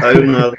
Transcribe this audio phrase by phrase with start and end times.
[0.00, 0.56] Saiu nada.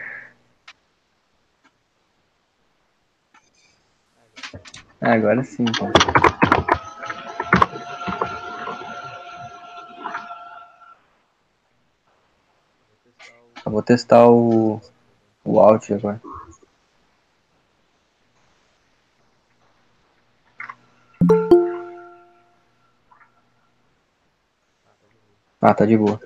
[5.01, 5.93] Agora sim, cara.
[13.66, 14.82] Eu vou testar o,
[15.44, 16.21] o Alt agora.
[25.62, 26.20] Ah, tá de boa.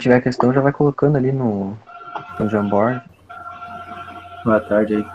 [0.00, 1.76] Tiver questão já vai colocando ali no,
[2.38, 3.02] no Jamboard.
[4.44, 5.06] Boa tarde aí.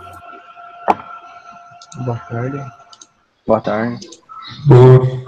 [2.06, 2.66] Boa tarde.
[3.48, 4.10] Boa tarde.
[4.68, 5.26] Boa.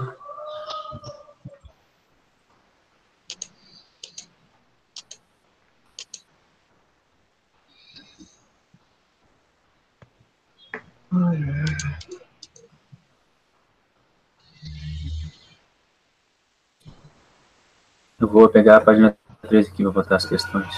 [18.20, 19.17] Eu vou pegar a página
[19.48, 20.68] 13 aqui, vou botar as questões.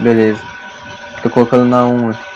[0.00, 0.40] Beleza.
[1.22, 2.28] Tô colocando na 1 aqui.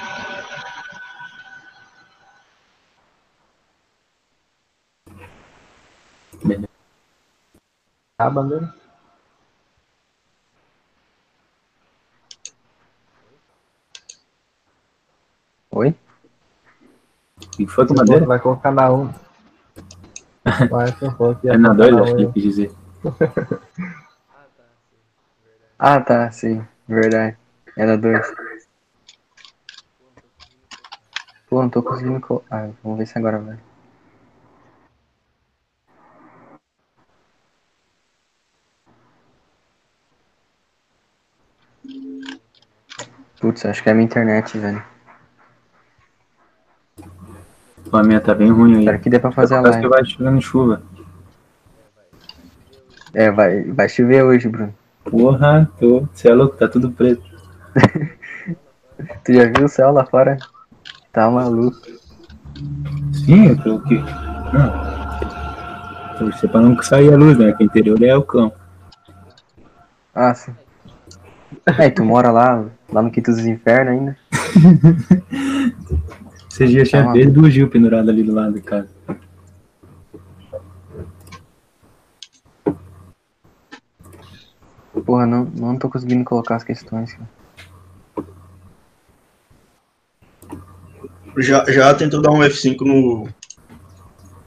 [6.44, 6.68] Beleza.
[8.18, 8.74] A bandeira?
[15.70, 15.94] Oi?
[17.40, 18.26] O que foi com a bandeira?
[18.26, 19.10] Vai colocar na 1.
[20.70, 22.72] Vai, que ia É na colocar 2, acho que ele quis dizer.
[25.84, 26.64] Ah, tá, sim.
[26.86, 27.36] Verdade.
[27.76, 28.24] Era 2.
[31.48, 32.46] Pô, não tô conseguindo colocar.
[32.66, 33.58] Ah, vamos ver se agora vai.
[43.40, 44.82] Putz, acho que é a minha internet, velho.
[47.92, 48.78] A minha tá bem ruim aí.
[48.80, 50.02] Espero que dê pra fazer a Parece que live.
[50.04, 50.82] vai chegando chuva.
[53.12, 54.74] É, vai, vai chover hoje, Bruno.
[55.04, 56.06] Porra, tô.
[56.12, 57.22] Você é louco, tá tudo preto.
[59.24, 60.38] Tu já viu o céu lá fora?
[61.12, 61.76] Tá maluco.
[63.12, 63.98] Sim, eu coloquei.
[64.52, 66.18] Não.
[66.18, 67.52] Torcer pra não sair a luz, né?
[67.52, 68.56] Que o interior é o campo.
[70.14, 70.54] Ah, sim.
[71.66, 74.16] É, tu mora lá, lá no Quinto dos Infernos ainda?
[76.50, 78.88] Esses dias tinha Tá do Gil pendurado ali do lado de casa.
[85.00, 87.12] Porra, não, não tô conseguindo colocar as questões.
[87.14, 87.28] cara.
[91.38, 93.28] Já, já tentou dar um F5 no, no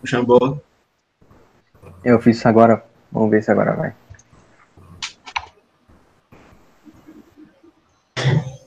[0.03, 0.61] Jamboard.
[2.03, 2.85] Eu fiz isso agora.
[3.11, 3.93] Vamos ver se agora vai.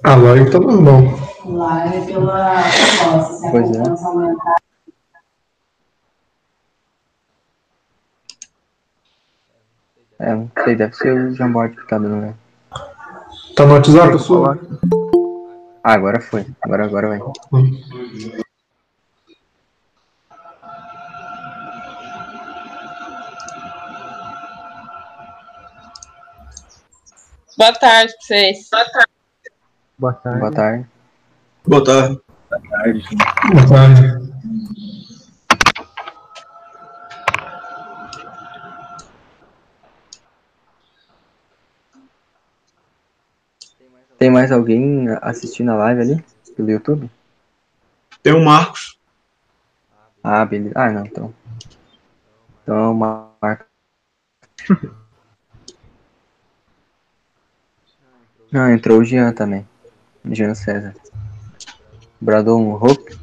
[0.02, 1.02] Ah, agora então normal.
[1.44, 3.78] Live pela nossa, se a Pois é.
[4.04, 4.67] aumentar.
[10.20, 12.34] É, não sei, deve ser o Jamboard que tá dando, né?
[13.54, 14.58] Tá no WhatsApp, sua?
[15.82, 16.44] Ah, agora foi.
[16.60, 17.18] Agora, agora vai.
[27.56, 28.68] Boa tarde pra vocês.
[29.98, 30.40] Boa tarde.
[30.40, 30.86] Boa tarde.
[31.66, 32.20] Boa tarde.
[32.48, 33.04] Tarde.
[33.52, 34.18] Boa tarde.
[34.18, 34.27] Tem
[44.38, 46.24] mais alguém assistindo a live ali?
[46.56, 47.10] Pelo YouTube?
[48.22, 48.96] Tem o Marcos.
[50.22, 50.74] Ah, beleza.
[50.76, 51.34] Ah, não, então.
[52.62, 53.66] Então, marca.
[58.50, 59.68] Ah, entrou o Jean também.
[60.24, 60.94] Jean César.
[62.18, 63.14] Bradon Hope.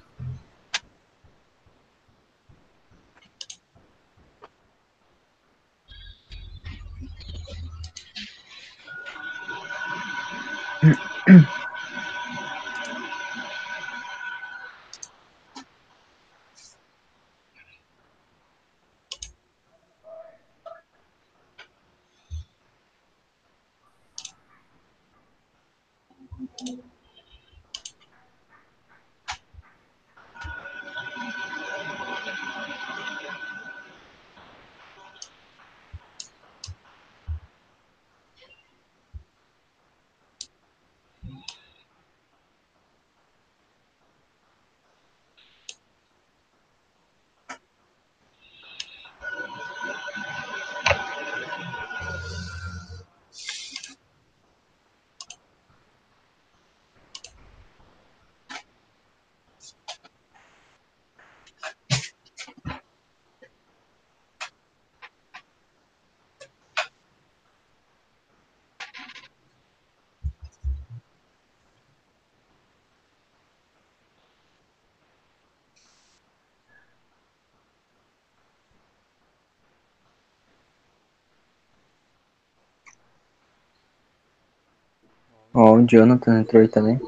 [85.75, 86.99] Ó, o Jonathan entrou aí também.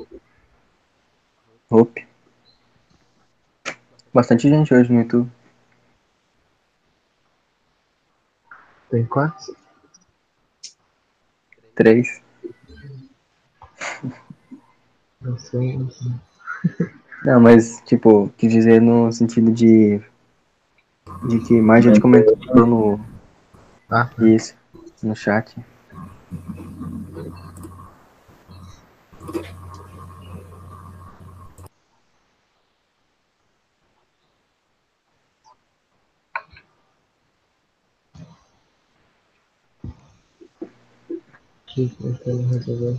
[1.69, 2.05] Hope.
[4.13, 5.31] Bastante gente hoje no YouTube.
[8.89, 9.51] Tem quantos?
[11.75, 12.21] Três.
[15.21, 15.77] Não sei.
[15.77, 16.11] Não sei.
[17.23, 20.01] Não, mas, tipo, quis dizer no sentido de.
[21.29, 22.99] De que mais gente comentou no.
[23.89, 24.55] Ah, Isso.
[25.03, 25.55] No chat.
[42.23, 42.97] Que que eu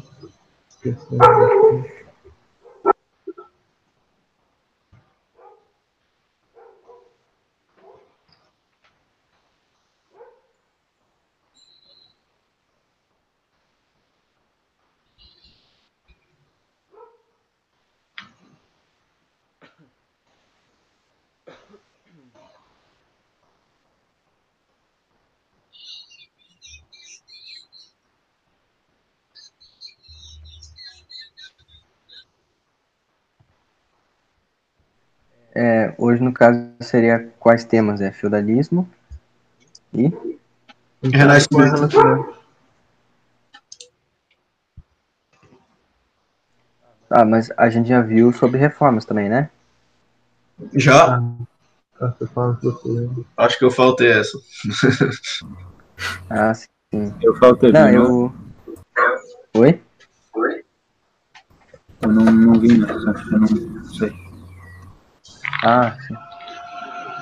[36.39, 38.01] caso, seria quais temas?
[38.01, 38.89] É feudalismo
[39.93, 40.13] e.
[41.03, 41.49] Renascimento.
[41.49, 42.39] qual o renascimento?
[47.11, 49.51] Ah, mas a gente já viu sobre reformas também, né?
[50.75, 51.17] Já?
[51.17, 51.33] Ah.
[53.37, 54.39] Acho que eu faltei essa.
[56.31, 56.69] Ah, sim.
[57.21, 57.73] Eu faltei.
[57.73, 57.97] Não, né?
[57.97, 58.33] eu.
[59.55, 59.83] Oi?
[62.03, 62.89] Eu não, não vi, não.
[62.89, 64.13] Eu não sei.
[65.65, 66.15] Ah, sim.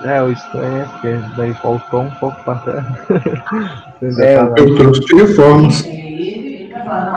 [0.03, 2.87] É, o estranho é porque daí faltou um pouco pra terra.
[4.01, 5.89] Você É, tá Eu trouxe reformas.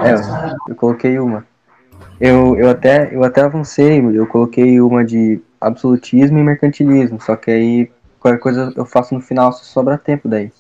[0.04, 0.20] É, eu,
[0.70, 1.46] eu coloquei uma.
[2.20, 7.52] Eu, eu, até, eu até avancei, eu coloquei uma de absolutismo e mercantilismo, só que
[7.52, 10.52] aí qualquer coisa eu faço no final se sobra tempo daí.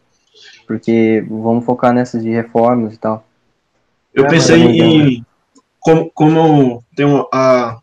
[0.68, 3.26] Porque vamos focar nessas de reformas e tal.
[4.14, 5.26] Eu É, pensei é em.
[5.80, 7.28] Como, como tem uma.
[7.34, 7.78] A,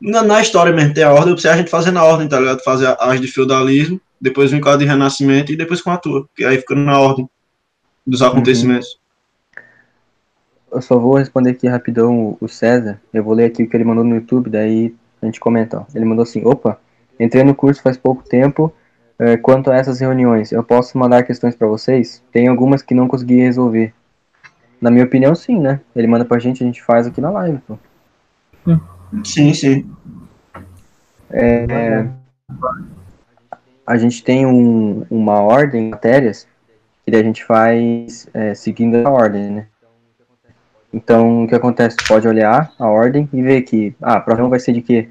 [0.00, 2.38] na, na história mesmo, tem a ordem, eu pensei a gente fazer na ordem, tá
[2.38, 2.62] ligado?
[2.62, 6.26] Fazer as de feudalismo, depois vem com a de renascimento e depois com a tua.
[6.34, 7.28] Que aí fica na ordem
[8.06, 8.98] dos acontecimentos.
[10.70, 13.00] Eu só vou responder aqui rapidão o- César.
[13.12, 15.78] Eu vou ler aqui o que ele mandou no YouTube, daí a gente comenta.
[15.80, 15.84] Ó.
[15.94, 16.78] Ele mandou assim: opa,
[17.18, 18.72] entrei no curso faz pouco tempo.
[19.20, 22.22] eh, quanto a essas reuniões, eu posso mandar questões para vocês?
[22.30, 23.92] Tem algumas que não consegui resolver.
[24.80, 25.80] Na minha opinião, sim, né?
[25.96, 27.76] Ele manda pra gente, a gente faz aqui na live, pô.
[29.24, 29.90] Sim, sim.
[31.30, 32.08] É,
[33.86, 36.46] a gente tem um- uma ordem de matérias
[37.04, 39.66] que a gente faz é, seguindo a ordem, né?
[40.92, 41.96] Então, o que acontece?
[41.96, 45.08] Tu pode olhar a ordem e ver que, ah, a prova vai ser de quê?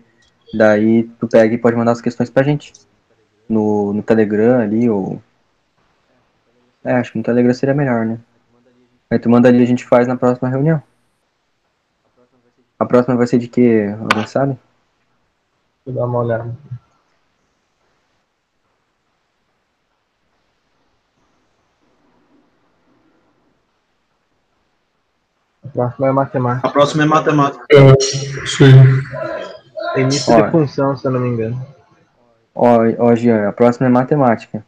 [0.54, 2.74] Daí tu pega e pode mandar as questões pra gente.
[3.48, 5.22] No, no Telegram ali, ou...
[6.84, 8.18] É, acho que no Telegram seria melhor, né?
[9.10, 10.82] Aí tu manda ali a gente faz na próxima reunião.
[12.80, 13.96] A próxima vai ser de quê?
[14.00, 14.58] Alguém sabe?
[15.86, 16.56] Eu dar uma olhada.
[25.64, 26.68] A próxima é matemática.
[26.68, 27.66] A próxima é matemática.
[29.96, 30.42] Início Ó.
[30.42, 31.66] de função, se eu não me engano.
[32.54, 34.66] Ó, ó, Jean, a próxima é matemática.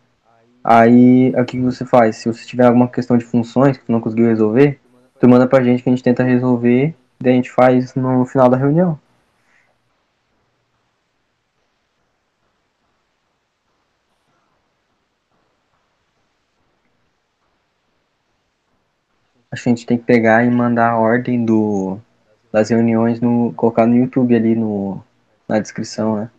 [0.64, 2.18] Aí, o que que você faz?
[2.18, 4.80] Se você tiver alguma questão de funções que tu não conseguiu resolver,
[5.20, 8.50] tu manda pra gente que a gente tenta resolver, daí a gente faz no final
[8.50, 9.00] da reunião.
[19.52, 22.00] Acho que a gente tem que pegar e mandar a ordem do,
[22.52, 25.04] das reuniões, no, colocar no YouTube ali no,
[25.48, 26.32] na descrição, né?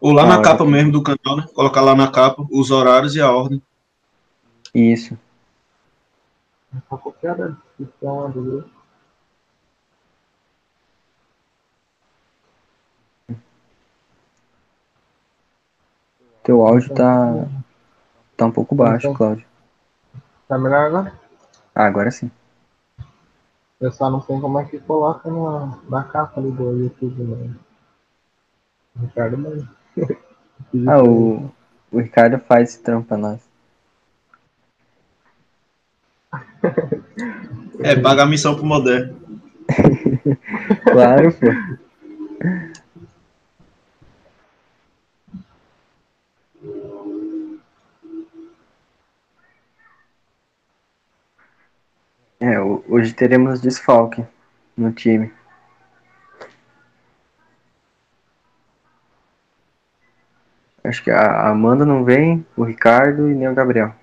[0.00, 1.46] Ou lá na olha capa mesmo do canal, né?
[1.52, 3.60] Colocar lá na capa os horários e a ordem.
[4.74, 5.18] Isso.
[6.88, 8.78] Copiada a descrição do grupo.
[16.42, 17.46] Teu áudio tá,
[18.36, 19.46] tá um pouco baixo, Cláudio.
[20.48, 21.12] Tá melhor agora?
[21.74, 22.30] Ah, agora sim.
[23.80, 27.54] Eu só não sei como é que coloca na, na capa ali do YouTube, né?
[28.96, 29.68] Ricardo mano.
[30.88, 31.50] Ah, o,
[31.92, 33.47] o Ricardo faz esse trampo pra nós.
[37.80, 39.16] É, pagar missão pro moderno.
[40.84, 41.46] Claro, pô.
[52.40, 54.24] É, ho- hoje teremos desfalque
[54.76, 55.30] no time.
[60.82, 63.94] Acho que a Amanda não vem, o Ricardo e nem o Gabriel.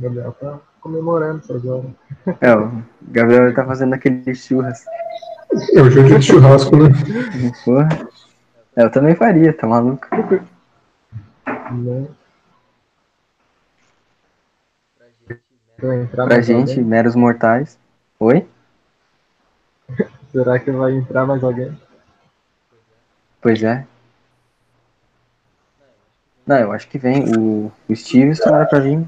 [0.00, 1.90] O Gabriel tá comemorando essas horas.
[2.40, 4.82] É, o Gabriel tá fazendo aquele churras.
[5.74, 6.88] É o dia de churrasco, né?
[7.66, 7.88] Porra.
[8.76, 10.08] É, eu também faria, tá maluco?
[11.70, 12.08] Né?
[16.14, 16.84] Pra gente, alguém?
[16.84, 17.78] meros mortais.
[18.18, 18.48] Oi?
[20.32, 21.78] Será que vai entrar mais alguém?
[23.42, 23.86] Pois é.
[26.46, 27.24] Não, eu acho que vem.
[27.36, 29.06] O, o Steves tomara pra vir.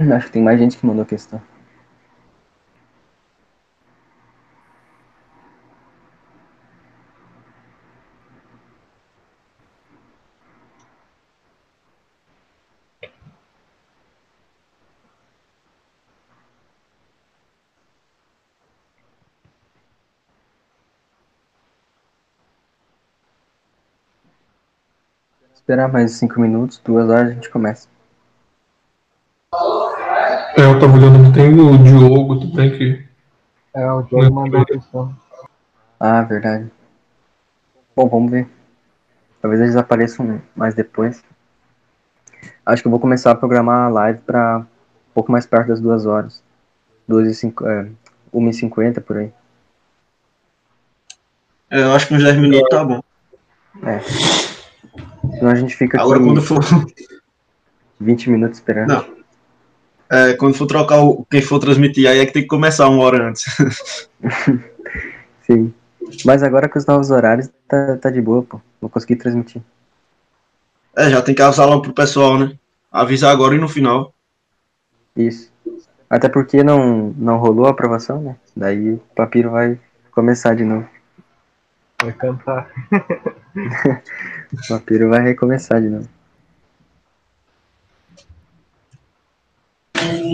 [0.16, 1.40] Acho que tem mais gente que mandou questão.
[25.54, 27.86] Esperar mais cinco minutos, duas horas a gente começa.
[30.56, 33.04] É, eu tava olhando que tem o Diogo também, que
[33.74, 35.14] É, o Diogo mandou a questão.
[35.98, 36.70] Ah, verdade.
[37.94, 38.48] Bom, vamos ver.
[39.40, 41.22] Talvez eles apareçam mais depois.
[42.64, 45.80] Acho que eu vou começar a programar a live pra um pouco mais perto das
[45.80, 46.42] duas horas.
[47.06, 47.88] Duas e cinco, é,
[48.32, 49.32] uma e cinquenta por aí.
[51.70, 53.00] É, eu acho que uns 10 minutos tá bom.
[55.38, 56.60] Senão a gente fica aqui Agora quando for.
[58.00, 58.88] 20 minutos esperando.
[58.88, 59.19] Não.
[60.10, 63.04] É, quando for trocar o, quem for transmitir, aí é que tem que começar uma
[63.04, 63.44] hora antes.
[65.46, 65.72] Sim.
[66.24, 68.60] Mas agora com os novos horários tá, tá de boa, pô.
[68.80, 69.62] Vou conseguir transmitir.
[70.96, 72.58] É, já tem que avisar lá pro pessoal, né?
[72.90, 74.12] Avisar agora e no final.
[75.16, 75.52] Isso.
[76.08, 78.36] Até porque não, não rolou a aprovação, né?
[78.56, 79.78] Daí o papiro vai
[80.10, 80.88] começar de novo.
[82.02, 82.68] Vai cantar.
[84.52, 86.08] O papiro vai recomeçar de novo.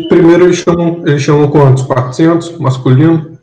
[0.09, 1.83] Primeiro eles chamam, eles chamam quantos?
[1.85, 2.59] 400?
[2.59, 3.39] Masculino?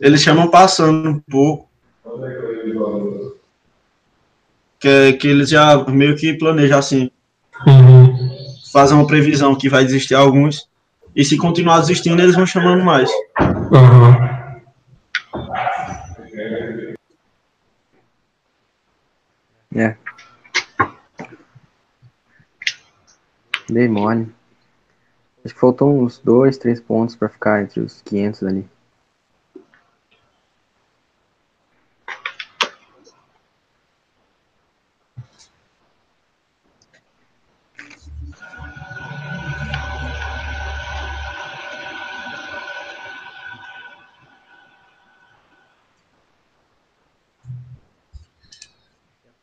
[0.00, 1.68] Eles chamam passando um pouco.
[4.78, 7.10] Que, é- que eles já meio que planejam assim.
[7.66, 8.30] Uhum.
[8.72, 10.68] Fazem uma previsão que vai desistir alguns.
[11.14, 13.10] E se continuar desistindo, eles vão chamando mais.
[13.38, 14.30] Aham.
[19.74, 19.96] É.
[23.70, 24.28] Dei mole.
[25.44, 28.68] Acho que faltou uns dois, três pontos pra ficar entre os 500 ali.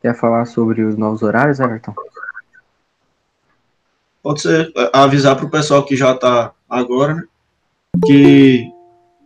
[0.00, 1.94] Quer falar sobre os novos horários, Everton?
[4.28, 7.22] Pode ser é, avisar pro pessoal que já tá agora, né?
[8.04, 8.70] Que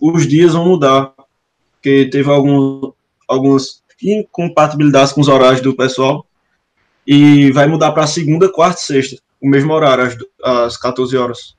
[0.01, 1.13] os dias vão mudar.
[1.73, 2.93] Porque teve algum,
[3.27, 6.25] algumas incompatibilidades com os horários do pessoal.
[7.05, 9.21] E vai mudar para segunda, quarta e sexta.
[9.41, 11.57] O mesmo horário, às, às 14 horas.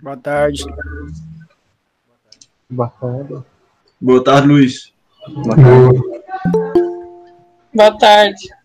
[0.00, 0.64] Boa tarde.
[2.68, 3.46] Bacana.
[4.00, 4.92] Boa tarde, Luiz.
[5.28, 5.98] Boa tarde.
[6.00, 7.02] Boa.
[7.72, 8.61] Boa tarde.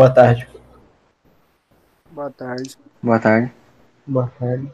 [0.00, 0.48] Boa tarde.
[2.10, 2.74] Boa tarde.
[3.02, 3.52] Boa tarde.
[4.06, 4.70] Boa tarde.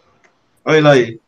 [0.64, 1.20] Olha ele aí.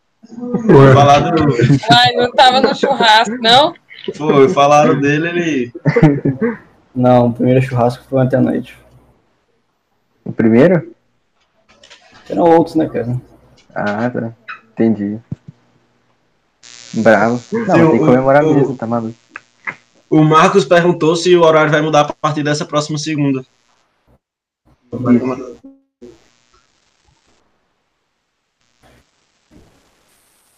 [0.68, 1.56] Ué, Falaram, do-
[1.90, 3.74] Ai, não tava no churrasco, não?
[4.14, 5.72] foi, falaram dele, ele.
[6.94, 8.78] Não, o primeiro churrasco foi ontem à noite.
[10.24, 10.94] O primeiro?
[12.30, 13.20] Eram outros, né, cara?
[13.74, 14.32] Ah, tá.
[14.74, 15.18] Entendi.
[16.94, 17.32] Bravo.
[17.52, 19.18] Não, Sim, tem que comemorar o- mesmo, tá maluco.
[20.08, 23.44] O Marcos perguntou se o horário vai mudar a partir dessa próxima segunda.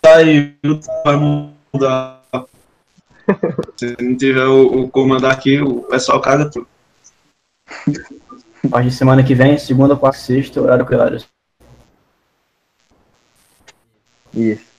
[0.06, 0.54] Aí
[1.04, 2.20] vai mudar.
[3.76, 6.66] Se não tiver o, o comando aqui, o pessoal caga tudo.
[8.64, 11.22] A partir de semana que vem, segunda, quarta e sexta, horário que horário?
[14.34, 14.70] Isso.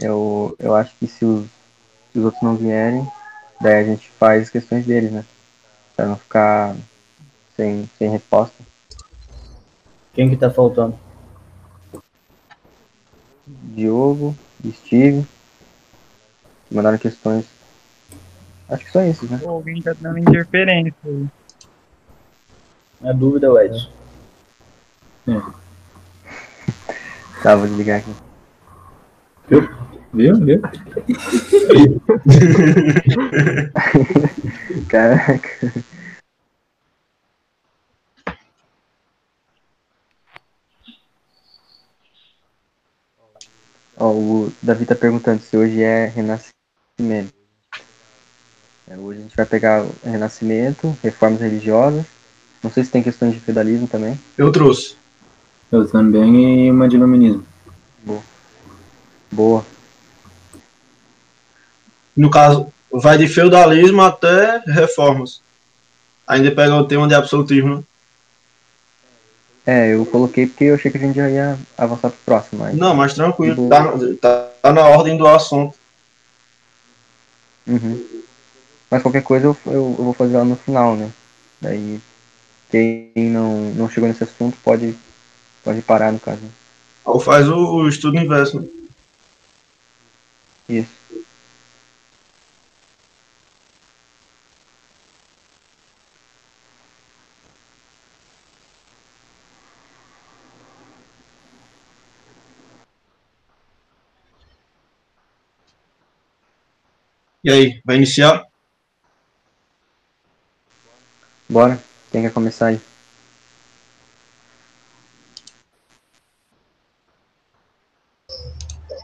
[0.00, 1.44] Eu, eu acho que se os,
[2.12, 3.04] se os outros não vierem,
[3.60, 5.24] daí a gente faz as questões deles, né?
[5.96, 6.76] Pra não ficar
[7.56, 8.54] sem, sem resposta.
[10.14, 10.98] Quem que tá faltando?
[13.46, 15.26] Diogo, Steve.
[16.70, 17.46] Mandaram questões.
[18.68, 19.40] Acho que só esses, né?
[19.44, 21.26] Alguém tá dando interferência aí.
[23.00, 23.90] Na dúvida, o Edson.
[27.40, 28.12] Tá, vou desligar aqui.
[29.48, 29.77] Viu?
[30.18, 30.34] Viu?
[34.88, 35.72] Caraca.
[43.96, 47.32] Ó, o Davi tá perguntando se hoje é renascimento.
[48.88, 52.04] É, hoje a gente vai pegar renascimento, reformas religiosas.
[52.60, 54.18] Não sei se tem questões de feudalismo também.
[54.36, 54.96] Eu trouxe.
[55.70, 57.44] Eu também e uma de iluminismo.
[59.30, 59.64] Boa.
[62.18, 65.40] No caso, vai de feudalismo até reformas.
[66.26, 67.84] Ainda pega o tema de absolutismo?
[69.64, 72.76] É, eu coloquei porque eu achei que a gente já ia avançar pro próximo, mas.
[72.76, 73.68] Não, mas tranquilo.
[73.68, 73.68] Boa.
[73.68, 75.76] Tá, tá, tá na ordem do assunto.
[77.64, 78.04] Uhum.
[78.90, 81.12] Mas qualquer coisa eu, eu, eu vou fazer lá no final, né?
[81.60, 82.00] Daí
[82.68, 84.92] quem não, não chegou nesse assunto pode,
[85.62, 86.40] pode parar no caso.
[87.04, 88.58] Ou faz o, o estudo inverso.
[88.58, 88.66] Né?
[90.68, 90.97] Isso.
[107.44, 108.44] E aí, vai iniciar?
[111.48, 111.78] Bora.
[112.10, 112.80] Quem quer começar aí?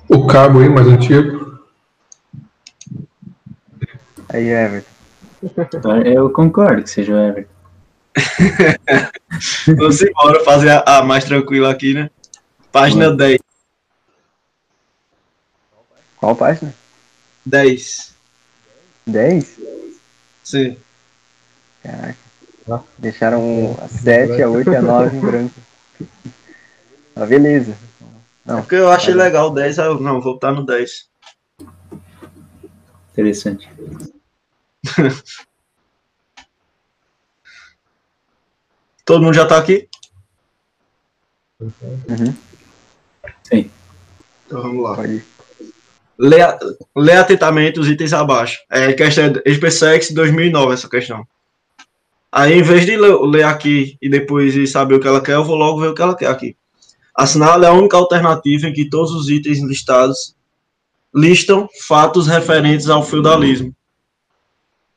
[0.09, 1.61] O cabo aí, mais antigo.
[4.29, 4.91] Aí, Everton.
[6.05, 7.55] Eu concordo que seja o Everton.
[9.77, 12.11] Vamos embora fazer a, a mais tranquila aqui, né?
[12.73, 13.39] Página 10.
[16.17, 16.75] Qual página?
[17.47, 18.14] 10.
[19.07, 19.61] 10?
[20.43, 20.77] Sim.
[21.83, 22.17] Caraca.
[22.99, 25.55] Deixaram a 7, a 8 e a 9 em branco.
[27.17, 27.77] Ah, beleza.
[28.45, 31.09] É porque eu achei legal o 10, aí eu não, vou botar no 10.
[33.13, 33.71] Interessante.
[39.05, 39.89] Todo mundo já tá aqui?
[41.61, 42.35] Uhum.
[43.45, 43.71] Sim.
[44.47, 44.97] Então vamos lá.
[44.97, 45.34] Pode ir.
[46.19, 48.59] Lê, atentamente os itens abaixo.
[48.71, 51.27] É questão de SpaceX 2009, essa questão.
[52.31, 55.45] Aí, em vez de ler, ler aqui e depois saber o que ela quer, eu
[55.45, 56.57] vou logo ver o que ela quer aqui.
[57.15, 60.35] Assinala é a única alternativa em que todos os itens listados
[61.15, 63.75] listam fatos referentes ao feudalismo.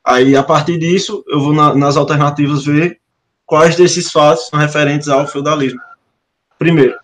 [0.04, 3.00] Aí, a partir disso, eu vou na- nas alternativas ver
[3.46, 5.80] quais desses fatos são referentes ao feudalismo.
[6.58, 6.98] Primeiro,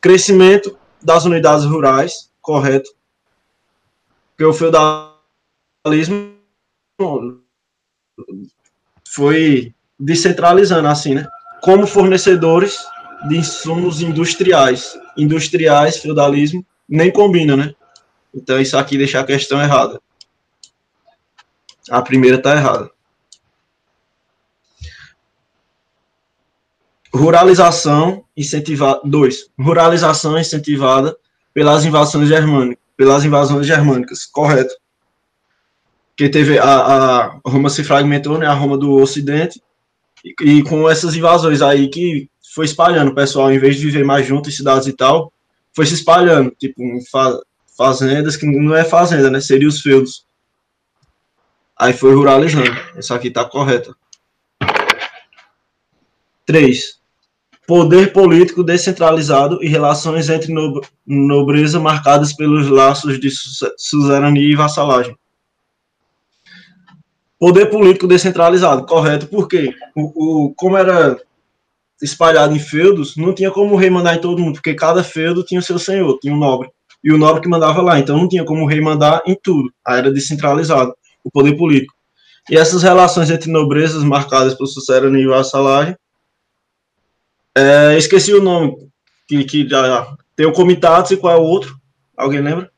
[0.00, 2.90] crescimento das unidades rurais, correto.
[4.36, 6.34] Porque o feudalismo
[9.06, 11.26] foi descentralizando assim, né?
[11.62, 12.84] Como fornecedores
[13.28, 14.98] de insumos industriais.
[15.16, 17.74] Industriais, feudalismo, nem combina, né?
[18.34, 20.00] Então isso aqui deixa a questão errada.
[21.88, 22.90] A primeira tá errada.
[27.14, 29.00] Ruralização incentivada.
[29.04, 29.48] Dois.
[29.56, 31.16] Ruralização incentivada
[31.52, 32.83] pelas invasões germânicas.
[32.96, 34.24] Pelas invasões germânicas.
[34.24, 34.74] Correto.
[36.16, 38.46] Que teve a, a Roma se fragmentou, né?
[38.46, 39.60] A Roma do Ocidente.
[40.24, 44.04] E, e com essas invasões aí que foi espalhando, o pessoal, em vez de viver
[44.04, 45.32] mais junto em cidades e tal,
[45.74, 46.80] foi se espalhando, tipo,
[47.10, 47.40] fa
[47.76, 49.40] fazendas que não é fazenda, né?
[49.40, 50.24] Seria os feudos.
[51.76, 52.70] Aí foi ruralizando.
[52.96, 53.94] Essa aqui tá correta.
[56.46, 57.00] 3.
[57.66, 64.54] Poder político descentralizado e relações entre nob- nobreza marcadas pelos laços de su- suzerania e
[64.54, 65.16] vassalagem.
[67.38, 71.18] Poder político descentralizado, correto, porque o, o, como era
[72.02, 75.42] espalhado em feudos, não tinha como o rei mandar em todo mundo, porque cada feudo
[75.42, 76.68] tinha o seu senhor, tinha um nobre.
[77.02, 79.70] E o nobre que mandava lá, então não tinha como o rei mandar em tudo.
[79.86, 81.94] Aí era descentralizado, o poder político.
[82.50, 85.96] E essas relações entre nobrezas marcadas por suzerania e vassalagem
[87.56, 88.76] é, esqueci o nome,
[89.28, 91.76] que, que já tem o Comitatus e qual é o outro?
[92.16, 92.70] Alguém lembra?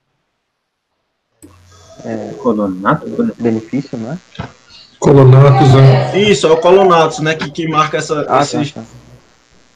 [2.39, 3.07] Colonato?
[3.39, 4.19] Benefício, não é?
[4.99, 6.19] Colonatos, né?
[6.19, 7.35] Isso, é o Colonatus, né?
[7.35, 8.83] Que, que marca essa, Ah, tá, esses, tá.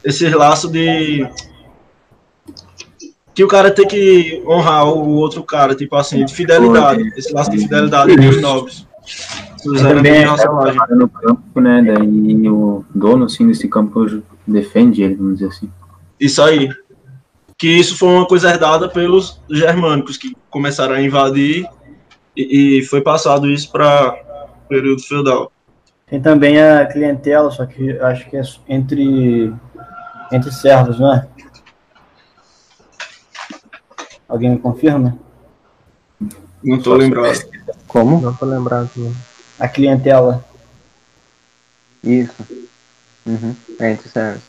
[0.03, 1.27] esses laços de.
[3.33, 7.51] que o cara tem que honrar o outro cara, tipo assim, de fidelidade, esse laço
[7.51, 8.87] de fidelidade dos nobres.
[9.61, 11.83] Fizeram Também também é no campo, né?
[11.83, 14.05] Daí o dono, assim, desse campo
[14.47, 15.71] defende ele, vamos dizer assim.
[16.19, 16.69] Isso aí.
[17.57, 21.67] Que isso foi uma coisa herdada pelos germânicos que começaram a invadir
[22.35, 24.17] e, e foi passado isso para
[24.67, 25.51] período feudal.
[26.07, 29.53] Tem também a clientela, só que acho que é entre,
[30.31, 31.27] entre servos, não é?
[34.27, 35.17] Alguém me confirma?
[36.63, 37.39] Não tô lembrado.
[37.87, 38.21] Como?
[38.21, 38.89] Não tô lembrado.
[39.59, 40.43] A clientela.
[42.03, 42.60] Isso.
[43.25, 43.55] Uhum.
[43.79, 44.43] É entre servos.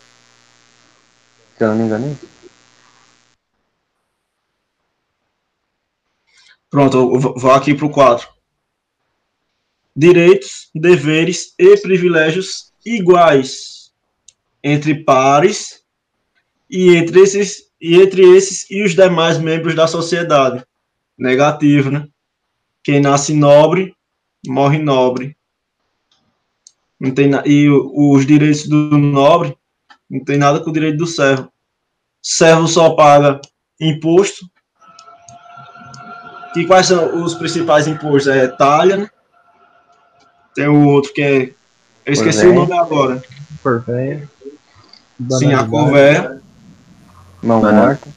[1.56, 2.28] Se eu não me engano, é isso.
[6.70, 8.28] Pronto, vou aqui para o 4.
[9.94, 13.92] Direitos, deveres e privilégios iguais
[14.64, 15.82] entre pares
[16.70, 20.64] e entre esses e entre esses e os demais membros da sociedade.
[21.18, 22.08] Negativo, né?
[22.82, 23.94] Quem nasce nobre
[24.46, 25.36] morre nobre.
[27.02, 27.42] Não tem na...
[27.44, 29.56] e os direitos do nobre
[30.08, 31.50] não tem nada com o direito do servo.
[32.22, 33.40] Servo só paga
[33.80, 34.46] imposto
[36.54, 38.28] e quais são os principais impostos?
[38.28, 39.10] É talha, né?
[40.54, 41.42] Tem o outro que é.
[42.06, 43.20] Eu esqueci o nome agora.
[43.60, 44.30] Por velho.
[45.30, 46.40] Sim, a corvéia.
[47.42, 48.08] Mão morta.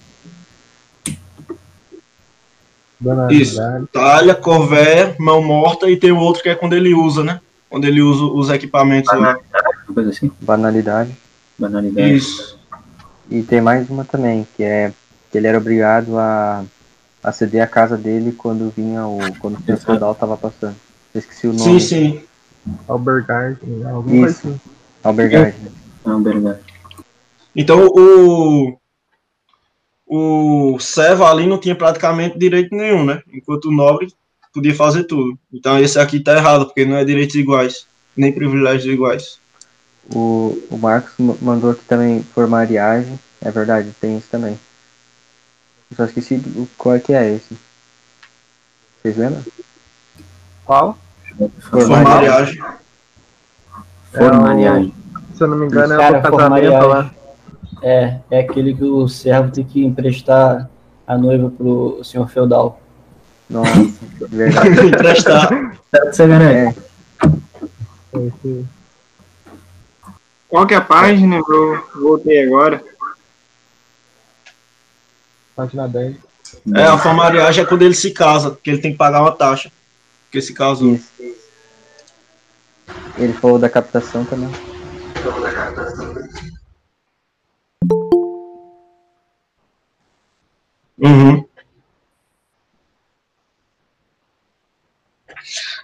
[3.32, 3.60] Isso.
[3.92, 7.42] Talha, corvéia, mão morta e tem o outro que é quando ele usa, né?
[7.76, 9.38] Quando ele usa os equipamentos lá.
[9.86, 11.12] Uma coisa assim, Banalidade.
[11.60, 12.16] banalidade.
[12.16, 12.58] Isso.
[13.30, 14.94] E tem mais uma também, que é
[15.30, 16.64] que ele era obrigado a,
[17.22, 19.20] a ceder a casa dele quando vinha o.
[19.42, 20.78] quando o senhor feudal tava passando.
[21.14, 21.82] Eu esqueci o Sim, nome.
[21.82, 22.22] sim.
[22.88, 23.60] Albergard.
[23.84, 24.48] Alguma coisa Isso.
[24.48, 24.60] assim.
[25.04, 25.58] Albergard.
[25.60, 25.72] né?
[26.06, 26.60] Não, verdade.
[27.54, 28.78] Então o.
[30.08, 33.22] O servo ali não tinha praticamente direito nenhum, né?
[33.34, 34.08] Enquanto o nobre
[34.56, 35.38] podia fazer tudo.
[35.54, 37.86] Então esse aqui tá errado, porque não é direitos iguais,
[38.18, 39.38] nem privilégios iguais.
[40.14, 43.20] O, o Marcos ma- mandou aqui também formariagem.
[43.42, 44.58] É verdade, tem isso também.
[45.92, 46.42] Eu só esqueci
[46.78, 47.56] qual é que é esse.
[49.02, 49.44] Vocês lembram?
[50.66, 50.98] Qual?
[51.60, 52.64] Formariagem.
[54.12, 54.94] Formariagem.
[55.36, 57.12] Se eu não me engano, é o casamento lá.
[57.82, 60.70] É, é aquele que o servo tem que emprestar
[61.06, 62.82] a noiva pro senhor feudal.
[63.50, 63.72] Nossa,
[64.30, 64.88] verdade.
[64.88, 65.78] Emprestar.
[66.06, 66.80] Você garante?
[68.14, 68.66] É, Esse-
[70.50, 71.36] Qual que é a página?
[71.38, 72.84] Eu voltei agora.
[75.56, 76.16] Página 10.
[76.76, 79.72] É, a formariagem é quando ele se casa, porque ele tem que pagar uma taxa.
[80.26, 80.94] Porque se casou.
[80.96, 81.10] isso.
[83.18, 84.50] Ele falou da captação também.
[90.98, 91.45] Uhum.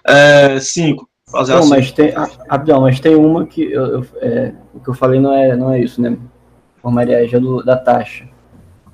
[0.06, 1.08] É, cinco.
[1.30, 1.70] Fazer Não, assim.
[1.70, 2.12] mas tem.
[2.14, 5.56] ah, Rapidão, mas tem uma que eu, eu- é, o que eu falei não é,
[5.56, 6.16] não é isso, né?
[6.82, 8.24] Formariagem é do, da taxa.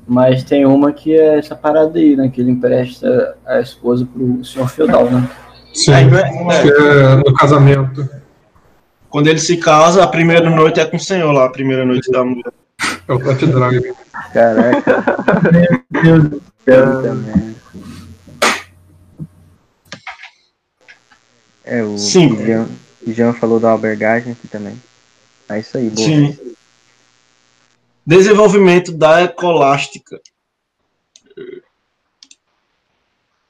[0.07, 2.29] Mas tem uma que é essa parada aí, né?
[2.29, 5.29] Que ele empresta a esposa pro senhor feudal, né?
[5.75, 8.09] Sim, É, não é- é no casamento.
[9.11, 12.11] Quando ele se casa, a primeira noite é com o senhor lá, a primeira noite
[12.11, 12.53] da mulher.
[13.09, 13.95] É o Test Drive.
[14.33, 15.03] Caraca.
[16.65, 17.48] Puta merda.
[21.69, 22.35] É, o Sim.
[22.45, 22.67] Jean,
[23.07, 24.81] o Jean falou da albergagem aqui também.
[25.49, 26.07] É isso aí, boa.
[26.07, 26.39] Sim.
[28.07, 30.19] Desenvolvimento da ecolástica.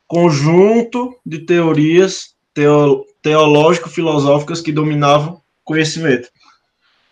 [0.07, 6.29] Conjunto de teorias teo, teológico-filosóficas que dominavam conhecimento.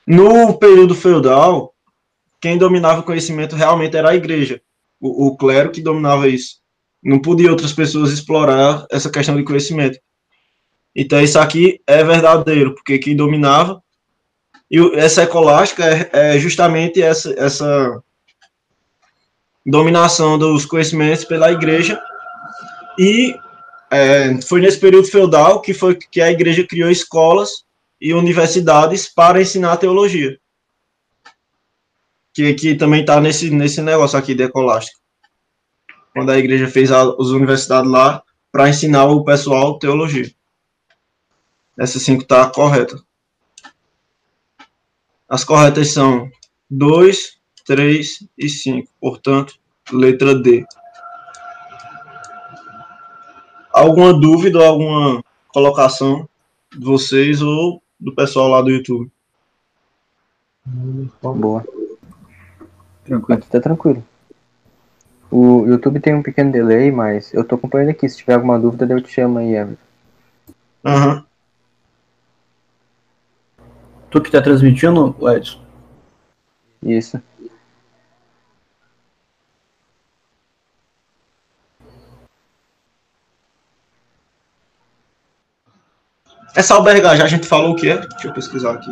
[0.04, 1.72] No período feudal,
[2.40, 4.60] quem dominava o conhecimento realmente era a igreja,
[5.00, 6.56] o, o clero que dominava isso.
[7.00, 10.00] Não podia outras pessoas explorar essa questão de conhecimento.
[10.98, 13.82] Então, isso aqui é verdadeiro, porque quem dominava
[14.70, 18.02] e essa ecolástica é, é justamente essa, essa
[19.64, 22.00] dominação dos conhecimentos pela igreja.
[22.98, 23.36] E
[23.90, 27.64] é, foi nesse período feudal que foi que a igreja criou escolas
[28.00, 30.38] e universidades para ensinar teologia.
[32.34, 34.98] Que, que também está nesse, nesse negócio aqui de ecolástica.
[36.12, 40.30] Quando a igreja fez as universidades lá para ensinar o pessoal teologia.
[41.78, 42.98] Essa 5 está correta.
[45.28, 46.30] As corretas são
[46.70, 48.88] 2, 3 e 5.
[49.00, 49.58] Portanto,
[49.92, 50.64] letra D.
[53.72, 56.28] Alguma dúvida ou alguma colocação
[56.72, 59.10] de vocês ou do pessoal lá do YouTube?
[61.22, 61.64] Boa.
[63.04, 63.38] Tranquilo.
[63.38, 64.02] Aqui tá tranquilo.
[65.30, 68.08] O YouTube tem um pequeno delay, mas eu tô acompanhando aqui.
[68.08, 69.82] Se tiver alguma dúvida, eu te chamo aí, Everton.
[70.84, 71.25] Aham.
[74.16, 75.60] Tu que tá transmitindo, Edson?
[76.82, 77.20] Isso.
[86.54, 86.82] Essa
[87.14, 87.98] já a gente falou o que é?
[87.98, 88.90] Deixa eu pesquisar aqui.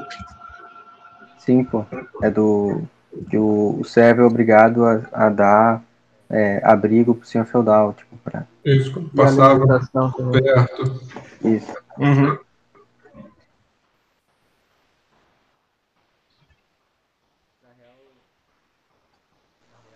[1.39, 1.87] Sim, pô.
[2.23, 2.83] É do.
[3.31, 5.83] Que o, o servo é obrigado a, a dar
[6.29, 8.45] é, abrigo pro senhor feudal, tipo, pra.
[8.63, 9.67] Isso, passava
[10.31, 11.01] perto.
[11.43, 11.75] Isso.
[11.97, 12.39] Uhum.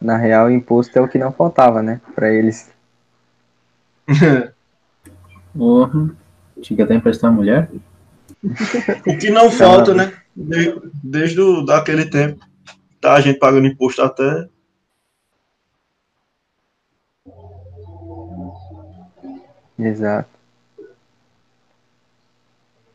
[0.00, 2.00] Na real, imposto é o que não faltava, né?
[2.14, 2.70] Pra eles.
[5.56, 6.16] Porra.
[6.60, 7.70] Tinha que até emprestar a mulher.
[9.06, 10.12] O que não falta, né?
[10.34, 12.44] De- desde o, daquele tempo.
[13.00, 14.48] Tá a gente pagando imposto até.
[19.78, 20.28] Exato.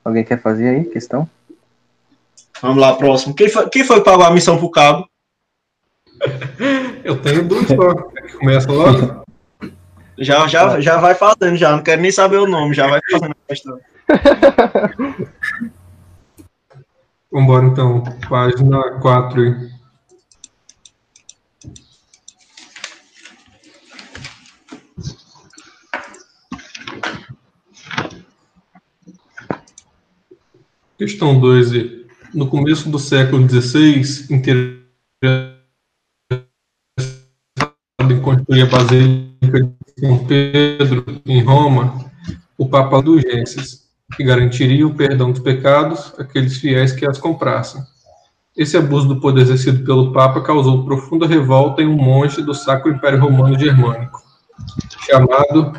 [0.03, 1.29] Alguém quer fazer aí questão?
[2.61, 3.33] Vamos lá, próximo.
[3.33, 5.07] Quem foi, quem foi pagou a missão pro cabo?
[7.03, 7.93] Eu tenho duas só.
[7.95, 9.23] Que Começa logo.
[10.17, 11.71] Já, já, já vai fazendo, já.
[11.71, 13.79] Não quero nem saber o nome, já vai fazendo a questão.
[17.31, 18.03] Vambora então.
[18.29, 19.73] Página 4 aí.
[30.97, 31.71] Questão 2.
[31.73, 32.05] aí.
[32.33, 34.83] No começo do século XVI, interessado
[35.23, 35.52] em
[38.23, 41.93] construir a Basílica de São Pedro, em Roma,
[42.57, 43.83] o Papa Indulgências,
[44.15, 47.81] que garantiria o perdão dos pecados àqueles fiéis que as comprassem.
[48.55, 52.91] Esse abuso do poder exercido pelo Papa causou profunda revolta em um monge do Sacro
[52.91, 54.21] Império Romano Germânico,
[55.07, 55.73] chamado.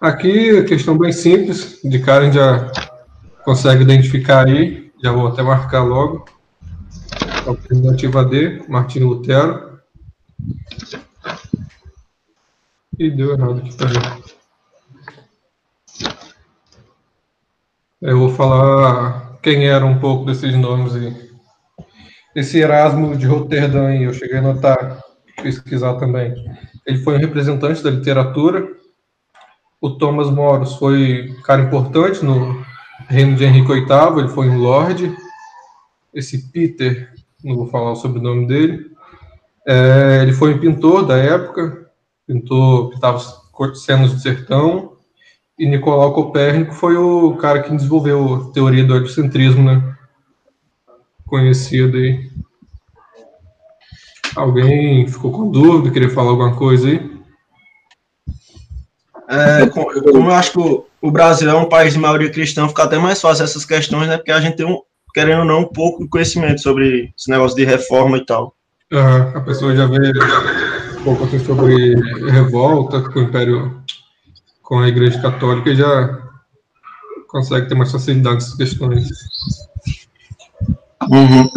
[0.00, 2.72] Aqui, a questão bem simples, de gente já
[3.44, 6.24] consegue identificar aí, já vou até marcar logo.
[7.46, 9.70] Alternativa D, Martinho Lutero.
[13.00, 14.02] E deu errado aqui também.
[17.98, 21.30] Eu vou falar quem era um pouco desses nomes aí.
[22.36, 25.02] Esse Erasmo de Roterdã, aí, eu cheguei a notar,
[25.42, 26.34] pesquisar também.
[26.86, 28.68] Ele foi um representante da literatura.
[29.80, 32.62] O Thomas Moros foi um cara importante no
[33.08, 35.16] reino de Henrique VIII, ele foi um lord.
[36.12, 38.90] Esse Peter, não vou falar o sobrenome dele.
[39.66, 41.79] É, ele foi um pintor da época,
[42.30, 43.18] pintou, pintava
[43.74, 44.92] cenas do sertão.
[45.58, 49.94] E Nicolau Copérnico foi o cara que desenvolveu a teoria do heliocentrismo, né?
[51.26, 52.30] Conhecido aí.
[54.36, 57.10] Alguém ficou com dúvida, queria falar alguma coisa aí?
[59.28, 62.68] É, com- como eu acho que o, o Brasil é um país de maioria cristã,
[62.68, 64.16] fica até mais fácil essas questões, né?
[64.16, 64.80] Porque a gente tem, um,
[65.12, 68.54] querendo ou não, um pouco de conhecimento sobre esse negócio de reforma e tal.
[68.92, 70.12] Ah, a pessoa já vê
[71.04, 71.94] pouco assim sobre
[72.30, 73.82] revolta com o Império,
[74.62, 76.20] com a Igreja Católica e já
[77.28, 79.08] consegue ter mais facilidade nessas questões.
[81.08, 81.50] Uhum.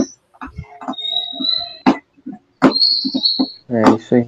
[3.70, 4.28] É isso aí.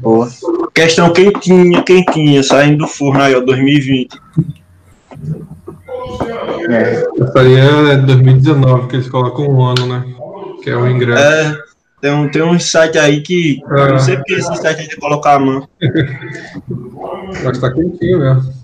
[0.00, 0.28] Boa.
[0.74, 4.20] Questão quentinha, quentinha, saindo do forno aí, ó, 2020.
[6.68, 10.04] É, Essa aí é 2019, que eles colocam um ano, né?
[10.62, 11.20] Que é o ingresso.
[11.20, 11.62] É,
[12.00, 13.60] tem um, tem um site aí que.
[13.68, 15.68] Eu não sei porque esse site aí de colocar a mão.
[17.44, 18.62] Mas tá quentinho mesmo.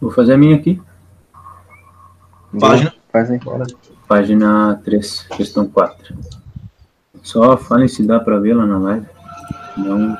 [0.00, 0.82] Vou fazer a minha aqui.
[2.58, 2.92] Página.
[4.08, 6.16] Página 3, questão 4.
[7.22, 9.06] Só falem se dá pra ver lá na live.
[9.76, 10.18] Não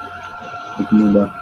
[0.76, 1.41] tem que mudar.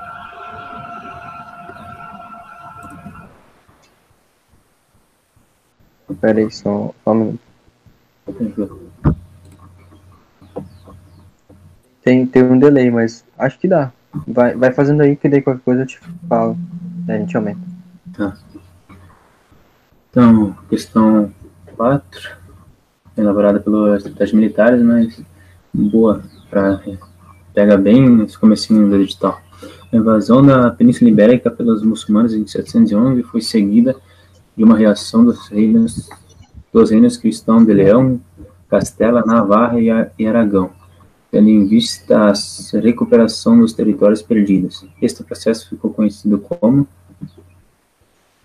[6.15, 7.41] Pera aí, só, só um minuto.
[12.03, 13.93] Tem, tem um delay, mas acho que dá.
[14.27, 16.57] Vai, vai fazendo aí que daí qualquer coisa eu te falo.
[17.07, 17.61] Daí a gente aumenta.
[18.17, 18.37] Tá.
[20.11, 21.33] Então, questão
[21.77, 22.37] 4,
[23.17, 25.23] elaborada pelas estratégias militares, mas
[25.73, 26.81] boa, pra,
[27.55, 29.41] pega bem esse comecinho do edital.
[29.93, 33.95] A invasão da Península Ibérica pelos muçulmanos em 711 foi seguida
[34.61, 36.11] de uma reação dos reinos,
[36.71, 38.21] dos reinos cristãos de Leão,
[38.69, 39.87] Castela, Navarra e,
[40.19, 40.69] e Aragão,
[41.31, 44.85] tendo em vista a recuperação dos territórios perdidos.
[45.01, 46.87] Este processo ficou conhecido como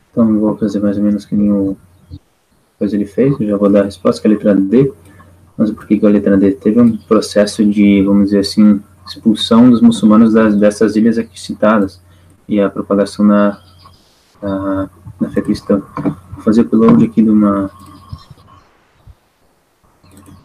[0.10, 1.76] Então vou fazer mais ou menos que nem o
[2.80, 4.94] coisa ele fez, eu já vou dar a resposta que é a letra D.
[5.58, 9.82] Mas por que a letra D teve um processo de, vamos dizer assim, expulsão dos
[9.82, 12.02] muçulmanos das, dessas ilhas aqui citadas
[12.48, 13.62] e a propagação na,
[14.42, 15.82] na, na fé cristã.
[16.34, 17.72] Vou fazer o upload aqui de uma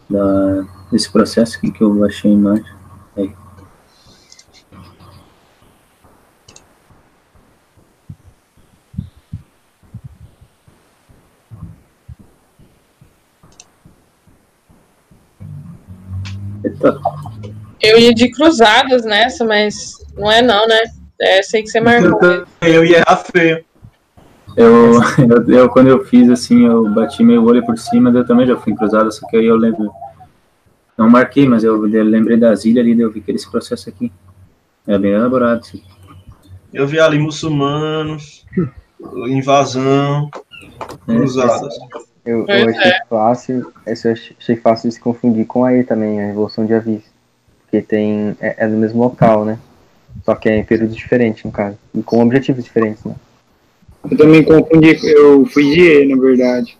[0.09, 2.65] da, desse processo aqui que eu baixei a imagem.
[3.15, 3.33] Aí.
[16.63, 16.99] Eita.
[17.81, 20.83] Eu ia de cruzadas nessa, mas não é não, né?
[21.19, 22.45] É, sei que você marcou.
[22.61, 23.70] Eu ia errar feio.
[24.55, 24.93] Eu,
[25.29, 28.57] eu, eu, quando eu fiz assim, eu bati meu olho por cima, eu também já
[28.57, 29.91] fui em cruzada, só que aí eu lembro.
[30.97, 33.89] Não marquei, mas eu, eu lembrei das ilhas ali, daí eu vi que esse processo
[33.89, 34.11] aqui.
[34.87, 35.59] É bem elaborado.
[35.59, 35.81] Assim.
[36.73, 38.45] Eu vi ali muçulmanos,
[39.27, 40.29] invasão,
[41.05, 41.73] cruzadas.
[42.25, 43.05] Eu, eu achei é.
[43.09, 47.03] fácil, eu achei fácil de se confundir com aí também, a Revolução de Avis.
[47.63, 49.57] Porque tem, é, é no mesmo local, né?
[50.23, 51.77] Só que é em períodos diferentes, no caso.
[51.95, 53.15] E com objetivos diferentes, né?
[54.09, 56.77] Eu também confundi, eu fui de E, na verdade.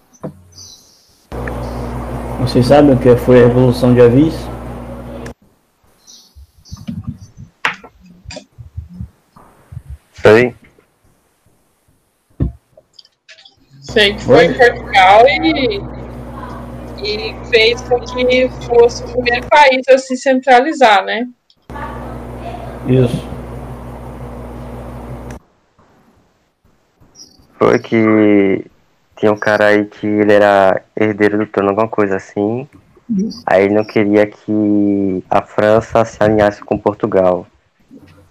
[2.39, 4.34] Vocês sabem o que foi a Revolução de Avis?
[10.13, 10.55] Sei.
[13.81, 15.81] Sei que foi em Portugal e,
[17.03, 21.27] e fez com que fosse o primeiro país a se centralizar, né?
[22.88, 23.31] Isso.
[27.62, 28.65] Foi que
[29.15, 32.67] tinha um cara aí que ele era herdeiro do trono, alguma coisa assim.
[33.45, 37.45] Aí ele não queria que a França se alinhasse com Portugal.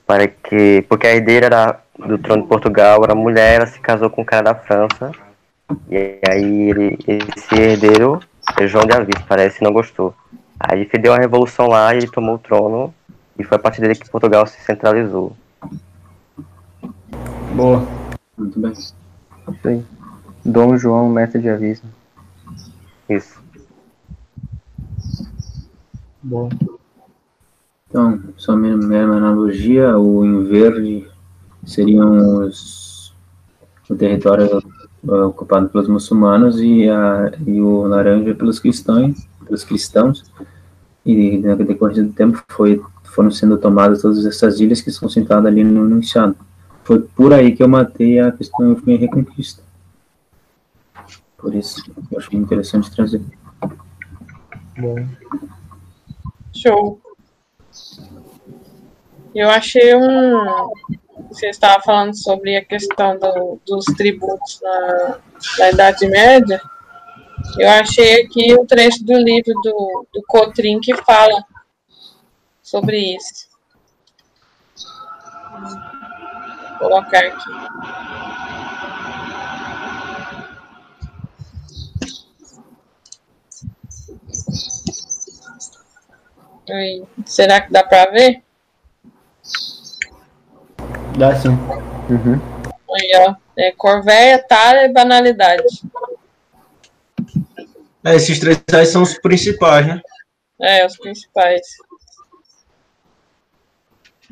[0.05, 4.11] Para que, porque a herdeira era, do trono de Portugal era mulher, ela se casou
[4.11, 5.13] com o cara da França.
[5.89, 8.19] E aí ele, esse herdeiro,
[8.59, 10.13] é João de Avis, parece, não gostou.
[10.59, 12.93] Aí ele deu uma revolução lá e ele tomou o trono.
[13.39, 15.37] E foi a partir dele que Portugal se centralizou.
[17.55, 17.87] Boa.
[18.37, 18.73] Muito bem.
[19.49, 19.85] Isso aí.
[20.45, 21.83] Dom João, mestre de aviso.
[23.09, 23.41] Isso.
[26.23, 26.49] Bom.
[27.89, 31.09] Então, só mera analogia, o em verde
[31.65, 33.13] seriam os,
[33.89, 34.63] o território
[35.03, 40.25] ocupado pelos muçulmanos e, a, e o laranja pelos cristãos, pelos cristãos.
[41.05, 45.47] E na decorrência do tempo foi, foram sendo tomadas todas essas ilhas que são citadas
[45.47, 46.37] ali no enunciado.
[46.91, 49.63] Foi por aí que eu matei a questão e reconquista.
[51.39, 51.81] Por isso,
[52.11, 53.23] eu achei interessante trazer.
[54.77, 55.07] Bom.
[56.53, 57.01] Show.
[59.33, 60.73] Eu achei um.
[61.29, 65.19] Você estava falando sobre a questão do- dos tributos na,
[65.61, 66.61] na Idade Média.
[67.57, 71.45] Eu achei aqui um trecho do livro do, do Cotrim que fala
[72.65, 73.49] sobre isso.
[76.81, 77.51] Colocar aqui.
[86.71, 88.43] Aí, será que dá para ver?
[91.19, 91.51] Dá sim.
[91.51, 92.41] Uhum.
[92.97, 93.35] Aí, ó.
[93.59, 95.83] É Corvéia, Tara e Banalidade.
[98.03, 100.01] É, esses três aí são os principais, né?
[100.59, 101.61] É, os principais.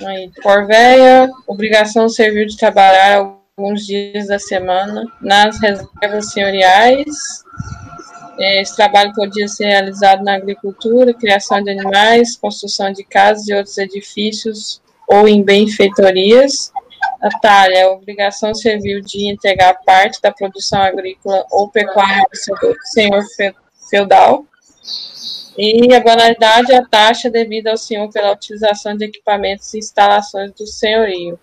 [0.05, 7.09] Aí, Corvéia, obrigação serviu de trabalhar alguns dias da semana nas reservas senhoriais.
[8.39, 13.77] Esse trabalho podia ser realizado na agricultura, criação de animais, construção de casas e outros
[13.79, 16.71] edifícios ou em benfeitorias.
[17.21, 23.55] Atalha, a obrigação serviu de entregar parte da produção agrícola ou pecuária ao senhor fe-
[23.91, 24.45] feudal.
[25.59, 30.65] E a banalidade a taxa devida ao senhor pela utilização de equipamentos e instalações do
[30.67, 31.37] senhorio.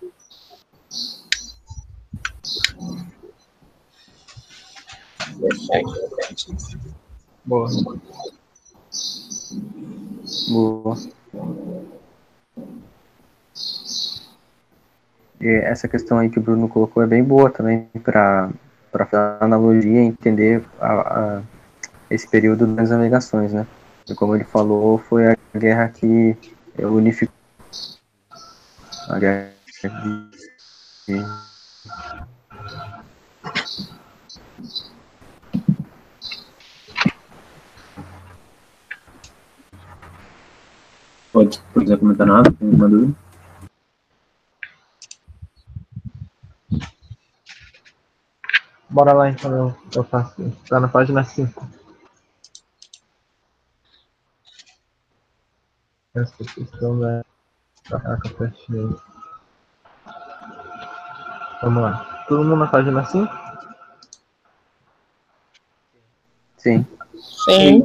[7.44, 7.68] Boa.
[10.48, 10.96] Boa.
[15.40, 18.50] E essa questão aí que o Bruno colocou é bem boa também para
[18.92, 20.92] fazer analogia e entender a,
[21.38, 21.42] a-
[22.10, 23.66] esse período das navegações, né?
[24.08, 26.36] E como ele falou, foi a guerra que
[26.78, 27.34] unificou
[29.08, 29.88] a guerra que
[41.32, 43.14] Pode, se quiser comentar nada, tem alguma dúvida?
[48.88, 50.50] Bora lá então, eu, eu faço.
[50.68, 51.85] Tá na página 5.
[56.16, 57.22] Essa questão da.
[57.84, 58.88] Caraca, fechei.
[61.62, 62.24] Vamos lá.
[62.26, 63.32] Todo mundo na página 5?
[66.56, 66.86] Sim.
[67.44, 67.82] Sim.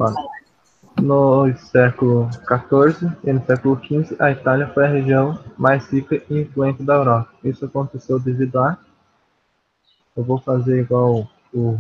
[1.02, 6.42] No século XIV e no século XV, a Itália foi a região mais rica e
[6.42, 7.34] influente da Europa.
[7.44, 8.78] Isso aconteceu devido a.
[10.16, 11.78] Eu vou fazer igual o,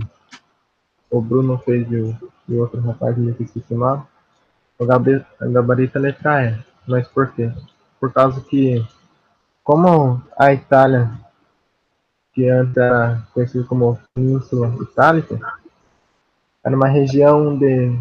[1.09, 4.03] o Bruno fez e o, e o outro rapaz que o nome.
[4.81, 6.57] O a gabarita letra E.
[6.87, 7.51] Mas por quê?
[7.99, 8.83] Por causa que,
[9.63, 11.11] como a Itália,
[12.33, 15.39] que antes era conhecida como Península Itálica,
[16.63, 17.95] era uma região de,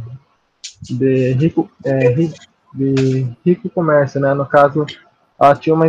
[0.80, 2.14] de, rico, é,
[2.72, 4.32] de rico comércio, né?
[4.32, 4.86] No caso,
[5.38, 5.86] ela tinha uma,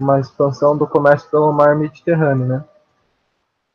[0.00, 2.64] uma expansão do comércio pelo mar Mediterrâneo, né?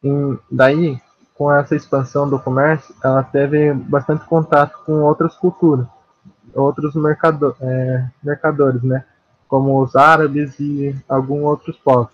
[0.03, 1.01] E daí,
[1.36, 5.88] com essa expansão do comércio, ela teve bastante contato com outras culturas,
[6.54, 9.04] outros mercado, é, mercadores, né?
[9.47, 12.12] Como os árabes e alguns outros povos.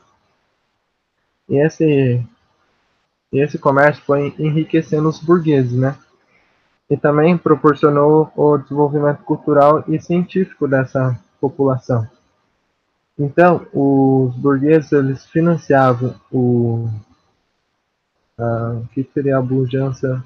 [1.50, 2.26] E esse,
[3.32, 5.96] esse comércio foi enriquecendo os burgueses, né?
[6.90, 12.08] E também proporcionou o desenvolvimento cultural e científico dessa população.
[13.18, 16.90] Então, os burgueses eles financiavam o
[18.38, 20.24] ah, que seria a pujança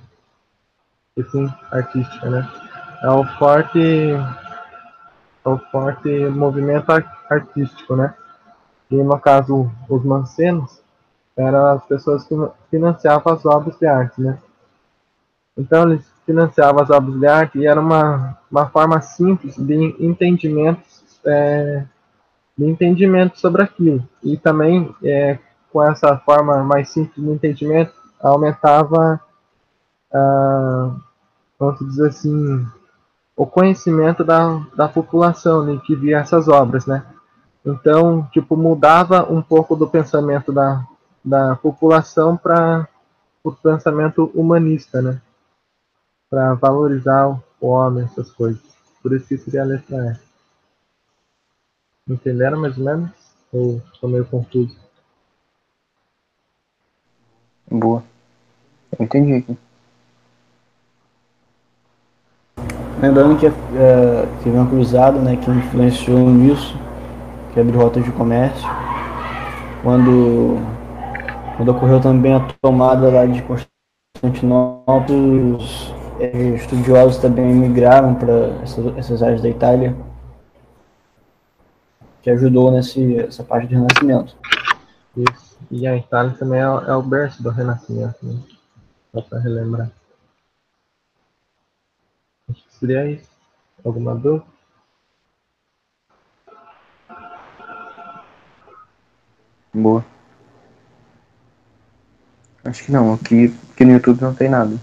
[1.18, 2.69] assim, artística, né?
[3.02, 8.14] É o forte, é o forte movimento ar- artístico, né?
[8.92, 10.82] E no caso, os mancenos
[11.38, 12.36] eram as pessoas que
[12.70, 14.38] financiavam as obras de arte, né?
[15.58, 20.82] Então eles financiavam as obras de arte e era uma, uma forma simples de entendimento,
[21.26, 21.86] é,
[22.58, 24.08] de entendimento sobre aquilo.
[24.22, 25.40] E também é,
[25.72, 29.22] com essa forma mais simples de entendimento aumentava,
[30.14, 30.96] ah,
[31.58, 32.68] vamos dizer assim,
[33.40, 37.06] o conhecimento da, da população né, que via essas obras, né?
[37.66, 40.86] Então, tipo, mudava um pouco do pensamento da,
[41.24, 42.86] da população para
[43.42, 45.22] o pensamento humanista, né?
[46.30, 47.30] Para valorizar
[47.62, 48.62] o homem, essas coisas.
[49.02, 50.20] Por isso que seria a letra
[52.08, 52.12] E.
[52.12, 53.12] Entenderam mais ou menos?
[53.54, 54.76] Ou estou meio confuso?
[57.72, 58.04] Boa.
[59.00, 59.69] Entendi aqui.
[63.02, 63.52] Lembrando que é,
[64.44, 66.78] teve uma cruzada né, que influenciou nisso,
[67.54, 68.68] que abriu rotas de comércio.
[69.82, 70.58] Quando,
[71.56, 78.34] quando ocorreu também a tomada lá de Constantinopla, os é, estudiosos também migraram para
[78.64, 79.96] essas, essas áreas da Itália,
[82.22, 84.36] que ajudou nesse, essa parte do Renascimento.
[85.16, 85.58] Isso.
[85.72, 88.36] E a Itália também é, é o berço do Renascimento, né?
[89.14, 89.90] Só para relembrar.
[92.80, 93.30] Acho que seria isso.
[93.84, 94.46] Alguma dúvida?
[99.74, 100.06] Boa.
[102.64, 103.14] Acho que não.
[103.14, 104.80] Aqui, aqui no YouTube não tem nada.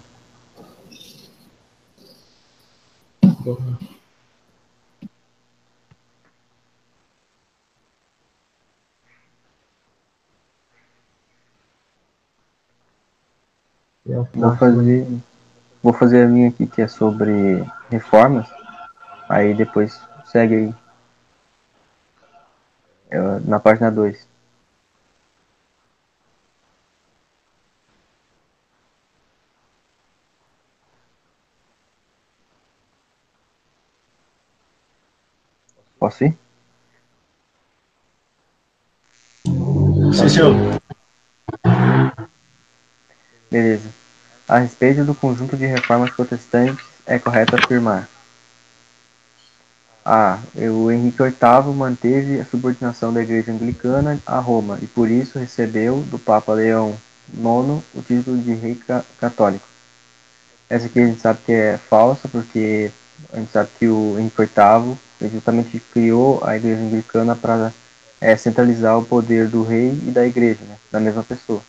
[14.34, 15.07] Vou fazer,
[15.82, 18.49] vou fazer a minha aqui que é sobre reformas.
[19.28, 20.74] Aí depois segue aí.
[23.11, 24.28] Eu- na página 2.
[35.99, 36.37] Posso ir?
[40.12, 40.76] Sim, senhor.
[43.51, 43.89] Beleza.
[44.49, 48.09] A respeito do conjunto de reformas protestantes, é correto afirmar.
[50.05, 50.39] A.
[50.73, 56.01] O Henrique VIII manteve a subordinação da Igreja Anglicana a Roma e por isso recebeu
[56.11, 56.97] do Papa Leão
[57.35, 59.67] IX o título de Rei ca- Católico.
[60.69, 62.91] Essa aqui a gente sabe que é falsa, porque
[63.33, 67.73] a gente sabe que o Henrique VIII justamente criou a Igreja Anglicana para
[68.39, 71.63] centralizar o poder do rei e da Igreja, né, da mesma pessoa.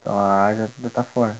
[0.00, 1.36] Então a A já está fora.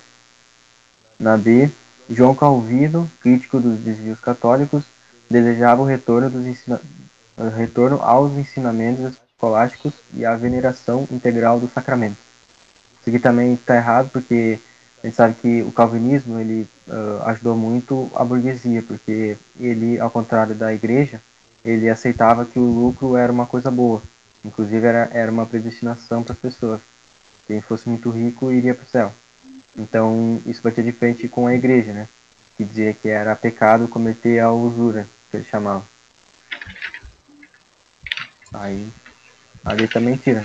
[1.18, 1.70] Na B,
[2.10, 4.84] João Calvino, crítico dos desvios católicos,
[5.30, 6.80] desejava o retorno, ensina...
[7.36, 12.18] o retorno aos ensinamentos escolásticos e à veneração integral dos sacramentos.
[13.00, 14.58] Isso aqui também está errado porque
[15.02, 20.10] a gente sabe que o calvinismo ele ah, ajudou muito a burguesia, porque ele, ao
[20.10, 21.20] contrário da igreja,
[21.64, 24.00] ele aceitava que o lucro era uma coisa boa.
[24.44, 26.80] Inclusive era, era uma predestinação para as pessoas.
[27.46, 29.12] Quem fosse muito rico iria para o céu.
[29.76, 32.08] Então, isso batia de frente com a igreja, né?
[32.56, 35.84] Que dizia que era pecado cometer a usura, que eles chamavam.
[38.52, 38.88] Aí,
[39.64, 40.44] a lei também tira.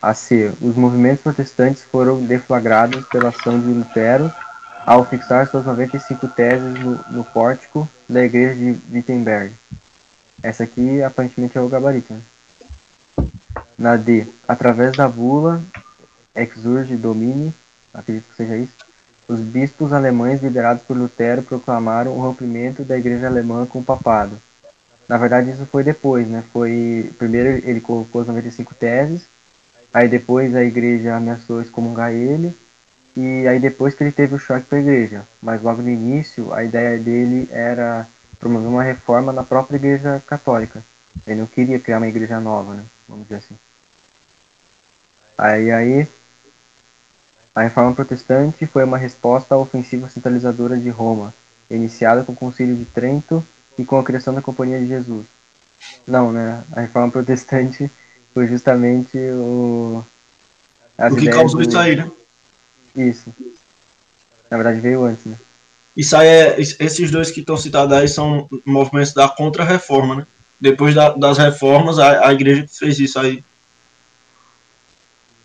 [0.00, 0.52] A C.
[0.60, 4.32] Os movimentos protestantes foram deflagrados pela ação de Lutero
[4.84, 9.54] ao fixar suas 95 teses no, no pórtico da igreja de Wittenberg.
[10.42, 12.12] Essa aqui, aparentemente, é o gabarito.
[12.12, 12.20] Né?
[13.78, 14.26] Na D.
[14.46, 15.62] Através da bula
[16.34, 17.54] Exurge Domini,
[17.92, 18.72] acredito que seja isso,
[19.28, 24.36] os bispos alemães liderados por Lutero proclamaram o rompimento da igreja alemã com o papado.
[25.08, 26.42] Na verdade, isso foi depois, né?
[26.52, 29.22] Foi primeiro ele colocou as 95 teses,
[29.92, 32.56] aí depois a igreja ameaçou excomungar ele,
[33.16, 35.22] e aí depois que ele teve o choque com a igreja.
[35.42, 38.06] Mas logo no início, a ideia dele era
[38.38, 40.82] promover uma reforma na própria igreja católica.
[41.26, 42.82] Ele não queria criar uma igreja nova, né?
[43.08, 43.56] Vamos dizer assim.
[45.36, 46.08] Aí, aí
[47.54, 51.34] a reforma protestante foi uma resposta à ofensiva centralizadora de Roma,
[51.70, 53.44] iniciada com o Concílio de Trento
[53.78, 55.26] e com a criação da Companhia de Jesus.
[56.06, 56.62] Não, né?
[56.72, 57.90] A reforma protestante
[58.32, 60.02] foi justamente o.
[60.98, 61.68] o que causou do...
[61.68, 62.10] isso aí, né?
[62.96, 63.32] Isso.
[64.50, 65.36] Na verdade veio antes, né?
[65.94, 70.26] Isso aí é, esses dois que estão citados aí são movimentos da contra-reforma, né?
[70.58, 73.44] Depois da, das reformas, a, a igreja fez isso aí.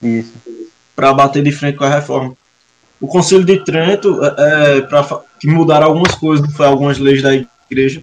[0.02, 0.34] Isso.
[0.98, 2.34] Para bater de frente com a reforma.
[3.00, 7.30] O Concílio de Trento, é, é para que mudaram algumas coisas, foi algumas leis da
[7.70, 8.02] igreja.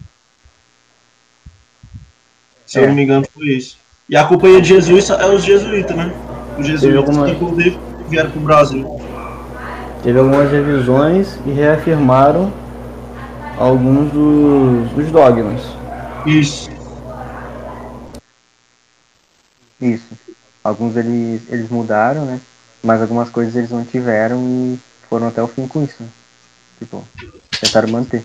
[2.64, 2.84] Se é.
[2.84, 3.76] eu não me engano, foi isso.
[4.08, 6.14] E a Companhia de Jesus é os jesuítas, né?
[6.56, 7.78] Os jesuítas que, inclusive,
[8.08, 9.00] vieram para o Brasil.
[10.04, 12.52] Teve algumas revisões e reafirmaram
[13.58, 15.62] alguns dos, dos dogmas.
[16.24, 16.70] Isso.
[19.80, 20.06] Isso.
[20.62, 22.40] Alguns eles, eles mudaram, né?
[22.84, 24.78] Mas algumas coisas eles não tiveram e
[25.08, 26.02] foram até o fim com isso.
[26.02, 26.08] Né?
[26.78, 27.02] Tipo,
[27.60, 28.22] tentaram manter.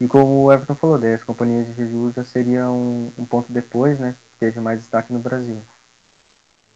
[0.00, 3.52] E como o Everton falou, daí as companhias de Jesus já seria um, um ponto
[3.52, 4.16] depois, né?
[4.40, 5.56] Teve mais destaque no Brasil.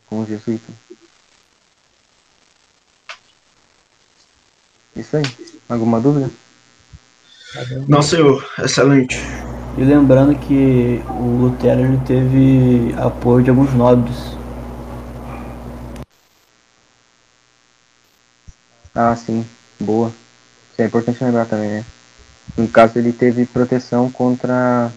[0.09, 0.74] Com os jesuítas.
[4.95, 5.24] Isso aí.
[5.68, 6.30] Alguma dúvida?
[7.89, 8.49] Não, senhor.
[8.59, 9.18] Excelente.
[9.76, 14.38] E lembrando que o Lutero teve apoio de alguns nobres.
[19.01, 19.46] Ah, sim.
[19.78, 20.09] Boa.
[20.09, 21.84] Isso é importante lembrar também, né?
[22.57, 24.90] No caso, ele teve proteção contra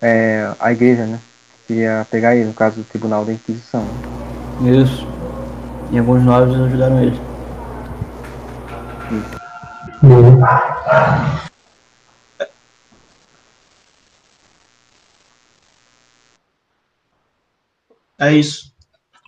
[0.00, 1.20] é, a igreja, né?
[1.66, 3.86] Que ia pegar ele, no caso do Tribunal da Inquisição.
[4.62, 5.06] Isso.
[5.90, 7.20] E alguns nobres ajudaram ele.
[9.10, 9.42] Isso.
[18.18, 18.72] É isso.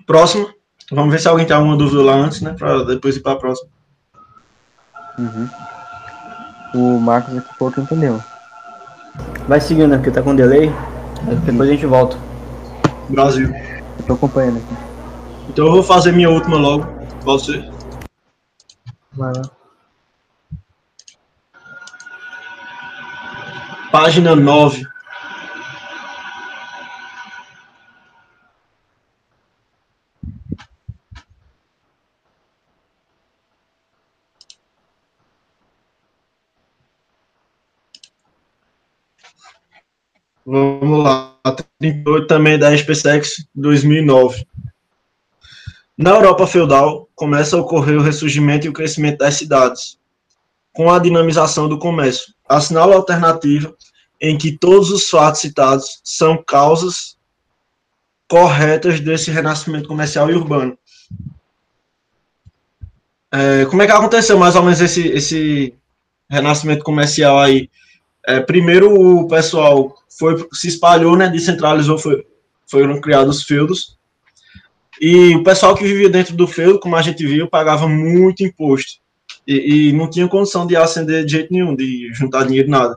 [0.07, 0.49] Próximo.
[0.91, 2.55] Vamos ver se alguém tem alguma dúvida lá antes, né?
[2.59, 3.74] Pra depois ir para a próxima.
[5.18, 5.48] Uhum.
[6.74, 8.22] O Marcos aqui que entendeu.
[9.46, 9.96] Vai seguindo, né?
[9.96, 10.72] Porque tá com delay.
[11.44, 12.16] Depois a gente volta.
[13.08, 13.54] Brasil.
[13.98, 14.76] Eu tô acompanhando aqui.
[15.48, 16.86] Então eu vou fazer minha última logo.
[17.22, 17.64] Você.
[19.12, 19.42] Vai lá.
[23.92, 24.93] Página 9.
[40.47, 41.34] Vamos lá,
[41.78, 44.47] 38 também da SpaceX 2009.
[45.97, 49.99] Na Europa feudal, começa a ocorrer o ressurgimento e o crescimento das cidades,
[50.72, 52.34] com a dinamização do comércio.
[52.47, 53.74] Assinala a alternativa
[54.20, 57.16] em que todos os fatos citados são causas
[58.28, 60.76] corretas desse renascimento comercial e urbano.
[63.32, 65.74] É, como é que aconteceu mais ou menos esse, esse
[66.28, 67.70] renascimento comercial aí?
[68.26, 72.24] É, primeiro o pessoal foi se espalhou, né, descentralizou, foi,
[72.70, 73.96] foram criados feudos.
[75.00, 79.02] E o pessoal que vivia dentro do feudo, como a gente viu, pagava muito imposto.
[79.46, 82.96] E, e, não tinha condição de ascender de jeito nenhum, de juntar dinheiro, nada.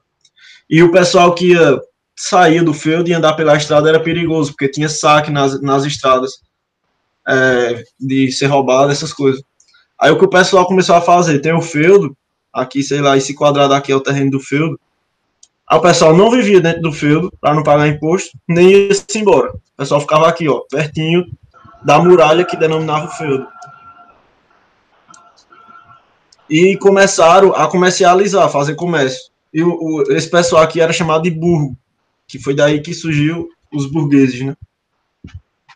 [0.70, 1.80] E o pessoal que ia
[2.16, 6.34] sair do feudo e andar pela estrada era perigoso, porque tinha saque nas, nas estradas,
[7.28, 9.42] é, de ser roubado, essas coisas.
[10.00, 11.40] Aí o que o pessoal começou a fazer?
[11.40, 12.16] Tem o feudo,
[12.54, 14.80] aqui, sei lá, esse quadrado aqui é o terreno do feudo,
[15.70, 19.52] Aí o pessoal não vivia dentro do feudo para não pagar imposto, nem ia-se embora.
[19.52, 21.26] O pessoal ficava aqui, ó, pertinho
[21.84, 23.48] da muralha que denominava o feudo.
[26.50, 29.30] E começaram a comercializar, fazer comércio.
[29.54, 31.76] E o, o, esse pessoal aqui era chamado de burgo,
[32.26, 34.56] que foi daí que surgiu os burgueses, né?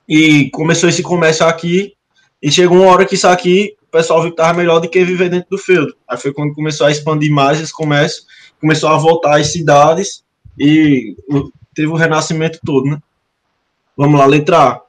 [0.07, 1.93] E começou esse comércio aqui,
[2.41, 5.29] e chegou uma hora que isso aqui pessoal viu que tava melhor do que viver
[5.29, 5.93] dentro do feudo.
[6.07, 8.23] Aí foi quando começou a expandir mais esse comércio,
[8.61, 10.23] começou a voltar às cidades
[10.57, 11.17] e
[11.73, 13.01] teve o renascimento todo, né?
[13.97, 14.81] Vamos lá, letra A.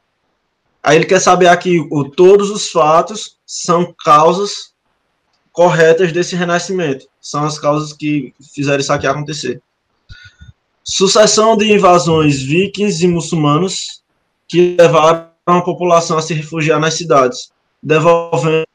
[0.83, 4.73] Aí ele quer saber aqui o, todos os fatos são causas
[5.53, 7.07] corretas desse renascimento.
[7.20, 9.62] São as causas que fizeram isso aqui acontecer.
[10.85, 14.03] Sucessão de invasões vikings e muçulmanos
[14.49, 17.53] que levaram a população a se refugiar nas cidades,
[17.83, 18.66] devolvendo,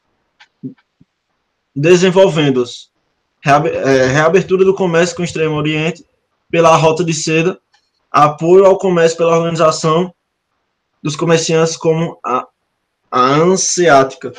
[1.76, 2.87] desenvolvendo-os.
[3.44, 6.04] É, reabertura do comércio com o Extremo Oriente
[6.50, 7.58] pela Rota de Seda,
[8.10, 10.12] apoio ao comércio pela organização
[11.02, 12.46] dos comerciantes como a,
[13.10, 14.32] a Anseática.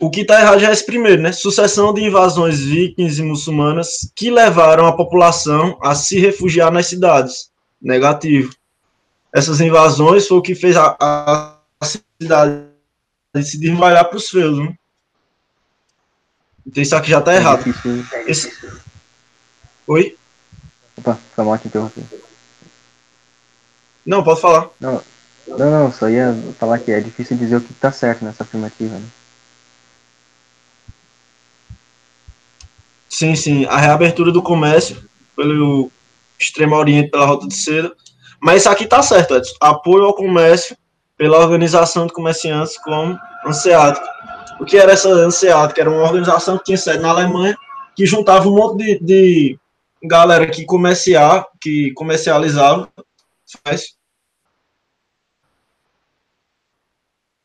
[0.00, 1.32] O que está errado já é esse primeiro, né?
[1.32, 7.50] Sucessão de invasões vikings e muçulmanas que levaram a população a se refugiar nas cidades.
[7.80, 8.54] Negativo.
[9.32, 12.64] Essas invasões foi o que fez a, a cidade
[13.42, 14.74] se desmalhar para os feudos, né?
[16.66, 17.64] Então isso aqui já está errado.
[18.12, 18.30] É.
[18.30, 18.52] Esse...
[19.86, 20.16] Oi?
[20.96, 22.02] Opa, foi mal que interrompi.
[24.06, 24.68] Não, pode falar.
[24.80, 25.02] Não,
[25.46, 28.96] não, não, só ia falar que é difícil dizer o que tá certo nessa afirmativa,
[28.96, 29.06] né?
[33.08, 33.64] Sim, sim.
[33.66, 35.90] A reabertura do comércio pelo
[36.38, 37.92] Extremo Oriente, pela Rota de Seda.
[38.40, 39.54] Mas isso aqui tá certo, Edson.
[39.60, 40.76] Apoio ao comércio
[41.16, 44.13] pela organização de comerciantes como Anseática.
[44.60, 45.80] O que era essa Anseática?
[45.80, 47.56] Era uma organização que tinha sede na Alemanha,
[47.94, 49.58] que juntava um monte de, de
[50.02, 52.88] galera que comerciar, que comercializava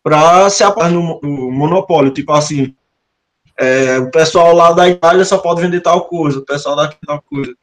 [0.04, 2.14] para se apoiar no, no monopólio.
[2.14, 2.76] Tipo assim,
[3.58, 7.22] é, o pessoal lá da Itália só pode vender tal coisa, o pessoal daqui tal
[7.22, 7.54] coisa.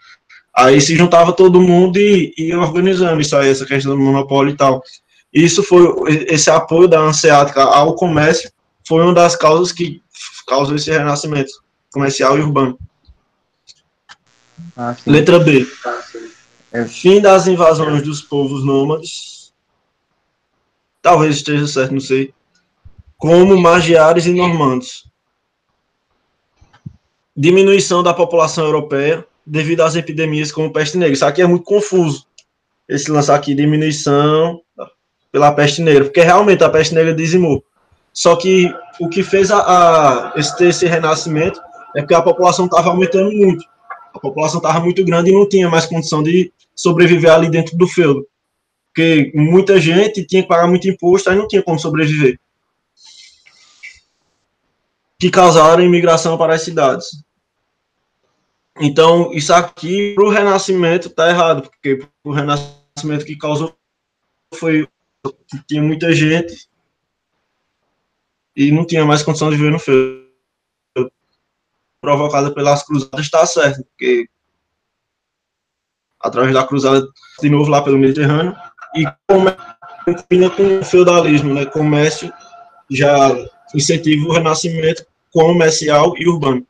[0.54, 4.56] Aí se juntava todo mundo e ia organizando isso aí, essa questão do monopólio e
[4.56, 4.82] tal.
[5.32, 5.84] Isso foi,
[6.28, 8.50] esse apoio da Anseática ao comércio
[8.86, 10.02] foi uma das causas que
[10.46, 11.50] causou esse renascimento
[11.92, 12.78] comercial e urbano.
[14.76, 14.96] Ah.
[15.06, 15.66] Letra B.
[16.72, 16.84] É.
[16.84, 19.52] Fim das invasões dos povos nômades.
[21.02, 22.32] Talvez esteja certo, não sei.
[23.16, 25.08] Como magiares e normandos.
[27.36, 31.14] Diminuição da população europeia devido às epidemias como peste negra.
[31.14, 32.26] Isso aqui é muito confuso.
[32.88, 34.60] Esse lance aqui, diminuição
[35.32, 37.64] pela peste negra, porque realmente a peste negra dizimou.
[38.16, 41.60] Só que o que fez a, a esse, esse renascimento
[41.94, 43.62] é porque a população estava aumentando muito.
[44.14, 47.86] A população estava muito grande e não tinha mais condição de sobreviver ali dentro do
[47.86, 48.26] feudo.
[48.86, 52.40] Porque muita gente tinha que pagar muito imposto, aí não tinha como sobreviver.
[55.18, 57.22] Que causaram imigração para as cidades.
[58.80, 63.76] Então, isso aqui, para o Renascimento, está errado, porque o Renascimento que causou
[64.54, 64.88] foi
[65.50, 66.66] que tinha muita gente
[68.56, 70.24] e não tinha mais condição de viver no feudo.
[72.00, 74.28] Provocada pelas cruzadas, está certo, porque
[76.20, 77.06] através da cruzada,
[77.40, 78.56] de novo lá pelo Mediterrâneo,
[78.94, 81.66] e combina com o feudalismo, né?
[81.66, 82.32] Comércio
[82.90, 83.30] já
[83.74, 86.66] incentiva o renascimento comercial e urbano.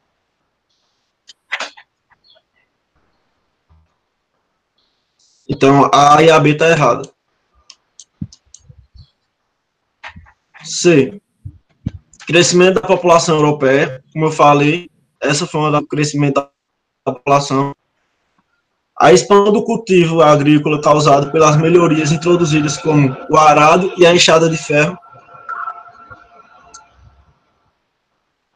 [5.49, 7.09] Então, a e a B está errada.
[10.64, 11.20] C.
[12.27, 14.03] Crescimento da população europeia.
[14.12, 16.51] Como eu falei, essa foi uma do crescimento da
[17.12, 17.74] população.
[18.99, 24.49] A expansão do cultivo agrícola causada pelas melhorias introduzidas como o arado e a enxada
[24.49, 24.99] de ferro.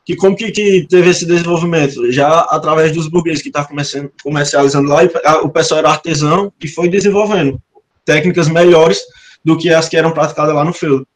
[0.05, 2.11] Que como que, que teve esse desenvolvimento?
[2.11, 3.77] Já através dos burgueses que estavam
[4.23, 5.11] comercializando lá, e
[5.43, 7.61] o pessoal era artesão e foi desenvolvendo
[8.05, 8.99] técnicas melhores
[9.45, 11.07] do que as que eram praticadas lá no feudo.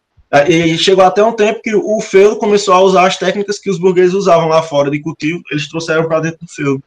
[0.49, 3.79] E chegou até um tempo que o feudo começou a usar as técnicas que os
[3.79, 6.83] burgueses usavam lá fora de cultivo, eles trouxeram para dentro do feudo.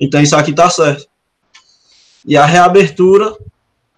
[0.00, 1.06] Então isso aqui está certo.
[2.26, 3.36] E a reabertura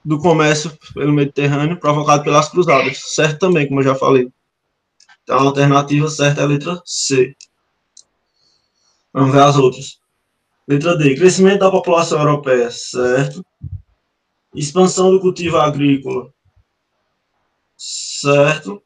[0.05, 4.29] do comércio pelo Mediterrâneo provocado pelas cruzadas, certo também, como eu já falei.
[5.23, 7.35] Então a alternativa certa é a letra C.
[9.11, 9.99] Vamos ver as outras.
[10.69, 11.15] Letra D.
[11.15, 13.43] Crescimento da população europeia, certo.
[14.55, 16.34] Expansão do cultivo agrícola,
[17.77, 18.83] certo.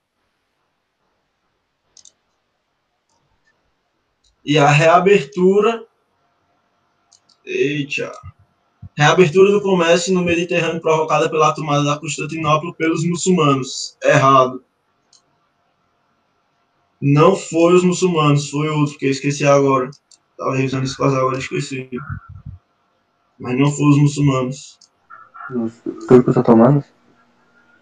[4.44, 5.86] E a reabertura.
[7.44, 8.12] Eita.
[8.96, 13.96] Reabertura do comércio no Mediterrâneo provocada pela tomada da Constantinopla pelos muçulmanos.
[14.02, 14.64] Errado.
[17.00, 19.88] Não foi os muçulmanos, foi outro que eu esqueci agora.
[20.32, 21.88] Estava revisando isso quase agora, esqueci.
[23.38, 24.78] Mas não foi os muçulmanos.
[25.54, 25.72] Os
[26.06, 26.84] turcos otomanos?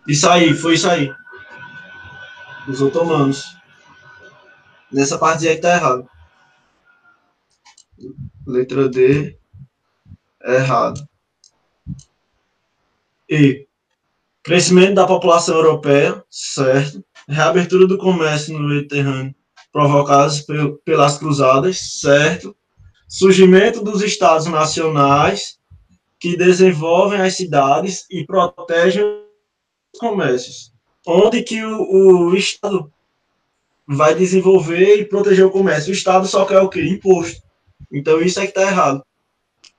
[0.07, 1.13] Isso aí, foi isso aí.
[2.69, 3.57] Os otomanos.
[4.93, 6.09] Nessa parte aí tá errado.
[8.47, 9.37] Letra D,
[10.45, 11.07] errado.
[13.29, 13.67] E
[14.43, 17.05] crescimento da população europeia, certo.
[17.29, 19.35] Reabertura do comércio no Mediterrâneo,
[19.73, 22.57] provocadas pel- pelas cruzadas, certo.
[23.09, 25.59] Surgimento dos estados nacionais,
[26.21, 29.26] que desenvolvem as cidades e protegem
[29.97, 30.73] comércios.
[31.07, 32.93] Onde que o, o Estado
[33.87, 35.91] vai desenvolver e proteger o comércio?
[35.91, 36.83] O Estado só quer o quê?
[36.83, 37.43] Imposto.
[37.93, 39.05] Então isso é que está errado.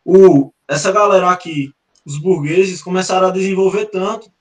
[0.05, 1.72] O, essa galera aqui,
[2.05, 4.32] os burgueses, começaram a desenvolver tanto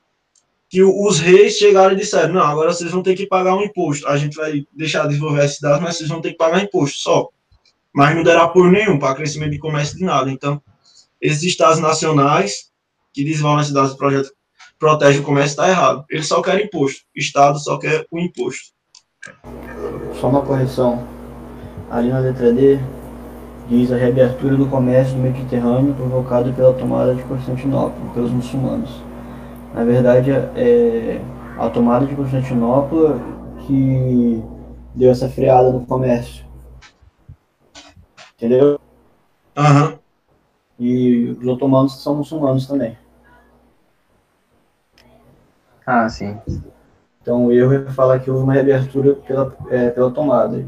[0.68, 4.06] que os reis chegaram e disseram, não, agora vocês vão ter que pagar um imposto.
[4.06, 6.98] A gente vai deixar de desenvolver as cidades, mas vocês vão ter que pagar imposto
[6.98, 7.28] só.
[7.92, 10.30] Mas não derá apoio nenhum para crescimento de comércio de nada.
[10.30, 10.60] Então,
[11.20, 12.70] esses estados nacionais
[13.12, 14.32] que desenvolvem as cidades e projetos
[14.78, 16.04] protegem o comércio está errado.
[16.10, 17.00] Eles só querem imposto.
[17.16, 18.72] O Estado só quer o imposto.
[20.20, 21.06] Só uma correção.
[21.90, 22.78] Ali na letra D
[23.68, 28.90] diz a reabertura do comércio do Mediterrâneo provocado pela tomada de Constantinopla pelos muçulmanos.
[29.74, 31.20] Na verdade, é
[31.58, 33.20] a tomada de Constantinopla
[33.66, 34.42] que
[34.94, 36.44] deu essa freada no comércio.
[38.36, 38.78] Entendeu?
[39.56, 39.98] Aham.
[40.78, 42.96] E os otomanos são muçulmanos também.
[45.86, 46.36] Ah, sim.
[47.22, 50.64] Então o erro é falar que houve uma reabertura pela, é, pela tomada,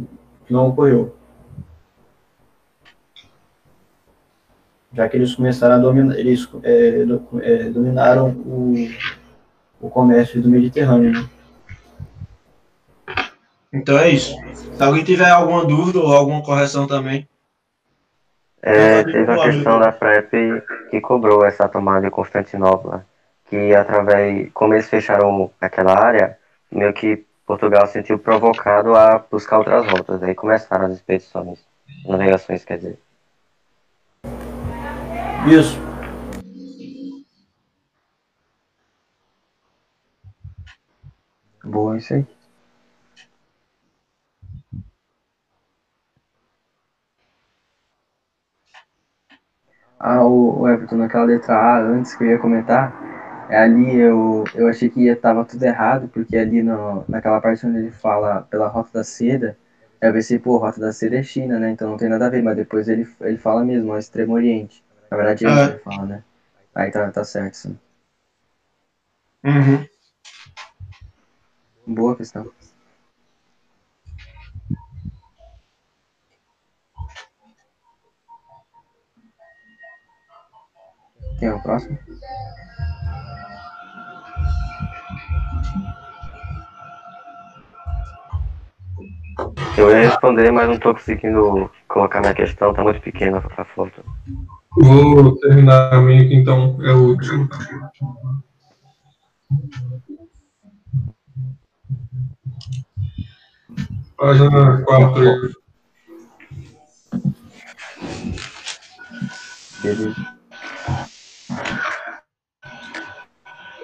[0.46, 1.14] que não ocorreu.
[4.92, 8.74] Já que eles começaram a dominar, eles é, do- é, dominaram o,
[9.80, 11.12] o comércio do Mediterrâneo.
[11.12, 11.28] Né?
[13.72, 14.34] Então é isso.
[14.54, 17.28] Se alguém tiver alguma dúvida ou alguma correção também.
[18.62, 20.30] É, teve a questão da PrEP
[20.90, 23.06] que cobrou essa tomada de Constantinopla,
[23.48, 26.38] que através, como eles fecharam aquela área,
[26.70, 31.58] meio que Portugal se sentiu provocado a buscar outras rotas, aí começaram as expedições,
[32.06, 32.98] navegações, quer dizer.
[35.46, 35.78] Isso.
[41.64, 42.26] Boa, isso aí.
[50.00, 52.92] Ah, o, Everton, naquela letra A, antes que eu ia comentar,
[53.56, 57.78] ali eu, eu achei que ia, tava tudo errado, porque ali no, naquela parte onde
[57.78, 59.56] ele fala pela Rota da Seda,
[60.00, 61.70] eu pensei, pô, Rota da Seda é China, né?
[61.70, 64.82] Então não tem nada a ver, mas depois ele, ele fala mesmo, ó, Extremo Oriente.
[65.10, 65.54] Na verdade é Ah.
[65.54, 66.22] isso que ele fala, né?
[66.74, 67.78] Aí tá, tá certo, sim.
[69.44, 69.86] Uhum.
[71.86, 72.50] Boa questão.
[81.38, 81.98] Quem é o próximo?
[89.78, 94.04] Eu ia responder, mas não tô conseguindo colocar minha questão, tá muito pequena a foto.
[94.76, 97.48] Vou terminar a minha aqui, então, é o último.
[104.16, 105.52] Página 4.
[109.80, 110.16] Beleza.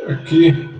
[0.09, 0.74] Aqui,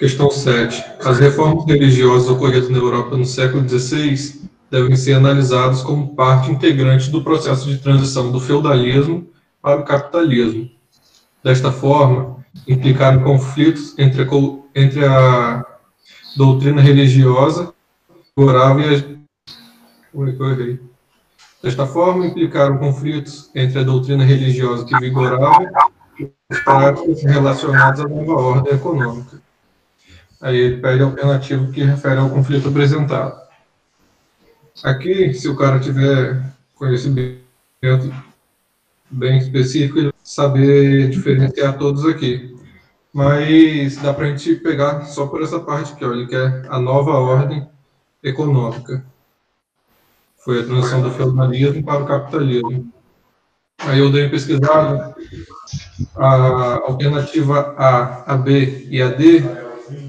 [0.00, 0.82] questão 7.
[1.04, 7.10] As reformas religiosas ocorridas na Europa no século XVI devem ser analisadas como parte integrante
[7.10, 9.28] do processo de transição do feudalismo
[9.60, 10.70] para o capitalismo.
[11.44, 14.26] Desta forma, implicaram conflitos entre a,
[14.74, 15.66] entre a
[16.34, 17.74] doutrina religiosa
[18.38, 18.42] e
[20.42, 20.80] errei.
[21.62, 25.62] Desta forma, implicaram conflitos entre a doutrina religiosa que vigorava
[26.18, 29.49] e as práticas relacionadas à nova ordem econômica.
[30.40, 33.38] Aí ele pede a alternativa que refere ao conflito apresentado.
[34.82, 36.42] Aqui, se o cara tiver
[36.74, 37.40] conhecimento
[39.10, 42.56] bem específico, ele vai saber diferenciar todos aqui.
[43.12, 46.12] Mas dá para a gente pegar só por essa parte aqui, ó.
[46.12, 47.68] Ele quer a nova ordem
[48.22, 49.04] econômica.
[50.38, 52.90] Foi a transição do feudalismo para o capitalismo.
[53.80, 55.14] Aí eu dei uma pesquisada,
[56.16, 59.42] a alternativa A, a B e a D,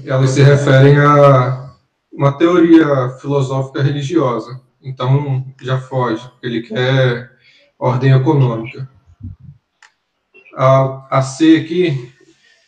[0.04, 1.74] elas se referem a
[2.12, 4.60] uma teoria filosófica religiosa.
[4.82, 6.28] Então, já foge.
[6.42, 7.30] Ele quer
[7.78, 8.88] ordem econômica.
[10.54, 12.12] A, a C aqui,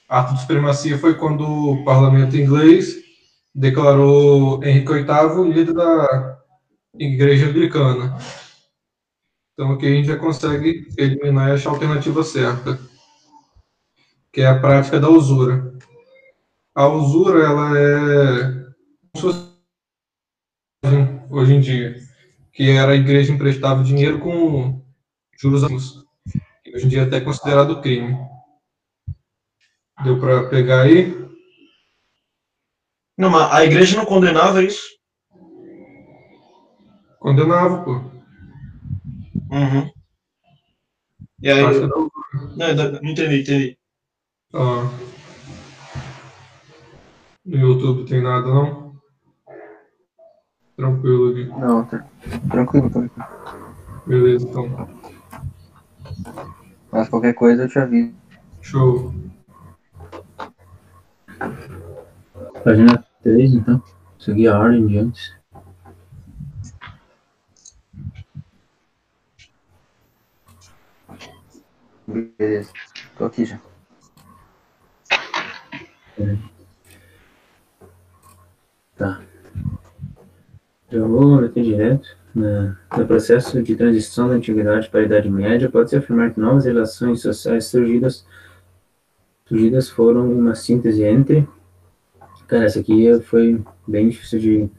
[0.09, 2.97] ato de supremacia, foi quando o parlamento inglês
[3.55, 6.39] declarou Henrique VIII líder da
[6.99, 8.17] igreja anglicana.
[9.53, 12.79] Então, aqui a gente já consegue eliminar a alternativa certa,
[14.33, 15.75] que é a prática da usura.
[16.75, 18.65] A usura, ela é
[21.31, 21.95] hoje em dia,
[22.53, 24.83] que era a igreja emprestava dinheiro com
[25.41, 26.05] juros altos.
[26.65, 28.17] que Hoje em dia é até considerado crime.
[30.03, 31.15] Deu para pegar aí?
[33.17, 34.83] Não, mas a igreja não condenava isso?
[37.21, 37.93] Condenava, pô.
[39.51, 39.91] Uhum.
[41.41, 41.63] E aí.
[41.63, 43.79] Não, não entendi, entendi.
[44.53, 45.14] Ah.
[47.45, 48.97] No YouTube tem nada, não?
[50.77, 51.45] Tranquilo aqui.
[51.61, 52.07] Não, tá.
[52.51, 53.27] Tranquilo, tranquilo.
[54.07, 54.89] Beleza, então.
[56.91, 58.15] Mas qualquer coisa eu te aviso.
[58.63, 59.15] Show.
[62.65, 63.83] Página 3, então.
[64.19, 65.35] Seguir a ordem de antes.
[72.09, 72.73] Beleza.
[73.19, 73.61] Tô aqui já.
[78.97, 79.21] Tá.
[80.91, 82.17] Eu vou meter direto.
[82.35, 86.65] Na, no processo de transição da antiguidade para a Idade Média, pode-se afirmar que novas
[86.65, 88.27] relações sociais surgidas,
[89.47, 91.49] surgidas foram uma síntese entre.
[92.49, 94.71] Cara, essa aqui foi bem difícil de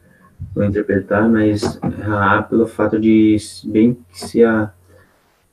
[0.58, 4.74] interpretar, mas a pelo fato de bem ser a,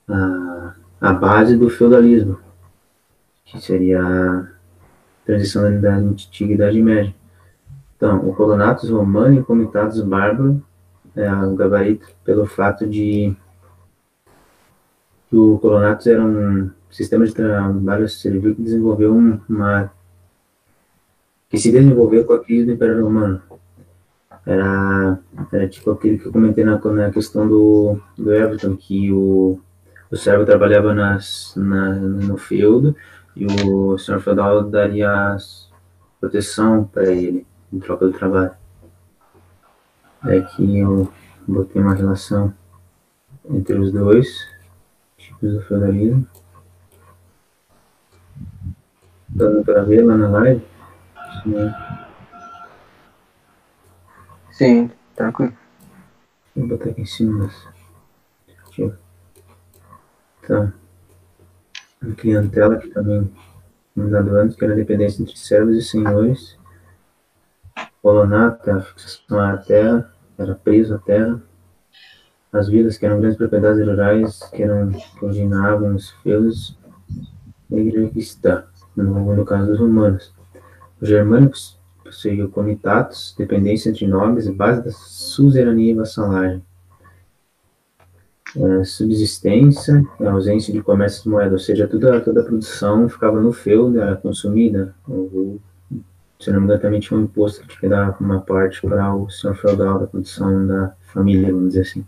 [0.08, 2.38] a, a base do feudalismo,
[3.44, 4.48] que seria a
[5.24, 7.14] transição da antiguidade média.
[8.02, 10.60] Então, o colonatus romano e o comitatus bárbaro
[11.14, 13.32] é o gabarito pelo fato de
[15.30, 19.92] que o colonatus era um sistema de trabalho servil que desenvolveu um- uma
[21.48, 23.40] que se desenvolveu com a crise do Império Romano.
[24.44, 25.20] Era,
[25.52, 29.60] era tipo aquele que eu comentei na, na questão do, do Everton, que o,
[30.10, 32.96] o servo trabalhava nas, na, no feudo
[33.36, 35.36] e o senhor feudal daria
[36.20, 38.54] proteção para ele em troca do trabalho.
[40.24, 41.12] É que eu
[41.46, 42.54] botei uma relação
[43.50, 44.48] entre os dois
[45.16, 46.26] tipos do feudalismo.
[49.28, 50.64] Dando para ver lá na live?
[51.42, 51.72] Sim.
[54.52, 55.54] Sim, tranquilo.
[56.54, 57.68] Vou botar aqui em cima das.
[58.46, 58.94] Deixa eu.
[60.46, 60.72] Tá.
[62.02, 63.32] A clientela que também
[63.94, 66.58] mandado antes, que era a dependência entre servos e senhores.
[68.02, 71.40] Colonato, a fixação à terra, era preso à terra.
[72.52, 74.90] As vilas, que eram grandes propriedades rurais, que eram
[75.22, 76.76] originavam os feudos,
[77.70, 78.64] e a igreja cristã,
[78.96, 80.34] no, caso dos romanos.
[81.00, 86.62] Os germânicos possuíam comitatus, dependência entre nobres, base da suzerania e vassalagem.
[88.54, 93.50] É, subsistência, ausência de comércio de moeda, ou seja, toda, toda a produção ficava no
[93.50, 94.94] feudo, era consumida.
[95.08, 95.60] O, o,
[96.42, 99.54] se não me engano, também tinha um imposto que dar uma parte para o senhor
[99.54, 102.04] feudal da produção da família, vamos dizer assim.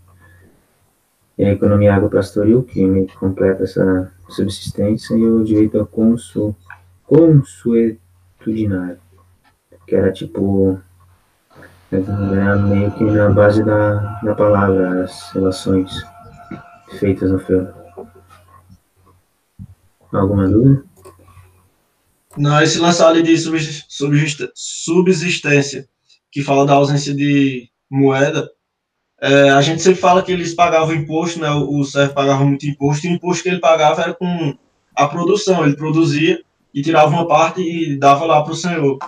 [1.37, 6.53] E a economia agropastoril, que que completa essa subsistência, e o direito ao consu,
[7.05, 8.97] consuetudinário,
[9.87, 10.81] que era tipo
[11.89, 16.03] era meio que na base da, da palavra, as relações
[16.99, 17.73] feitas no feudo.
[20.11, 20.83] Alguma dúvida?
[22.37, 25.87] Não, esse lance ali de subsist- subsist- subsistência,
[26.31, 28.49] que fala da ausência de moeda,
[29.21, 31.49] é, a gente sempre fala que eles pagavam imposto, né?
[31.49, 34.53] O, servo pagava muito imposto, e o imposto que ele pagava era com
[34.95, 36.41] a produção, ele produzia
[36.73, 38.99] e tirava uma parte e dava lá para o senhor.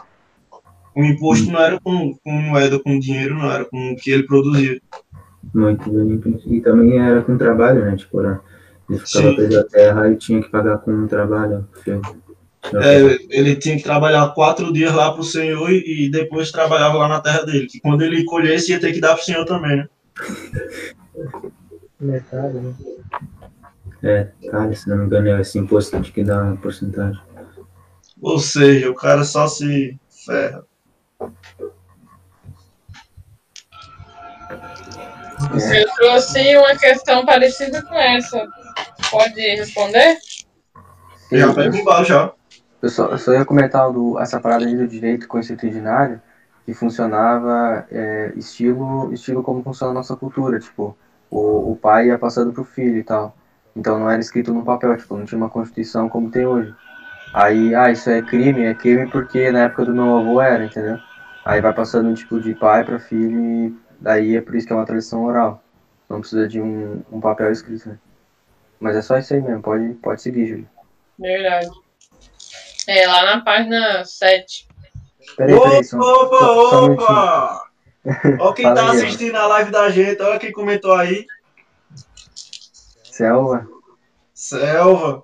[0.95, 4.23] O imposto não era com, com moeda, com dinheiro, não era com o que ele
[4.23, 4.81] produzia.
[5.53, 6.19] Muito bem.
[6.47, 7.95] E também era com trabalho, né?
[7.95, 8.41] Tipo, era,
[8.89, 9.35] ele ficava Sim.
[9.35, 11.67] preso à terra e tinha que pagar com trabalho.
[11.75, 12.26] o feudo.
[12.75, 16.97] É, ele tinha que trabalhar quatro dias lá para o senhor e, e depois trabalhava
[16.97, 17.67] lá na terra dele.
[17.67, 19.87] Que quando ele colhesse, ia ter que dar para o senhor também, né?
[21.99, 22.73] Metade, né?
[24.03, 27.19] É, cara, se não me engano, é esse imposto de que dá uma porcentagem.
[28.21, 30.63] Ou seja, o cara só se ferra.
[35.73, 38.45] Eu trouxe uma questão parecida com essa.
[39.09, 40.17] Pode responder?
[41.31, 42.33] Já pega embalo já.
[42.81, 46.21] Eu só, eu só ia comentar do, essa parada aí do direito consuetudinário,
[46.65, 50.95] que funcionava é, estilo, estilo como funciona a nossa cultura, tipo,
[51.29, 53.35] o, o pai ia passando pro filho e tal.
[53.75, 56.73] Então não era escrito no papel, tipo, não tinha uma constituição como tem hoje.
[57.33, 60.97] Aí, ah, isso é crime, é crime porque na época do meu avô era, entendeu?
[61.45, 64.75] Aí vai passando tipo de pai para filho e daí é por isso que é
[64.75, 65.63] uma tradição oral.
[66.09, 67.99] Não precisa de um, um papel escrito, né?
[68.79, 70.69] Mas é só isso aí mesmo, pode, pode seguir, Júlio.
[71.17, 71.86] Verdade.
[72.87, 74.67] É, lá na página 7.
[75.35, 77.67] Peraí, peraí, só, Opa, só, um opa!
[78.39, 78.91] Olha quem tá aí, ó.
[78.91, 81.25] assistindo a live da gente, olha quem comentou aí.
[83.03, 83.67] Selva.
[84.33, 85.23] Selva.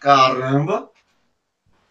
[0.00, 0.90] Caramba.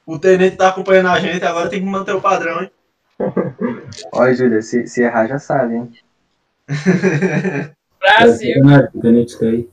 [0.06, 2.72] O tenente tá acompanhando a gente, agora tem que manter o padrão, hein?
[4.12, 5.94] Olha, Júlia, se, se errar já sabe, hein?
[8.00, 8.56] Brasil.
[9.02, 9.70] Tenente aí.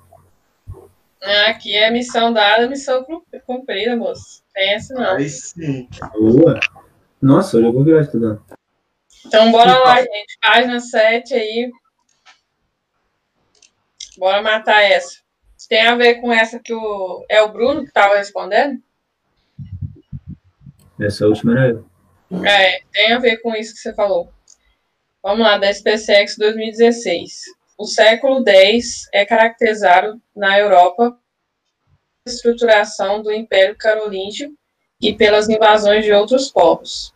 [1.49, 4.43] Aqui é missão dada, missão cum- cumprida, moço.
[4.53, 5.16] Pensa não.
[5.16, 5.89] Aí sim.
[6.14, 6.59] Boa.
[7.20, 8.45] Nossa, hoje eu vou virar estudando.
[9.25, 10.39] Então bora lá, gente.
[10.43, 11.70] Página 7 aí.
[14.18, 15.20] Bora matar essa.
[15.68, 17.25] Tem a ver com essa que o.
[17.29, 18.83] É o Bruno que tava respondendo?
[21.01, 21.87] Essa última era eu.
[22.45, 24.33] É, tem a ver com isso que você falou.
[25.23, 27.43] Vamos lá, da SpaceX 2016.
[27.79, 31.11] O século X é caracterizado na Europa
[32.25, 34.53] pela estruturação do Império Carolíngio
[35.01, 37.12] e pelas invasões de outros povos.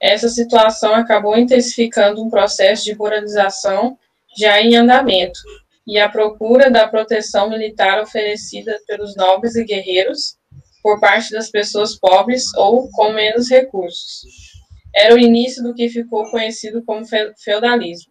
[0.00, 3.98] Essa situação acabou intensificando um processo de moralização
[4.36, 5.38] já em andamento
[5.86, 10.36] e a procura da proteção militar oferecida pelos nobres e guerreiros
[10.82, 14.22] por parte das pessoas pobres ou com menos recursos.
[14.94, 18.09] Era o início do que ficou conhecido como fe- feudalismo.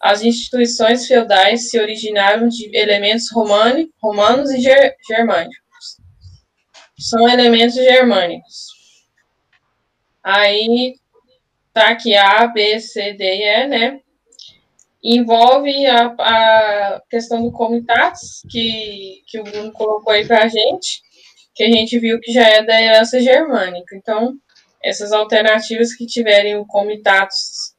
[0.00, 5.98] As instituições feudais se originaram de elementos romani- romanos e ger- germânicos.
[6.98, 8.68] São elementos germânicos.
[10.22, 10.94] Aí
[11.72, 14.00] tá aqui A, B, C, D e E, né?
[15.02, 21.02] Envolve a, a questão do comitatus, que, que o Bruno colocou aí pra gente,
[21.54, 23.96] que a gente viu que já é da herança germânica.
[23.96, 24.34] Então,
[24.82, 27.74] essas alternativas que tiverem o comitatus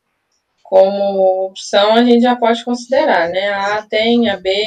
[0.70, 3.50] como opção, a gente já pode considerar, né?
[3.50, 4.64] A tem, a B,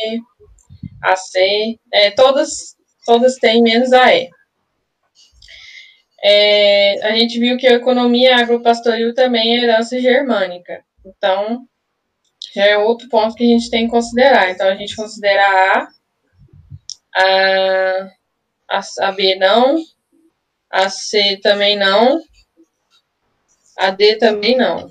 [1.00, 2.76] a C, é, todas,
[3.06, 4.28] todas têm, menos a E.
[6.24, 10.84] É, a gente viu que a economia agropastoril também é herança germânica.
[11.06, 11.64] Então,
[12.52, 14.50] já é outro ponto que a gente tem que considerar.
[14.50, 15.88] Então, a gente considera a
[17.14, 18.10] A,
[18.70, 19.76] a, a B não,
[20.68, 22.20] a C também não,
[23.78, 24.90] a D também não.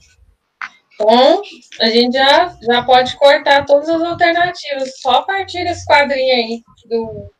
[1.01, 1.41] Então,
[1.79, 6.63] a gente já, já pode cortar todas as alternativas, só a partir desse quadrinho aí
[6.85, 7.31] do,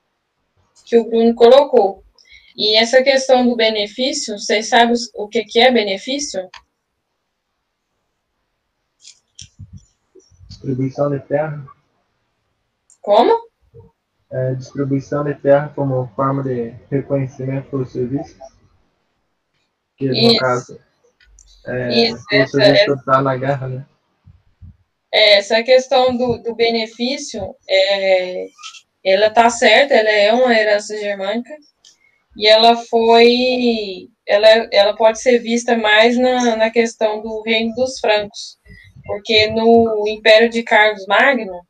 [0.84, 2.03] que o Bruno colocou.
[2.57, 6.49] E essa questão do benefício, vocês sabem o que, que é benefício?
[10.49, 11.64] Distribuição de terra.
[12.99, 13.47] Como?
[14.32, 18.38] É, distribuição de terra como forma de reconhecimento pelos serviços.
[19.97, 20.39] Que no Isso.
[20.39, 20.91] caso
[21.68, 23.86] é, Isso, essa- essa- na guerra, né?
[25.14, 28.47] É, essa questão do, do benefício, é,
[29.03, 31.53] ela tá certa, ela é uma herança germânica,
[32.38, 37.99] e ela foi, ela, ela pode ser vista mais na, na questão do reino dos
[37.99, 38.57] francos,
[39.05, 41.62] porque no Império de Carlos Magno,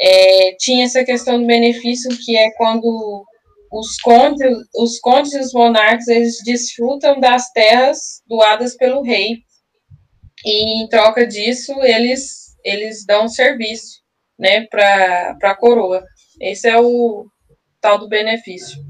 [0.00, 3.24] é, tinha essa questão do benefício, que é quando
[3.70, 9.44] os condes, os condes e os monarcas, eles desfrutam das terras doadas pelo rei,
[10.44, 14.00] e em troca disso, eles, eles dão serviço,
[14.38, 16.02] né, para a coroa.
[16.40, 17.26] Esse é o
[17.80, 18.82] tal do benefício.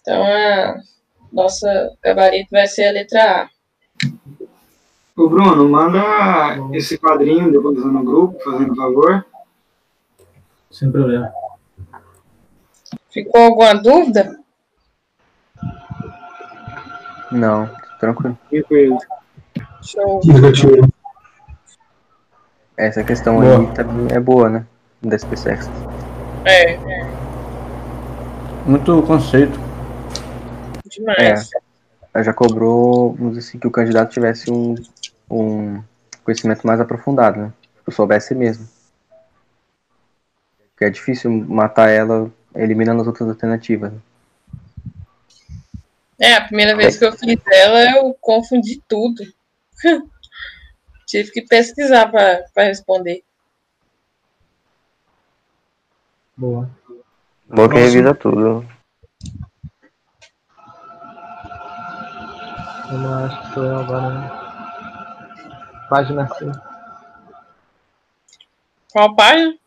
[0.00, 0.76] Então, a
[1.32, 3.50] nossa gabarito vai ser a letra A.
[5.16, 5.98] Ô Bruno, manda
[6.72, 9.26] esse quadrinho depois no grupo, fazendo favor.
[10.70, 11.32] Sem problema.
[13.16, 14.38] Ficou alguma dúvida?
[17.32, 17.66] Não,
[17.98, 18.38] tranquilo.
[18.50, 18.98] Tranquilo.
[19.80, 20.20] Show.
[22.76, 23.60] Essa questão Boa.
[23.60, 24.66] aí também é boa, né?
[25.00, 25.66] Da SpaceX.
[26.44, 27.06] É, é,
[28.66, 29.58] Muito conceito.
[30.84, 31.48] demais.
[32.12, 34.74] Ela já cobrou, vamos dizer assim, que o candidato tivesse um,
[35.30, 35.82] um
[36.22, 37.52] conhecimento mais aprofundado, né?
[37.82, 38.68] Que eu soubesse mesmo.
[40.72, 43.92] Porque é difícil matar ela eliminando as outras alternativas.
[46.18, 49.22] É, a primeira vez que eu fiz ela, eu confundi tudo.
[51.06, 53.22] Tive que pesquisar para responder.
[56.36, 56.68] Boa.
[57.48, 58.66] Bom que revisa tudo.
[62.90, 64.30] Eu não acho que sou eu agora, né?
[65.88, 66.52] Página 5.
[68.92, 69.58] Qual página?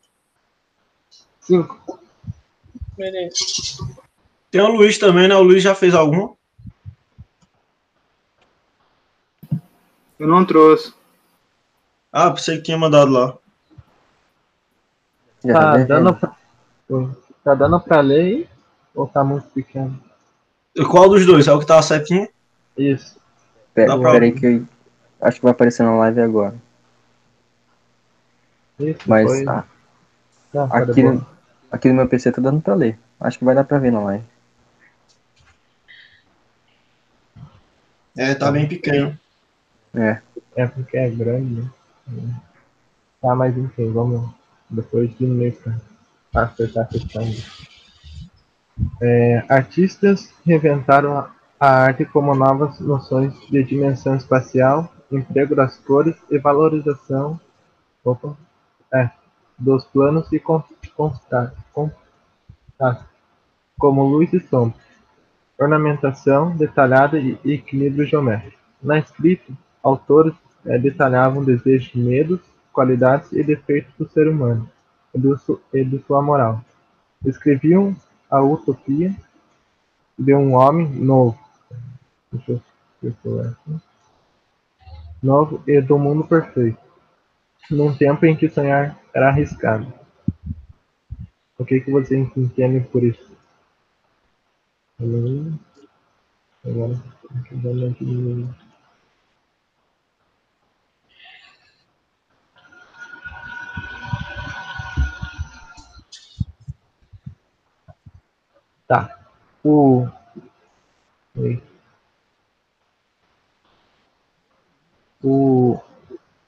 [1.42, 1.99] 5.
[4.52, 5.36] Tem o Luiz também, né?
[5.36, 6.34] O Luiz já fez alguma?
[10.20, 10.93] Eu não trouxe.
[12.12, 13.38] Ah, pensei que tinha mandado lá.
[15.41, 16.36] Tá dando pra...
[17.43, 18.50] Tá dando pra ler aí?
[18.93, 19.97] Ou tá muito pequeno?
[20.76, 21.47] E Qual dos dois?
[21.47, 22.28] É o que tá a setinha?
[22.78, 23.18] Isso.
[23.74, 24.66] Pera, pra- pera aí que eu
[25.22, 26.56] acho que vai aparecer na live agora.
[28.80, 29.47] Isso, Mas foi...
[29.47, 29.64] ah,
[30.54, 31.04] Não, foi aqui,
[31.72, 32.98] aqui no meu PC tá dando pra ler.
[33.20, 34.24] Acho que vai dar pra ver na live.
[38.18, 39.18] É, tá bem pequeno.
[39.94, 40.22] É.
[40.56, 41.70] É porque é grande, né?
[43.22, 44.30] Tá, mas enfim, vamos
[44.70, 45.58] depois diminuir
[46.32, 47.24] pra acertar a questão.
[49.02, 56.16] É, artistas reinventaram a a arte como novas noções de dimensão espacial, emprego das cores
[56.32, 57.38] e valorização
[58.06, 58.38] opa,
[58.94, 59.10] é,
[59.58, 60.64] dos planos e con-
[61.00, 63.06] consta- contraste,
[63.78, 64.78] como luz e sombra,
[65.58, 68.58] ornamentação detalhada e equilíbrio geométrico.
[68.84, 70.34] Na escrita, autores
[70.66, 72.41] eh, detalhavam desejos, medos,
[72.74, 74.70] qualidades e defeitos do ser humano
[75.16, 76.62] e, do su- e de sua moral.
[77.26, 77.95] Escreviam
[78.30, 79.16] a utopia
[80.18, 81.39] de um homem novo.
[82.30, 82.62] Deixa eu
[83.02, 83.56] se eu.
[85.24, 86.78] Novo e do mundo perfeito.
[87.72, 89.99] Num tempo em que sonhar era arriscado.
[91.60, 93.38] O que, que vocês entendem por isso?
[96.64, 97.03] Agora.
[108.88, 109.20] Tá.
[109.64, 110.07] O.
[115.22, 115.80] O.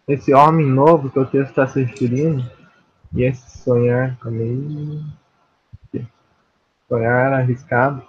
[0.08, 2.50] Esse homem novo que o texto está se referindo,
[3.14, 5.06] e esse sonhar também.
[6.88, 8.04] Sonhar era arriscado.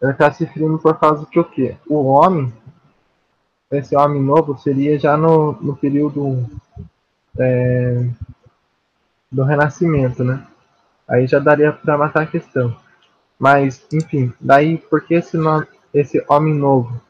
[0.00, 1.76] Ele está se referindo por causa que o quê?
[1.86, 2.52] O homem,
[3.70, 6.48] esse homem novo, seria já no, no período
[7.38, 8.08] é,
[9.30, 10.46] do Renascimento, né?
[11.06, 12.76] Aí já daria para matar a questão.
[13.38, 15.36] Mas, enfim, daí por que esse,
[15.92, 17.00] esse homem novo?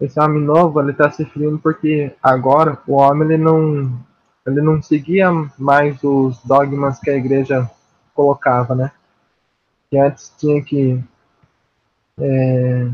[0.00, 4.00] Esse homem novo, ele está se referindo porque agora o homem ele não,
[4.46, 7.70] ele não seguia mais os dogmas que a igreja
[8.14, 8.92] colocava, né?
[9.90, 11.02] Que antes tinha que
[12.18, 12.88] é,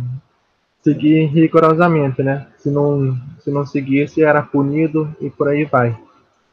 [0.82, 2.46] seguir rigorosamente, né?
[2.58, 5.96] Se não, se não seguisse, era punido e por aí vai.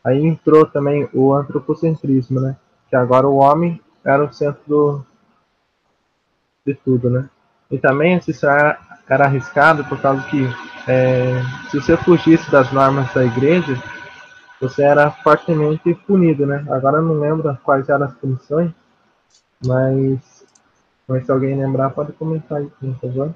[0.04, 2.56] Aí entrou também o antropocentrismo, né?
[2.90, 5.06] Que agora o homem era o centro do,
[6.66, 7.30] de tudo, né?
[7.72, 8.80] E também sonho era,
[9.10, 10.48] era arriscado por causa que
[10.88, 13.82] é, se você fugisse das normas da igreja,
[14.64, 16.66] você era fortemente punido, né?
[16.70, 18.72] Agora eu não lembro quais eram as punições,
[19.66, 20.46] mas,
[21.08, 23.36] mas se alguém lembrar pode comentar aí, por favor.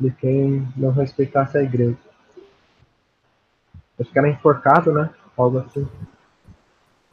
[0.00, 1.96] De quem não respeitasse a igreja.
[4.00, 5.08] Acho que era enforcado, né?
[5.36, 5.86] Algo assim.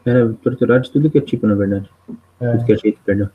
[0.04, 1.88] Era torturado de tudo que é tipo, na verdade.
[2.40, 2.52] É.
[2.54, 3.30] Tudo que é jeito, perdão.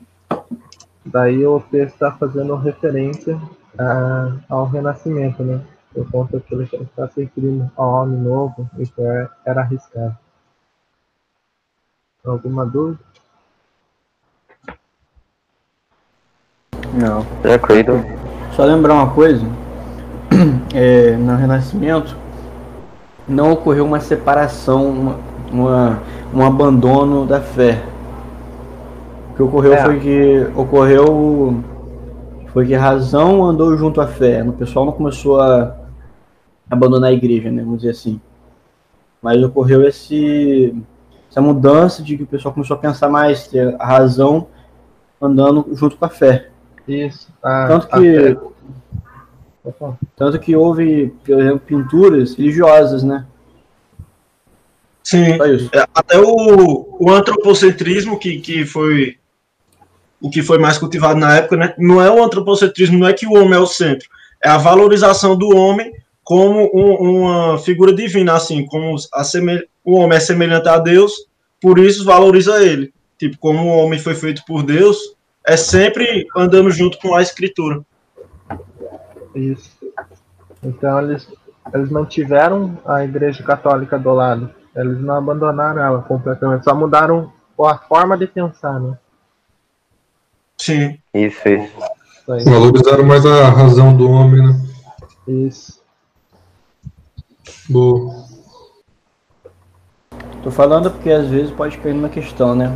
[1.05, 3.39] Daí o texto está fazendo referência
[3.77, 5.61] a- ao renascimento, né?
[5.97, 10.15] Por conta que ele está se referindo ao homem novo, isso é, era arriscado.
[12.23, 12.99] Alguma dúvida?
[16.93, 17.25] Não.
[17.41, 18.05] Tranquilo.
[18.55, 19.43] Só lembrar uma coisa,
[20.75, 22.15] é, no Renascimento
[23.27, 25.15] não ocorreu uma separação, uma,
[25.51, 25.99] uma-
[26.31, 27.83] um abandono da fé.
[29.31, 29.83] O que ocorreu É.
[29.83, 31.63] foi que ocorreu
[32.53, 34.43] foi que a razão andou junto à fé.
[34.43, 35.75] O pessoal não começou a
[36.69, 37.61] abandonar a igreja, né?
[37.63, 38.19] Vamos dizer assim.
[39.21, 40.75] Mas ocorreu esse
[41.29, 44.47] essa mudança de que o pessoal começou a pensar mais, ter a razão
[45.21, 46.49] andando junto com a fé.
[46.87, 47.27] Isso.
[47.43, 48.37] A, Tanto a que fé-
[50.15, 53.25] tanto que houve, por exemplo, pinturas religiosas, né?
[55.03, 55.23] Sim.
[55.73, 59.17] É, Até o, o antropocentrismo, que, que foi
[60.19, 61.73] o que foi mais cultivado na época, né?
[61.77, 64.09] Não é o antropocentrismo, não é que o homem é o centro,
[64.43, 65.93] é a valorização do homem
[66.27, 68.93] como um- uma figura divina, assim, como
[69.85, 71.13] o homem é semelhante a Deus,
[71.61, 72.93] por isso valoriza ele.
[73.17, 74.97] Tipo, como o homem foi feito por Deus,
[75.45, 77.79] é sempre andando junto com a escritura.
[79.33, 79.71] Isso.
[80.61, 81.25] Então eles,
[81.73, 84.49] eles mantiveram a igreja católica do lado.
[84.75, 88.97] Eles não abandonaram ela completamente, só mudaram a forma de pensar, né?
[90.57, 90.99] Sim.
[91.13, 91.73] Isso, isso.
[92.35, 92.49] Isso.
[92.49, 94.61] Valorizaram mais a razão do homem, né?
[95.25, 95.76] Isso.
[97.69, 98.25] Boa.
[100.43, 102.75] Tô falando porque às vezes pode cair numa questão, né?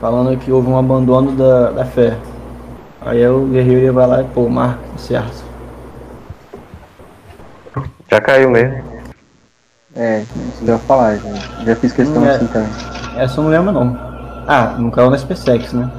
[0.00, 2.16] Falando que houve um abandono da, da fé.
[3.00, 5.44] Aí o guerreiro vai lá e pô, marca, tá certo.
[8.10, 8.82] Já caiu mesmo.
[9.96, 12.36] É, isso que eu ia falar, já, já fiz questão Hum, é.
[12.36, 12.70] assim também.
[13.16, 13.96] Essa eu não lembro não.
[14.46, 15.90] Ah, não caiu na SpaceX, né?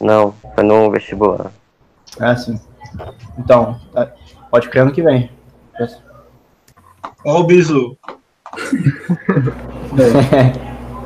[0.00, 1.50] Não, foi no vestibular.
[2.20, 2.60] Ah, sim.
[3.38, 4.10] Então, tá-
[4.50, 5.30] Pode criar ano que vem.
[7.24, 7.96] Ó o bisu.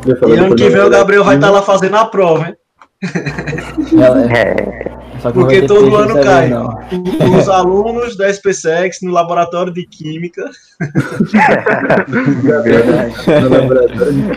[0.07, 2.57] E E ano que vem o Gabriel vai estar lá fazendo a prova, hein?
[4.33, 4.91] É,
[5.33, 6.49] Porque todo ano cai.
[6.49, 6.79] não.
[7.39, 10.45] Os alunos da SpaceX no laboratório de química.
[12.63, 13.15] Verdade.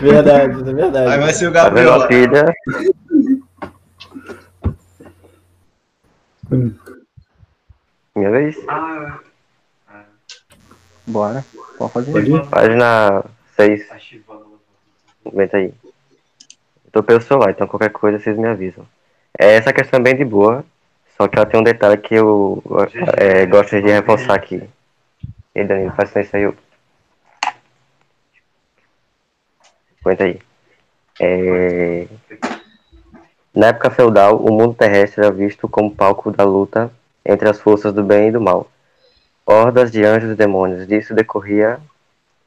[0.00, 1.12] verdade, isso é verdade.
[1.12, 2.06] Aí vai ser o tá Gabriel lá.
[2.08, 2.54] filha?
[8.16, 8.56] Minha vez?
[11.06, 11.44] Bora.
[11.78, 12.12] Pode fazer.
[12.12, 12.46] Pode ir?
[12.46, 13.24] Página
[13.56, 13.88] 6.
[15.26, 15.72] Aguenta aí.
[16.84, 18.86] Eu tô pelo celular, então qualquer coisa vocês me avisam.
[19.38, 20.64] É, essa questão é bem de boa,
[21.16, 22.62] só que ela tem um detalhe que eu
[23.16, 24.62] é, gosto de reforçar aqui.
[25.54, 26.54] E Danilo, faz silêncio aí.
[30.00, 30.40] Aguenta aí.
[31.20, 32.06] É,
[33.54, 36.90] Na época feudal, o mundo terrestre era visto como palco da luta
[37.24, 38.68] entre as forças do bem e do mal.
[39.46, 40.86] Hordas de anjos e demônios.
[40.86, 41.78] Disso decorria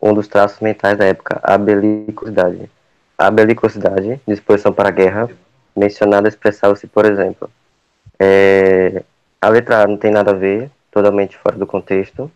[0.01, 2.69] um dos traços mentais da época, a belicosidade.
[3.17, 5.29] A belicosidade, disposição para a guerra,
[5.75, 7.49] mencionada expressava-se, por exemplo,
[8.19, 9.03] é,
[9.41, 12.31] a letra A não tem nada a ver, totalmente fora do contexto,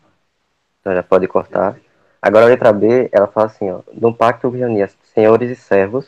[0.80, 1.76] então já pode cortar.
[2.22, 6.08] Agora a letra B, ela fala assim, ó, no pacto reunia senhores e servos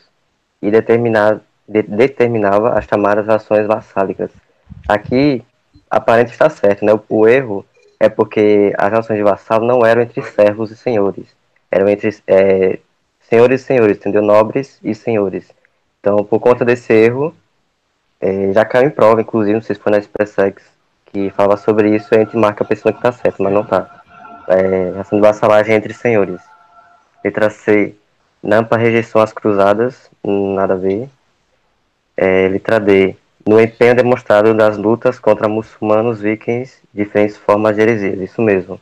[0.62, 4.30] e determinar, de- determinava as chamadas ações vassálicas.
[4.88, 5.44] Aqui,
[5.90, 6.92] aparente está certo, né?
[6.94, 7.64] O, o erro
[8.04, 11.26] é porque as relações de vassalo não eram entre servos e senhores,
[11.70, 12.78] eram entre é,
[13.20, 14.22] senhores e senhores, entendeu?
[14.22, 15.50] Nobres e senhores.
[16.00, 17.34] Então, por conta desse erro,
[18.20, 20.62] é, já caiu em prova, inclusive, não sei se foi na SpaceX
[21.06, 24.02] que fala sobre isso, a gente marca a pessoa que está certa, mas não está.
[24.48, 26.40] É, relação de vassalagem entre senhores.
[27.24, 27.94] Letra C,
[28.42, 31.08] Nampa rejeição às cruzadas, nada a ver.
[32.14, 38.20] É, letra D, no empenho demonstrado nas lutas contra muçulmanos, vikings, diferentes formas de heresias,
[38.20, 38.80] isso mesmo.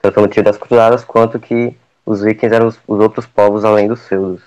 [0.00, 1.76] Tanto o motivo das cruzadas, quanto que
[2.06, 4.42] os vikings eram os, os outros povos além dos feudos.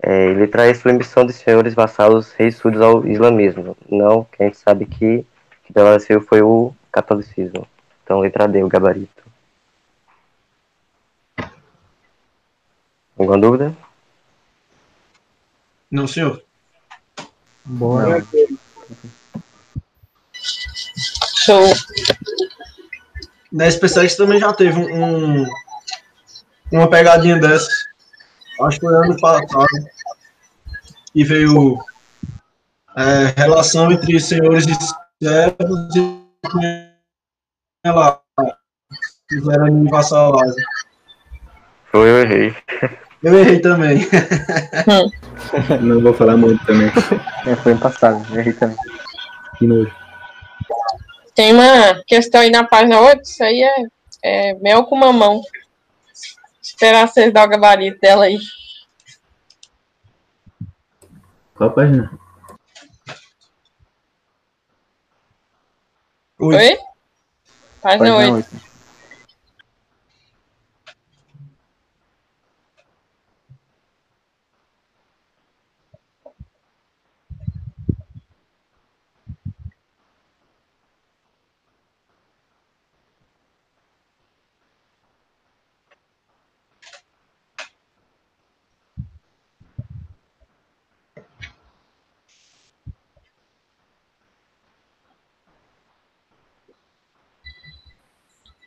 [0.00, 3.76] É, letra E, submissão de senhores vassalos reis súditos ao islamismo.
[3.90, 5.26] Não, que a gente sabe que,
[5.64, 7.66] que prevaleceu foi o catolicismo.
[8.04, 9.22] Então, letra D, o gabarito.
[13.18, 13.76] Alguma dúvida?
[15.90, 16.47] Não, senhor.
[17.68, 18.24] Bora.
[21.36, 21.64] Show.
[23.52, 25.46] Na SpaceX também já teve um, um-
[26.72, 27.68] uma pegadinha dessas.
[28.60, 29.66] Acho que foi ano passado.
[31.14, 31.78] E veio
[32.96, 34.74] é, relação entre senhores e
[35.24, 36.28] servos e
[37.84, 38.20] lá.
[39.28, 40.64] Fizeram em vassalagem.
[41.90, 42.56] Foi, eu errei.
[43.22, 43.98] Eu errei também.
[45.82, 46.88] Não vou falar muito também.
[47.46, 48.76] É, foi ano passado, eu errei também.
[49.56, 49.92] Que nojo.
[51.34, 53.84] Tem uma questão aí na página 8, isso aí é,
[54.22, 55.42] é mel com mamão.
[56.62, 58.38] Esperar vocês dar o gabarito dela aí.
[61.54, 62.10] Qual a página?
[66.40, 66.78] Oi?
[67.82, 68.34] Página Página 8.
[68.34, 68.67] oito.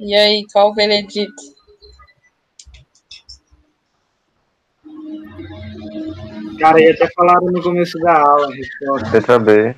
[0.04, 1.32] E aí, qual o veredito?
[6.60, 8.48] Cara, aí até falaram no começo da aula.
[9.14, 9.76] Letra B.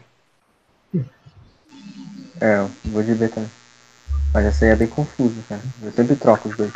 [2.39, 3.51] É, eu vou de B também.
[4.33, 5.61] Mas essa aí é bem confuso, cara.
[5.81, 6.73] Eu sempre troco os dois.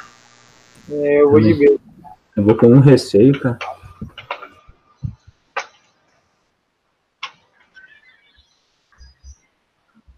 [0.92, 1.80] É, eu vou de B.
[2.36, 3.58] Eu vou com um receio, cara.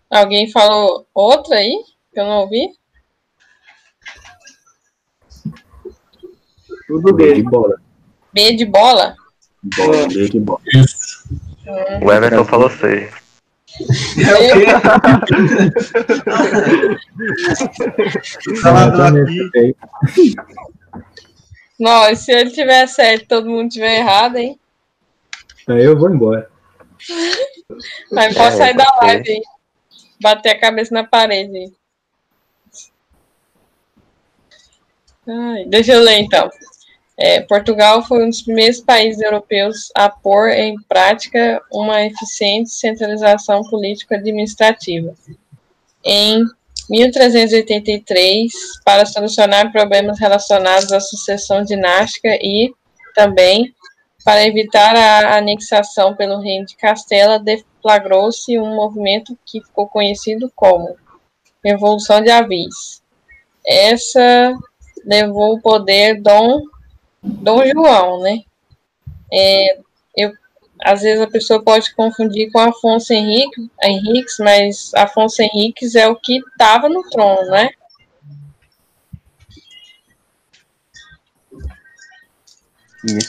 [0.09, 1.83] Alguém falou outra aí?
[2.11, 2.79] Que eu não ouvi?
[6.89, 7.35] Tudo B B.
[7.35, 7.79] de bola.
[8.33, 9.15] B de bola?
[9.77, 10.59] Bola, B de bola.
[12.01, 13.11] O Everton falou C.
[14.17, 14.65] É o quê?
[18.59, 20.35] Falador aqui.
[21.79, 24.59] Não, e se ele tiver certo e todo mundo tiver errado, hein?
[25.67, 26.49] Aí eu vou embora.
[28.17, 29.43] Aí pode É, sair da live, hein?
[30.19, 31.75] Bater a cabeça na parede, hein?
[35.27, 36.49] Ai, deixa eu ler então.
[37.21, 43.61] É, Portugal foi um dos primeiros países europeus a pôr em prática uma eficiente centralização
[43.63, 45.13] político-administrativa.
[46.01, 46.45] Em
[46.89, 48.53] 1383
[48.85, 52.73] para solucionar problemas relacionados à sucessão dinástica e
[53.13, 53.75] também
[54.23, 60.95] para evitar a anexação pelo reino de Castela, deflagrou-se um movimento que ficou conhecido como
[61.63, 63.01] Revolução de Avis.
[63.65, 64.53] Essa
[65.05, 66.61] levou o poder Dom,
[67.21, 68.41] Dom João, né?
[69.31, 69.79] É,
[70.15, 70.33] eu,
[70.81, 76.15] às vezes a pessoa pode confundir com Afonso Henrique, Henriques, mas Afonso Henriques é o
[76.15, 77.69] que estava no trono, né?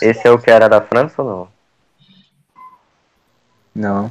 [0.02, 1.48] Esse é o que era da França ou não?
[3.72, 4.10] Não.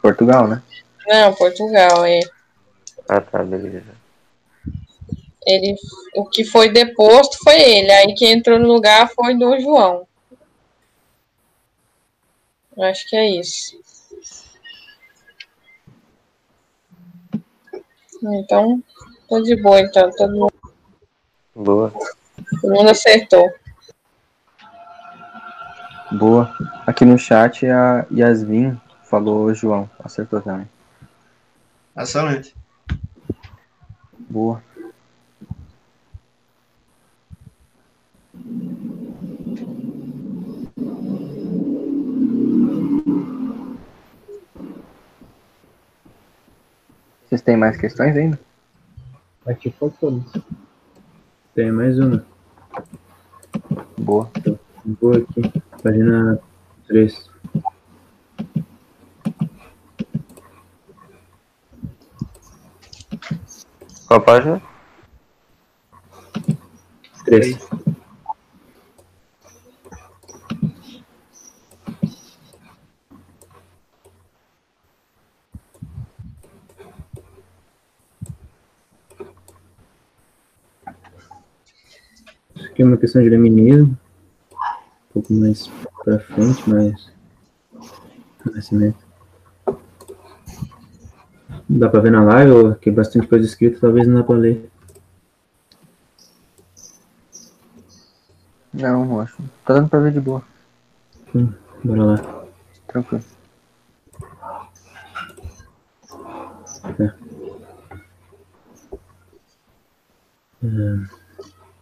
[0.00, 0.62] Portugal, né?
[1.06, 2.20] Não, Portugal, é.
[3.08, 3.99] Ah, tá, beleza.
[5.46, 5.74] Ele,
[6.14, 7.90] o que foi deposto foi ele.
[7.90, 10.06] Aí quem entrou no lugar foi Dom João.
[12.78, 13.78] Acho que é isso.
[18.22, 18.82] Então,
[19.28, 20.10] tô de boa, então.
[20.10, 20.52] Todo mundo,
[21.54, 21.92] Boa.
[22.60, 23.50] todo mundo acertou.
[26.12, 26.54] Boa.
[26.86, 29.88] Aqui no chat a Yasmin falou João.
[30.02, 30.68] Acertou também.
[31.96, 32.54] Excelente.
[34.18, 34.62] Boa.
[47.30, 48.40] Vocês têm mais questões ainda?
[49.46, 50.24] Aqui foi todos.
[51.54, 52.26] Tem mais uma.
[53.96, 54.28] Boa.
[55.00, 55.62] Vou aqui.
[55.80, 56.40] Página
[56.88, 57.30] 3.
[64.08, 64.60] Qual página?
[67.24, 67.58] 3.
[82.70, 83.98] Isso aqui é uma questão de iluminismo.
[84.52, 85.66] Um pouco mais
[86.04, 87.12] pra frente, mas.
[88.54, 88.98] Nascimento.
[91.68, 94.36] Dá pra ver na live, ou que é bastante coisa escrita, talvez não dá pra
[94.36, 94.70] ler.
[98.72, 99.42] Não, eu acho.
[99.64, 100.44] Tá dando pra ver de boa.
[101.34, 101.52] Hum,
[101.82, 102.44] bora lá.
[102.86, 103.24] Tranquilo.
[106.96, 107.16] Tá.
[110.62, 111.06] Hum,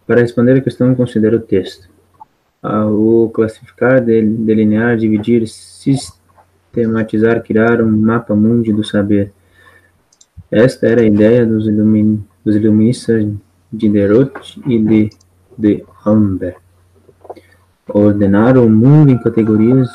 [0.08, 1.88] Para responder a questão, considere o texto.
[2.62, 9.32] Ao classificar, del- delinear, dividir, sistematizar, criar um mapa mundi do saber.
[10.50, 13.30] Esta era a ideia dos, ilumin, dos iluministas
[13.70, 14.32] de Derot
[14.66, 15.10] e de,
[15.58, 16.56] de Humber.
[17.86, 19.88] Ordenar o mundo em categorias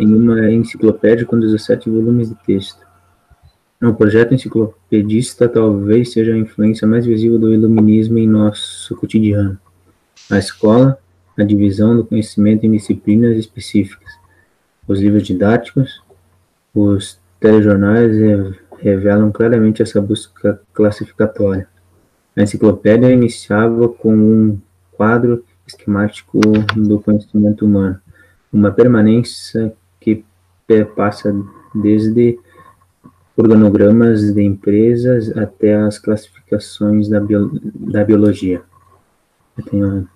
[0.00, 2.82] em uma enciclopédia com 17 volumes de texto.
[3.86, 9.58] O projeto enciclopedista talvez seja a influência mais visível do iluminismo em nosso cotidiano.
[10.30, 10.98] A escola,
[11.36, 14.10] a divisão do conhecimento em disciplinas específicas.
[14.88, 16.02] Os livros didáticos,
[16.74, 21.68] os telejornais re- revelam claramente essa busca classificatória.
[22.34, 24.58] A enciclopédia iniciava com um
[24.92, 26.40] quadro esquemático
[26.74, 28.00] do conhecimento humano,
[28.50, 30.24] uma permanência que
[30.96, 31.34] passa
[31.74, 32.38] desde
[33.36, 38.62] organogramas de empresas até as classificações da, bio- da biologia.
[39.58, 40.08] Eu tenho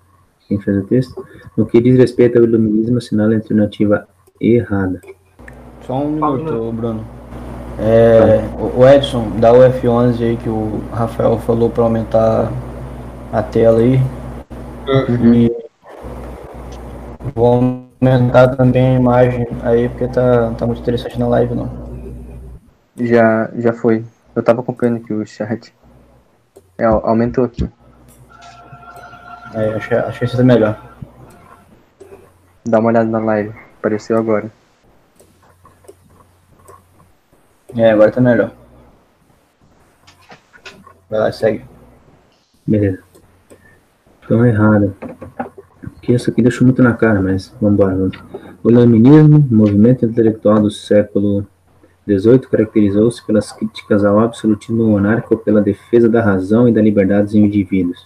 [0.47, 1.25] quem fez o texto.
[1.55, 4.07] No que diz respeito ao iluminismo, assinala a alternativa
[4.39, 5.01] errada.
[5.85, 7.05] Só um minuto, Bruno.
[7.77, 8.41] É,
[8.77, 12.51] o- Edson, dá o F11 aí que o Rafael falou para aumentar
[13.31, 13.99] a tela aí.
[15.33, 15.51] E
[17.35, 17.45] vou
[18.01, 21.88] aumentar também a imagem aí, porque tá, tá muito interessante na live, não.
[22.99, 24.03] Já, já foi.
[24.35, 25.73] Eu tava acompanhando aqui o chat.
[26.77, 27.69] É, au- aumentou aqui.
[29.53, 30.79] É, achei, achei que isso é melhor.
[32.65, 33.53] Dá uma olhada na live.
[33.79, 34.51] Apareceu agora.
[37.75, 38.51] É, agora tá melhor.
[41.09, 41.65] Vai lá, segue.
[42.67, 43.01] Beleza.
[44.23, 44.93] Então, errada.
[46.01, 47.95] Que isso aqui deixou muito na cara, mas vamos embora.
[47.95, 48.17] vamos.
[48.63, 51.47] O iluminismo, movimento intelectual do século
[52.17, 57.35] XVIII, caracterizou-se pelas críticas ao absolutismo monárquico pela defesa da razão e da liberdade dos
[57.35, 58.03] indivíduos.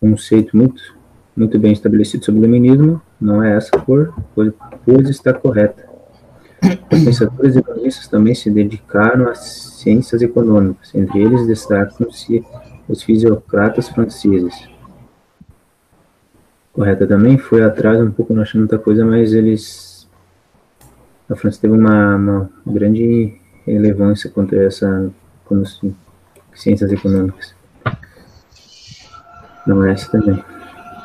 [0.00, 0.82] Conceito muito,
[1.36, 5.90] muito bem estabelecido sobre o iluminismo, não é essa cor, pois, está correta.
[6.92, 12.44] Os pensadores economistas também se dedicaram às ciências econômicas, entre eles destacam-se
[12.88, 14.68] os fisiocratas franceses.
[16.72, 19.91] Correta também, foi atrás um pouco, não achando muita coisa, mas eles.
[21.28, 23.34] A França teve uma, uma grande
[23.66, 25.10] relevância contra essa
[25.44, 25.64] econo-
[26.54, 27.54] ciências econômicas.
[29.66, 30.42] Não é essa também.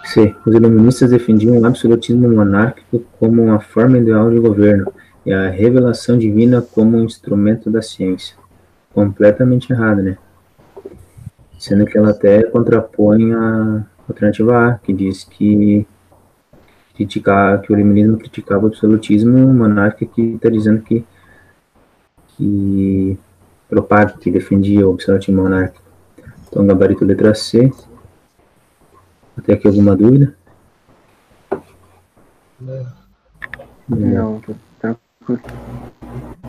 [0.06, 0.35] C.
[0.45, 4.91] Os iluministas defendiam o absolutismo monárquico como uma forma ideal de governo
[5.26, 8.35] e a revelação divina como um instrumento da ciência.
[8.94, 10.18] Completamente errado, né?
[11.60, 15.85] Sendo que ela até contrapõe a alternativa A, que diz que
[16.98, 21.06] criticar, que o iluminismo criticava o absolutismo monárquico, que está dizendo que,
[22.30, 23.18] que
[23.69, 25.86] propaga, que defendia o absolutismo monárquico.
[26.49, 27.72] Então, gabarito letra C.
[29.38, 30.36] Até aqui alguma dúvida?
[33.88, 35.41] Não, tranquilo.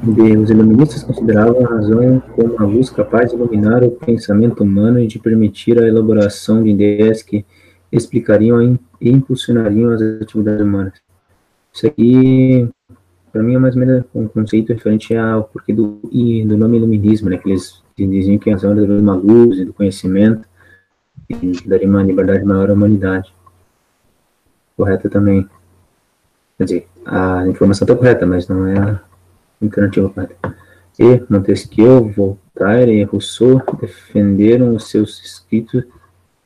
[0.03, 0.37] B.
[0.37, 5.07] Os iluministas consideravam a razão como uma luz capaz de iluminar o pensamento humano e
[5.07, 7.45] de permitir a elaboração de ideias que
[7.91, 10.95] explicariam e impulsionariam as atividades humanas.
[11.73, 12.69] Isso aqui,
[13.33, 17.31] para mim, é mais ou menos um conceito referente ao porquê do, do nome iluminismo,
[17.31, 17.39] né?
[17.39, 20.47] Que eles diziam que a razão era de uma luz e do conhecimento
[21.29, 23.33] e daria uma liberdade maior à humanidade.
[24.77, 25.49] Correta também.
[26.57, 29.01] Quer dizer, a informação está correta, mas não é a
[29.63, 30.37] alternativa correta.
[30.99, 35.85] E Montesquieu, Voltaire e Rousseau defenderam os seus escritos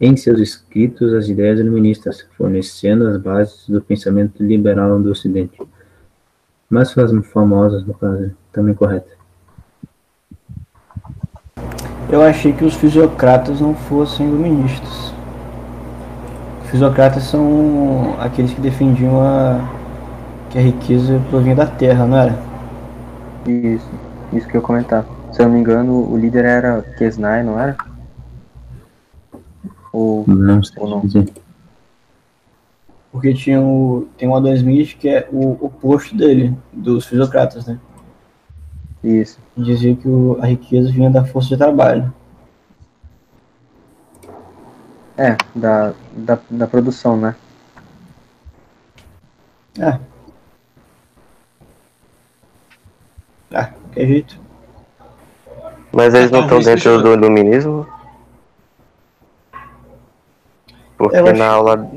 [0.03, 5.63] em seus escritos as ideias iluministas, fornecendo as bases do pensamento liberal do Ocidente.
[6.69, 6.93] Mais
[7.33, 9.07] famosas, no caso, também correta.
[12.11, 15.15] Eu achei que os fisiocratas não fossem iluministas.
[16.65, 19.71] Os fisiocratas são aqueles que defendiam a,
[20.51, 22.37] que a riqueza provinha da terra, não era?
[23.47, 23.89] Isso,
[24.33, 25.07] isso que eu comentava.
[25.31, 27.77] Se eu não me engano, o líder era Kesnai, não era?
[29.93, 31.01] Ou, Não sei ou não?
[31.01, 31.31] dizer.
[33.11, 37.79] Porque tinha o, tem o Adam Smith que é o oposto dele, dos fisiocratas, né?
[39.05, 39.39] Isso.
[39.55, 42.13] Que dizia que o- a riqueza vinha da força de trabalho.
[45.19, 47.35] É, da, da, da produção, né?
[49.79, 49.99] Ah.
[53.53, 54.41] Ah, qualquer jeito.
[55.93, 57.87] Mas eles não estão Talvez dentro do iluminismo?
[61.03, 61.91] Porque Eu acho- na aula,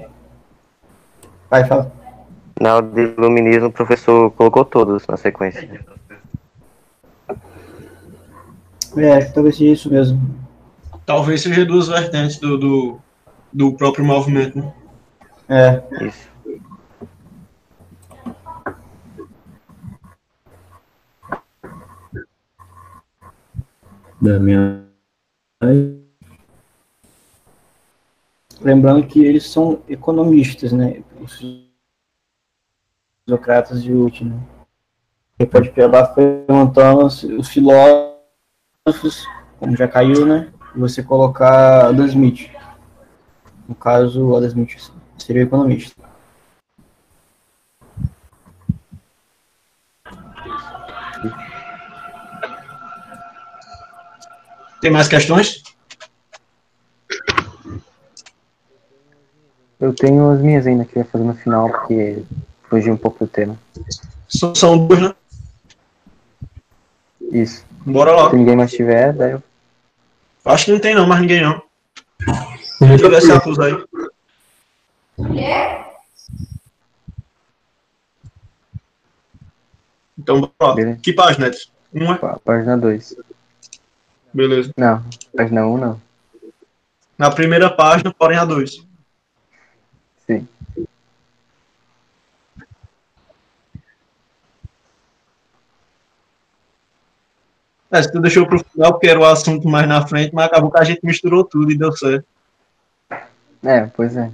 [1.49, 1.91] Vai, fala.
[2.59, 5.85] na aula de iluminismo o professor colocou todos na sequência.
[8.97, 10.19] É, talvez seja isso mesmo.
[11.05, 12.99] Talvez seja duas vertentes do, do,
[13.53, 14.57] do próprio movimento.
[14.57, 14.73] Né?
[15.49, 16.27] É, Isso.
[24.21, 24.85] Da minha.
[28.65, 31.03] Lembrando que eles são economistas, né?
[31.21, 31.39] Os
[33.23, 34.43] fisiocratas de último.
[35.37, 39.27] Você pode pegar perguntando os os filósofos,
[39.59, 40.51] como já caiu, né?
[40.75, 42.49] E você colocar Adam Smith.
[43.69, 46.03] No caso, Adam Smith seria o economista.
[54.81, 55.74] Tem mais questões?
[59.85, 62.23] Eu tenho as minhas ainda que eu ia fazer no final, porque
[62.67, 63.55] fugiu um pouco do tema.
[64.27, 65.15] São duas, né?
[67.31, 67.63] Isso.
[67.85, 68.31] Bora lá.
[68.31, 69.43] Se ninguém mais tiver, daí eu.
[70.43, 71.61] Acho que não tem não, mais ninguém não.
[72.81, 73.85] Deixa eu ver essa acusa aí.
[80.17, 80.95] Então, bora lá.
[80.95, 81.69] Que página, Edson?
[81.93, 82.19] Um é?
[82.43, 83.17] Página 2.
[84.33, 84.73] Beleza.
[84.75, 85.05] Não,
[85.37, 86.01] página 1 um, não.
[87.19, 88.83] Na primeira página, porém a 2.
[97.95, 100.79] É, tu deixou pro final, porque era o assunto mais na frente, mas acabou que
[100.79, 102.25] a gente misturou tudo e deu certo.
[103.63, 104.29] É, pois é.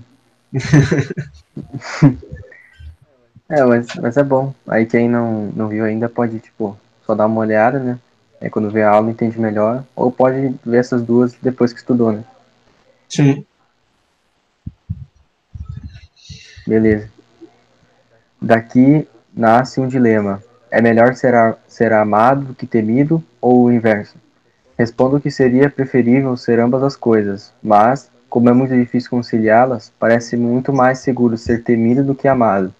[3.50, 4.52] é, mas, mas é bom.
[4.68, 6.76] Aí quem não, não viu ainda pode, tipo,
[7.06, 8.00] só dar uma olhada, né?
[8.42, 9.84] Aí quando vê a aula entende melhor.
[9.96, 12.24] Ou pode ver essas duas depois que estudou, né?
[13.08, 13.46] Sim.
[16.66, 17.10] Beleza.
[18.42, 20.42] Daqui nasce um dilema.
[20.72, 24.16] É melhor ser, a- ser amado do que temido ou o inverso?
[24.78, 30.38] Respondo que seria preferível ser ambas as coisas, mas, como é muito difícil conciliá-las, parece
[30.38, 32.74] muito mais seguro ser temido do que amado,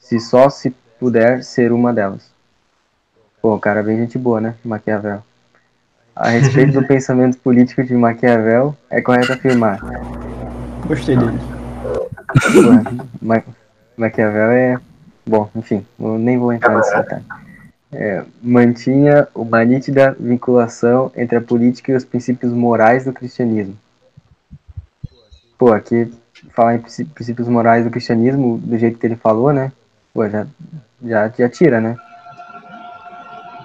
[0.00, 2.30] se só se puder ser uma delas.
[3.42, 4.54] Pô, cara é bem gente boa, né?
[4.64, 5.22] Maquiavel.
[6.16, 9.78] A respeito do pensamento político de Maquiavel, é correto afirmar
[10.86, 11.38] Gostei dele.
[13.20, 13.42] Ma-
[13.96, 14.78] Maquiavel é.
[15.28, 17.24] Bom, enfim, nem vou entrar nesse detalhe.
[17.92, 23.76] é, mantinha uma nítida vinculação entre a política e os princípios morais do cristianismo.
[25.58, 26.12] Pô, aqui
[26.50, 29.72] falar em princí- princípios morais do cristianismo, do jeito que ele falou, né?
[30.14, 30.46] Pô, já,
[31.02, 31.96] já, já tira, né?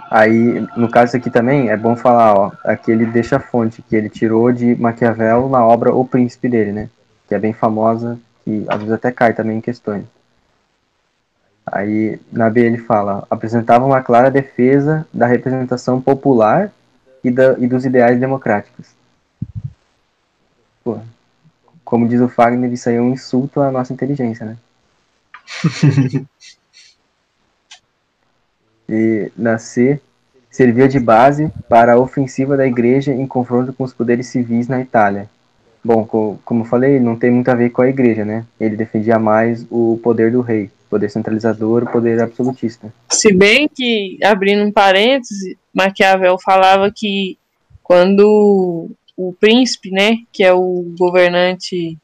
[0.09, 3.95] Aí, no caso aqui também, é bom falar, ó, aqui ele deixa a fonte que
[3.95, 6.89] ele tirou de Maquiavel na obra O Príncipe dele, né?
[7.27, 10.03] Que é bem famosa, que às vezes até cai também em questões.
[11.65, 16.71] Aí, na B ele fala, apresentava uma clara defesa da representação popular
[17.23, 18.87] e, da, e dos ideais democráticos.
[20.83, 20.99] Pô,
[21.85, 24.57] como diz o Fagner, isso aí é um insulto à nossa inteligência, né?
[28.89, 29.99] e na C,
[30.49, 34.81] servia de base para a ofensiva da igreja em confronto com os poderes civis na
[34.81, 35.29] Itália.
[35.83, 38.45] Bom, co- como eu falei, não tem muito a ver com a igreja, né?
[38.59, 42.93] Ele defendia mais o poder do rei, poder centralizador, poder absolutista.
[43.09, 47.37] Se bem que, abrindo um parêntese, Maquiavel falava que
[47.81, 51.97] quando o príncipe, né, que é o governante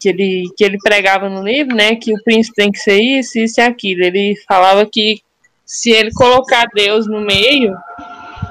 [0.00, 3.38] que ele, que ele pregava no livro, né, que o príncipe tem que ser isso,
[3.38, 4.02] isso e aquilo.
[4.02, 5.20] Ele falava que
[5.64, 7.72] se ele colocar Deus no meio,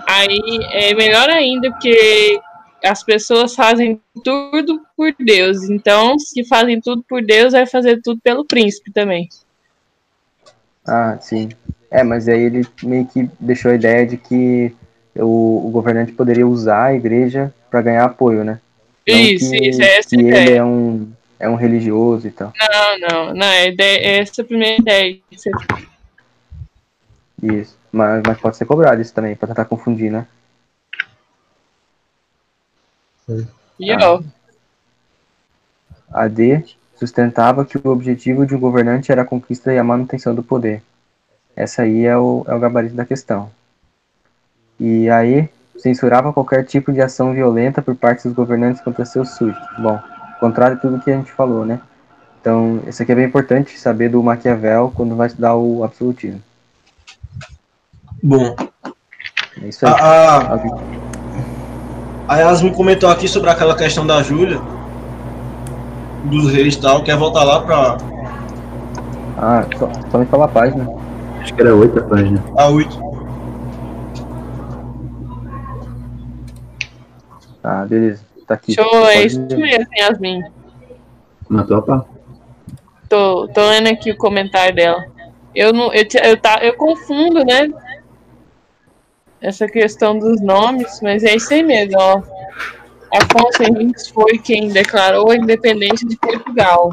[0.08, 0.40] aí
[0.72, 2.40] é melhor ainda, porque
[2.86, 5.64] as pessoas fazem tudo por Deus.
[5.64, 9.28] Então, se fazem tudo por Deus, vai fazer tudo pelo príncipe também.
[10.88, 11.50] Ah, sim.
[11.90, 14.74] É, mas aí ele meio que deixou a ideia de que
[15.16, 18.60] o, o governante poderia usar a igreja para ganhar apoio, né?
[19.08, 20.58] Não Isso, que, isso, é essa que a ele ideia.
[20.58, 22.52] é um, é um religioso e tal.
[22.60, 25.20] Não, não, não, é ideia- essa é a primeira ideia.
[27.42, 27.78] Isso.
[27.92, 30.26] Mas, mas pode ser cobrado isso também, pra tentar confundir, né?
[33.80, 34.22] E ó,
[36.12, 36.64] A D
[36.96, 40.82] sustentava que o objetivo de um governante era a conquista e a manutenção do poder.
[41.56, 43.50] Essa aí é o, é o gabarito da questão.
[44.80, 49.30] E a E censurava qualquer tipo de ação violenta por parte dos governantes contra seus
[49.32, 49.68] súditos.
[49.80, 50.00] Bom,
[50.40, 51.82] contrário a tudo que a gente falou, né?
[52.40, 56.42] Então, isso aqui é bem importante saber do Maquiavel quando vai estudar o absolutismo.
[58.22, 58.56] Bom,
[59.62, 59.94] É isso aí.
[59.94, 61.05] a, a,
[62.28, 64.60] a Yasmin comentou aqui sobre aquela questão da Júlia,
[66.26, 67.98] dos reis e tal, quer voltar lá pra
[69.38, 70.88] Ah, só, só me fala a página.
[71.42, 72.44] Acho que era outra página.
[72.58, 73.00] a 8.
[77.64, 78.24] Ah, beleza.
[78.48, 78.74] Tá aqui.
[78.74, 80.44] show, é isso mesmo, Yasmin.
[81.50, 82.08] Matou a pau.
[83.10, 85.04] Tô, tô lendo aqui o comentário dela.
[85.54, 87.68] Eu não, eu, te- eu, tá, eu confundo, né?
[89.46, 92.20] Essa questão dos nomes, mas é isso aí mesmo, ó.
[93.14, 96.90] Afonso Henriques foi quem declarou a independência de Portugal.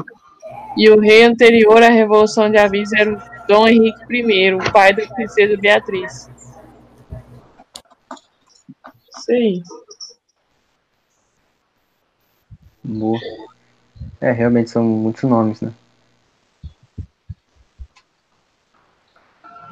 [0.77, 4.93] E o rei anterior à Revolução de Aviso era o Dom Henrique I, o pai
[4.93, 6.29] da princesa Beatriz.
[9.27, 9.63] Aí.
[12.83, 13.19] Boa.
[14.21, 15.73] É, realmente são muitos nomes, né?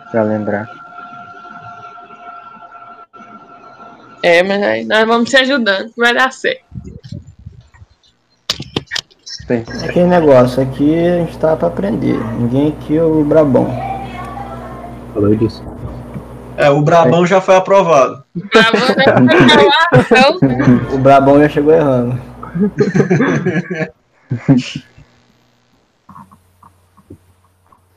[0.09, 0.90] Pra lembrar.
[4.23, 6.63] É, mas aí nós vamos se ajudando, vai dar certo.
[9.47, 9.63] Tem.
[9.81, 12.17] É aquele negócio, aqui a gente tá pra aprender.
[12.35, 13.67] Ninguém aqui é o Brabão.
[15.13, 15.63] Falou disso.
[16.55, 18.23] É, o Brabão já foi aprovado.
[20.93, 22.21] O Brabão já chegou errando.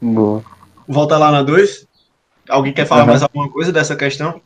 [0.00, 0.42] Boa.
[0.88, 1.86] Volta lá na 2.
[2.48, 3.10] Alguém quer falar Aham.
[3.10, 4.40] mais alguma coisa dessa questão?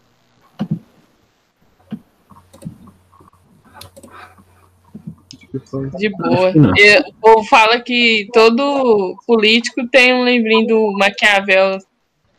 [5.97, 6.53] De boa.
[6.77, 11.79] E O povo fala que todo político tem um livrinho do Maquiavel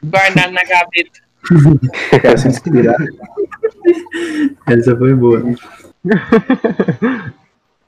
[0.04, 1.20] guardado na gaveta.
[2.22, 2.96] Quero se inspirar.
[4.68, 5.44] Essa foi boa.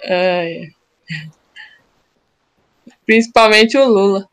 [0.03, 0.69] Ai.
[3.05, 4.27] Principalmente o Lula.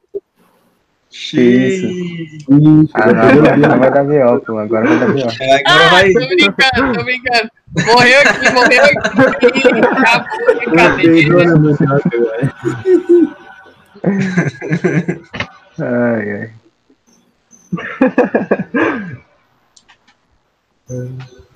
[1.19, 1.87] Isso.
[1.87, 4.59] Ih, Ah, não, agora vai dar B.O., pô.
[4.59, 5.27] Agora vai dar B.O.
[5.67, 6.13] Ah, vai.
[6.13, 7.51] tô brincando, tô brincando.
[7.87, 8.99] Morreu aqui, morreu aqui.
[8.99, 11.59] Acabou a Botei brincadeira.
[15.81, 16.51] Ai, ai.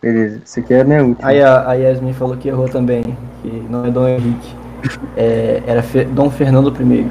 [0.00, 1.28] Beleza, esse aqui é a minha última.
[1.28, 3.02] Aí a, a Yasmin falou que errou também,
[3.42, 4.54] que não é Dom Henrique.
[5.16, 7.10] É, era Fe- Dom Fernando I.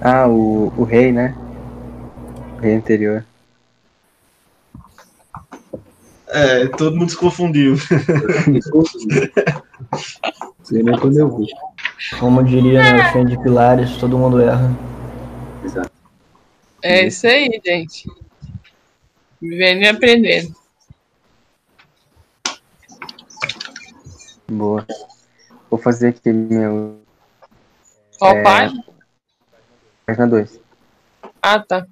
[0.00, 1.34] Ah, o, o rei, né?
[2.56, 3.24] O rei anterior.
[6.28, 7.76] É, todo mundo se confundiu.
[10.64, 11.46] Sei nem quando eu vi.
[12.18, 14.74] Como diria na Fenda de Pilares, todo mundo erra.
[15.64, 15.90] Exato.
[16.82, 18.08] É isso aí, gente.
[19.44, 20.54] Vivendo e aprendendo.
[24.48, 24.86] Boa.
[25.68, 26.98] Vou fazer aqui meu.
[28.18, 28.42] Qual É.
[28.42, 28.84] página?
[30.06, 30.60] Página 2.
[31.42, 31.86] Ah, tá.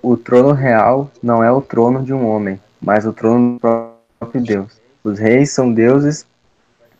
[0.00, 3.60] O trono real não é o trono de um homem, mas o trono do
[4.20, 4.80] próprio Deus.
[5.02, 6.24] Os reis são deuses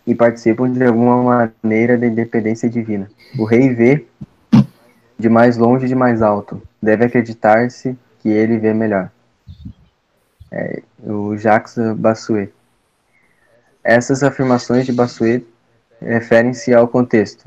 [0.05, 3.09] e participam de alguma maneira da independência divina.
[3.39, 4.05] O rei vê
[5.16, 6.61] de mais longe e de mais alto.
[6.82, 9.10] Deve acreditar-se que ele vê melhor.
[10.51, 12.51] É, o Jacques Bossuet.
[13.82, 15.46] Essas afirmações de Bossuet
[16.01, 17.46] referem-se ao contexto.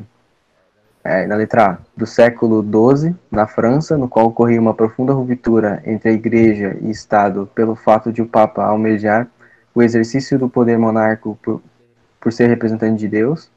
[1.04, 5.82] É, na letra A, do século XII, na França, no qual ocorria uma profunda ruptura
[5.84, 9.28] entre a Igreja e Estado pelo fato de o Papa almejar
[9.74, 11.64] o exercício do poder monárquico por,
[12.22, 13.50] por ser representante de Deus.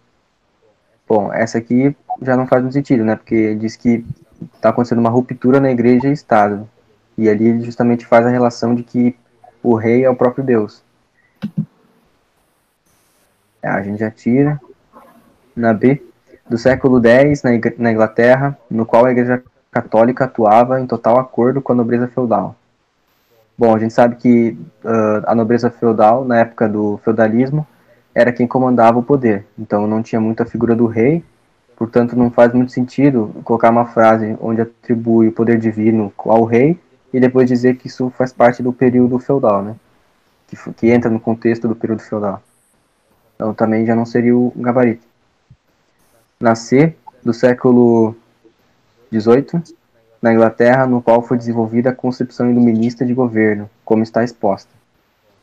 [1.06, 3.14] Bom, essa aqui já não faz muito sentido, né?
[3.14, 4.06] Porque diz que
[4.54, 6.66] está acontecendo uma ruptura na Igreja e Estado.
[7.20, 9.14] E ali ele justamente faz a relação de que
[9.62, 10.82] o rei é o próprio Deus.
[13.62, 14.58] É, a gente já tira.
[15.54, 16.02] Na B,
[16.48, 21.72] do século X na, Inglaterra, no qual a Igreja Católica atuava em total acordo com
[21.72, 22.56] a nobreza feudal.
[23.58, 27.66] Bom, a gente sabe que ah, a nobreza feudal, na época do feudalismo,
[28.14, 29.44] era quem comandava o poder.
[29.58, 31.22] Então não tinha muito a figura do rei,
[31.76, 36.80] portanto não faz muito sentido colocar uma frase onde atribui o poder divino ao rei
[37.12, 39.76] e depois dizer que isso faz parte do período feudal, né?
[40.46, 42.42] Que, que entra no contexto do período feudal.
[43.34, 45.06] Então também já não seria o gabarito.
[46.38, 48.14] Na C, do século
[49.12, 49.62] XVIII,
[50.20, 54.70] na Inglaterra, no qual foi desenvolvida a concepção iluminista de governo, como está exposta.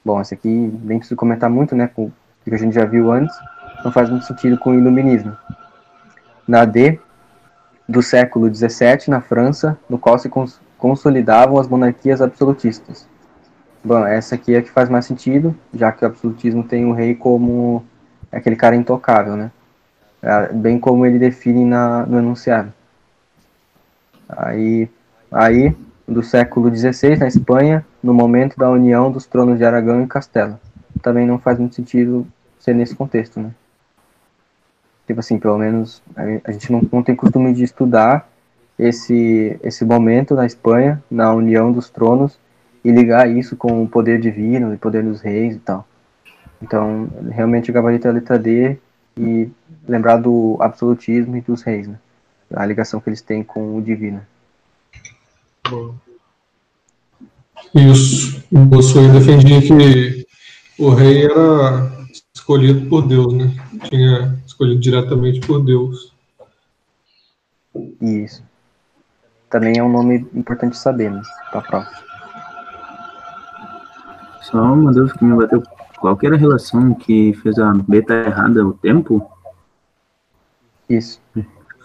[0.03, 0.49] Bom, esse aqui
[0.84, 2.14] nem preciso comentar muito, né, com o
[2.44, 3.35] que a gente já viu antes,
[3.84, 5.35] não faz muito sentido com o iluminismo.
[6.48, 6.99] Na D,
[7.88, 10.30] do século XVII, na França, no qual se
[10.78, 13.08] consolidavam as monarquias absolutistas.
[13.84, 16.94] Bom, essa aqui é a que faz mais sentido, já que o absolutismo tem o
[16.94, 17.86] rei como
[18.32, 19.52] aquele cara intocável, né?
[20.22, 22.74] É, Bem como ele define na, no enunciado.
[24.28, 24.90] Aí,
[25.32, 25.76] aí,
[26.08, 30.60] do século XVI, na Espanha, no momento da união dos tronos de Aragão e Castela.
[31.02, 32.28] Também não faz muito sentido
[32.60, 33.52] ser nesse contexto, né?
[35.06, 38.27] Tipo assim, pelo menos a, gente não, não tem costume de estudar
[38.78, 42.38] esse, esse momento na Espanha, na união dos tronos,
[42.84, 45.88] e ligar isso com o poder divino, o poder dos reis e tal.
[46.62, 48.78] Então, realmente o gabarito é a letra D
[49.18, 49.49] e
[49.88, 51.99] lembrar do absolutismo e dos reis, né?
[52.54, 54.22] A ligação que eles têm com o divino.
[57.76, 58.44] Isso.
[58.52, 60.26] O Bossuet defendia que
[60.80, 61.91] o rei era
[62.34, 63.54] escolhido por Deus, né?
[63.90, 66.14] Tinha escolhido diretamente por Deus.
[68.02, 68.44] Isso.
[69.49, 71.22] Também é um nome importante saber, né?
[71.52, 71.90] Pra prova.
[74.41, 75.64] Só uma dúvida que me bateu.
[75.99, 79.30] Qual que era a relação que fez a beta errada, o tempo?
[80.90, 81.22] Isso.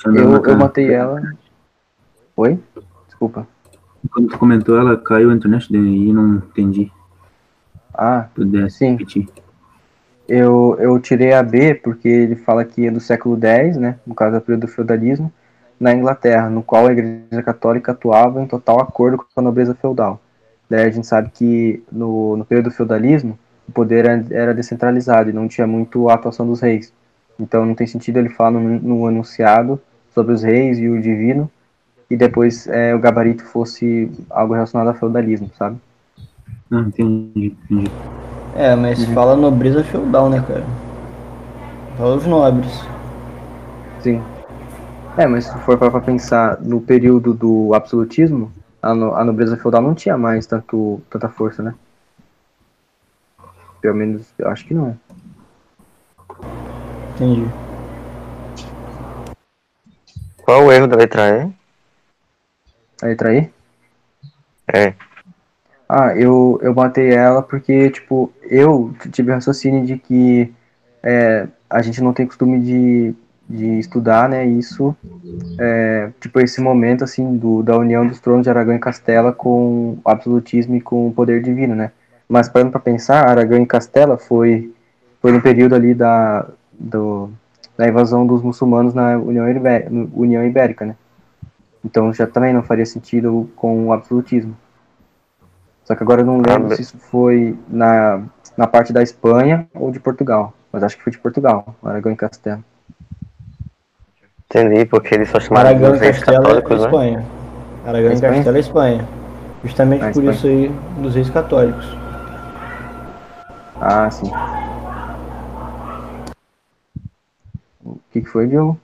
[0.04, 1.22] Eu, eu matei ela.
[2.36, 2.58] Oi?
[3.06, 3.46] Desculpa.
[4.10, 6.90] Quando tu comentou, ela caiu a internet daí não entendi.
[7.94, 8.92] Ah, Pudesse sim.
[8.92, 9.28] repetir.
[10.28, 13.98] Eu, eu tirei a B porque ele fala que é do século X, né?
[14.06, 15.32] No caso, é o período do feudalismo,
[15.82, 20.20] na Inglaterra, no qual a Igreja Católica atuava em total acordo com a nobreza feudal.
[20.70, 23.36] Daí a gente sabe que no, no período do feudalismo,
[23.68, 26.92] o poder era, era descentralizado e não tinha muito a atuação dos reis.
[27.36, 29.80] Então não tem sentido ele falar no, no enunciado
[30.14, 31.50] sobre os reis e o divino
[32.08, 35.78] e depois é, o gabarito fosse algo relacionado ao feudalismo, sabe?
[36.70, 37.90] Ah, entendi, entendi.
[38.54, 40.64] É, mas fala nobreza feudal, né, cara?
[41.98, 42.72] Fala os nobres.
[44.00, 44.22] Sim.
[45.16, 49.82] É, mas se for para pensar no período do absolutismo, a, no- a nobreza feudal
[49.82, 51.74] não tinha mais tanto, tanta força, né?
[53.80, 54.96] Pelo menos, eu acho que não.
[57.14, 57.46] Entendi.
[60.44, 61.52] Qual o erro da letra E?
[63.02, 63.50] A letra E?
[64.72, 64.94] É.
[65.88, 70.52] Ah, eu, eu matei ela porque, tipo, eu tive o raciocínio de que
[71.02, 73.14] é, a gente não tem costume de,
[73.48, 74.96] de estudar, né, isso,
[75.58, 79.98] é, tipo, esse momento, assim, do, da união dos tronos de Aragão e Castela com
[80.04, 81.92] o absolutismo e com o poder divino, né.
[82.28, 84.72] Mas, parando pra pensar, Aragão e Castela foi,
[85.20, 87.30] foi no período ali da, do,
[87.76, 90.96] da invasão dos muçulmanos na União, Ibé- União Ibérica, né.
[91.84, 94.56] Então, já também não faria sentido com o absolutismo.
[95.84, 98.22] Só que agora eu não lembro be- se isso foi na,
[98.56, 100.52] na parte da Espanha ou de Portugal.
[100.72, 102.64] Mas acho que foi de Portugal, Aragão e Castelo.
[104.54, 106.84] Entendi, porque eles são chamados Aragão de reis Castela é católicos, né?
[106.84, 107.26] Espanha.
[107.86, 108.34] Aragão e Espanha?
[108.34, 109.08] Castela é Espanha.
[109.64, 110.30] Justamente Ah, por Espanha.
[110.32, 110.68] isso aí
[111.02, 111.86] dos reis católicos.
[113.80, 114.30] Ah, sim.
[117.82, 118.78] O que, que foi, Diogo?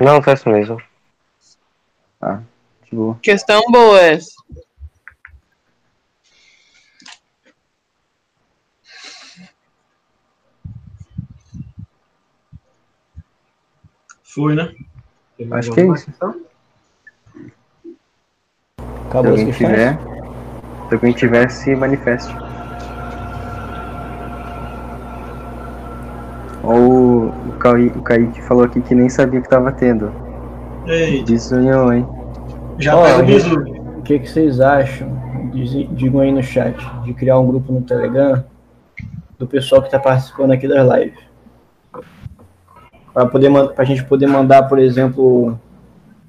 [0.00, 0.76] Não, foi isso mesmo.
[2.20, 2.40] Ah,
[2.90, 3.18] de boa.
[3.22, 4.35] Questão boa essa.
[14.36, 14.70] Foi, né?
[15.38, 16.12] Tem Acho que é isso.
[16.12, 16.24] Se
[19.08, 19.98] Acabou as alguém tiver,
[20.88, 22.36] se alguém tiver, se manifeste.
[26.62, 30.12] Ou o, Caí, o Kaique falou aqui que nem sabia que tava tendo.
[30.86, 32.06] Ei, Desunião, hein?
[32.78, 33.98] já pega o.
[33.98, 35.08] O que, que vocês acham?
[35.50, 38.44] Diz- Digam aí no chat de criar um grupo no Telegram
[39.38, 41.25] do pessoal que está participando aqui das lives.
[43.16, 45.58] Para poder man- pra gente poder mandar, por exemplo,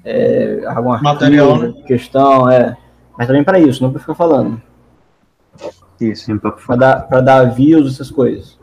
[0.06, 1.74] é, algum Material, né?
[1.86, 2.78] questão, é.
[3.18, 4.62] Mas também para isso, não para ficar falando.
[6.00, 6.32] Isso.
[6.66, 8.58] Para dar, pra dar views, essas coisas.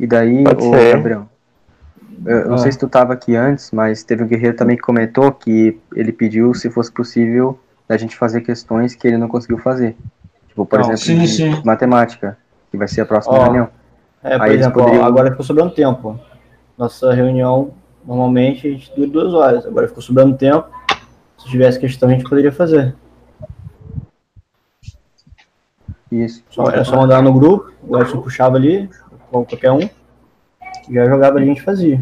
[0.00, 0.96] E daí, ser.
[0.96, 1.28] Gabriel,
[2.24, 2.58] eu não Ah.
[2.58, 6.12] sei se tu tava aqui antes, mas teve um guerreiro também que comentou que ele
[6.12, 9.94] pediu, se fosse possível, da gente fazer questões que ele não conseguiu fazer.
[10.48, 11.62] Tipo, por Não, exemplo, sim, sim.
[11.62, 12.38] matemática,
[12.70, 13.68] que vai ser a próxima Ó, reunião.
[14.26, 16.18] É, por Aí exemplo, poderiam- agora ficou sobrando tempo.
[16.76, 17.72] Nossa reunião,
[18.04, 19.64] normalmente, a gente dura duas horas.
[19.66, 20.66] Agora ficou sobrando tempo.
[21.38, 22.94] Se tivesse questão, a gente poderia fazer.
[26.10, 26.42] Isso.
[26.50, 28.88] Só, era só mandar no grupo, o Edson puxava ali,
[29.30, 29.88] qualquer um,
[30.90, 32.00] já jogava ali e a gente fazia.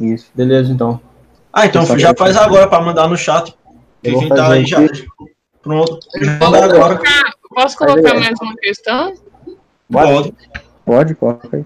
[0.00, 0.30] Isso.
[0.34, 1.00] Beleza, então.
[1.52, 3.54] Ah, então já faz agora pra mandar no chat.
[4.02, 4.78] Que vou quem tá aí já.
[5.62, 5.98] Pronto.
[6.20, 7.00] Já Posso manda agora.
[7.52, 9.14] Posso colocar mais uma questão?
[9.90, 10.34] Pode.
[10.84, 11.64] Pode, coloca aí.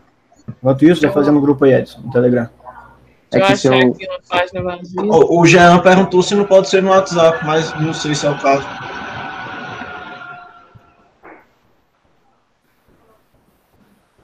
[0.48, 2.48] Enquanto isso, vai fazer no grupo aí, Edson, no Telegram.
[3.32, 3.96] É que se eu.
[4.98, 8.30] O, o Jean perguntou se não pode ser no WhatsApp, mas não sei se é
[8.30, 8.66] o caso.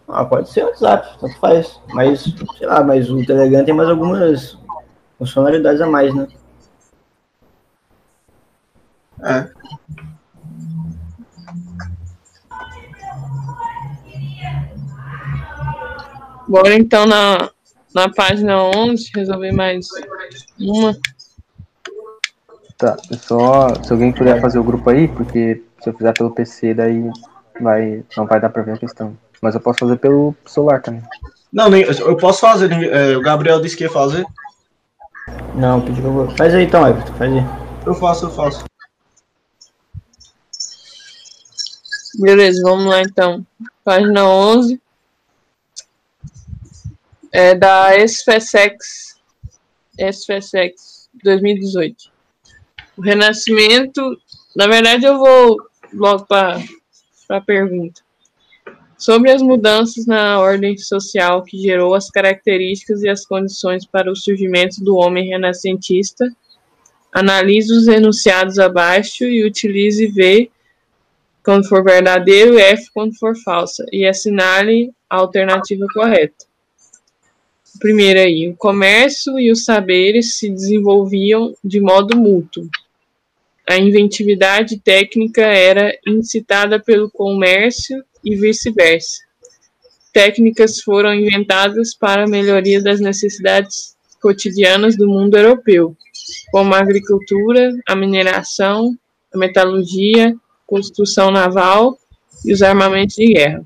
[0.09, 1.81] Ah, pode ser o WhatsApp, tanto faz.
[1.89, 4.59] Mas, sei lá, mas o Telegram tem mais algumas
[5.19, 6.29] funcionalidades a mais, né?
[9.25, 9.49] É.
[16.53, 17.49] Bora então na,
[17.95, 19.89] na página 11, resolver mais
[20.61, 20.95] uma.
[22.77, 26.75] tá, só, se alguém puder fazer o grupo aí, porque se eu fizer pelo PC,
[26.75, 27.11] daí
[27.59, 29.17] vai, não vai dar pra ver a questão.
[29.41, 31.03] Mas eu posso fazer pelo celular também.
[31.51, 32.71] Não, nem, eu posso fazer.
[32.71, 34.23] é, o Gabriel disse que ia fazer.
[35.55, 36.31] Não, pedi que eu vou.
[36.37, 37.43] Faz aí então, Everton, faz aí.
[37.87, 38.63] Eu faço, eu faço.
[42.21, 43.43] Beleza, vamos lá então.
[43.83, 44.82] Página 11.
[47.35, 49.19] É da SFSEX.
[49.99, 52.13] SFSEX 2018.
[52.99, 54.21] O Renascimento.
[54.55, 55.57] Na verdade, eu vou
[55.95, 56.63] logo para
[57.31, 58.03] a pergunta.
[58.99, 64.15] Sobre as mudanças na ordem social que gerou as características e as condições para o
[64.15, 66.31] surgimento do homem renascentista,
[67.11, 70.51] analise os enunciados abaixo e utilize V
[71.43, 76.52] quando for verdadeiro e F quando for falsa, e assinale a alternativa correta.
[77.79, 82.69] Primeiro aí, o comércio e os saberes se desenvolviam de modo mútuo.
[83.69, 89.19] A inventividade técnica era incitada pelo comércio e vice-versa.
[90.13, 95.97] Técnicas foram inventadas para a melhoria das necessidades cotidianas do mundo europeu,
[96.51, 98.97] como a agricultura, a mineração,
[99.35, 100.37] a metalurgia,
[100.67, 101.99] construção naval
[102.45, 103.65] e os armamentos de guerra.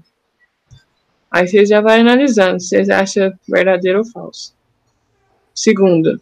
[1.30, 4.54] Aí você já vai analisando se você acha verdadeiro ou falso.
[5.54, 6.18] Segunda,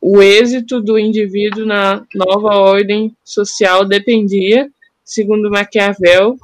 [0.00, 4.70] o êxito do indivíduo na nova ordem social dependia,
[5.04, 6.36] segundo Maquiavel,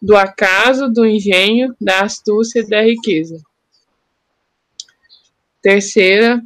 [0.00, 3.40] do acaso, do engenho, da astúcia e da riqueza.
[5.60, 6.42] Terceira,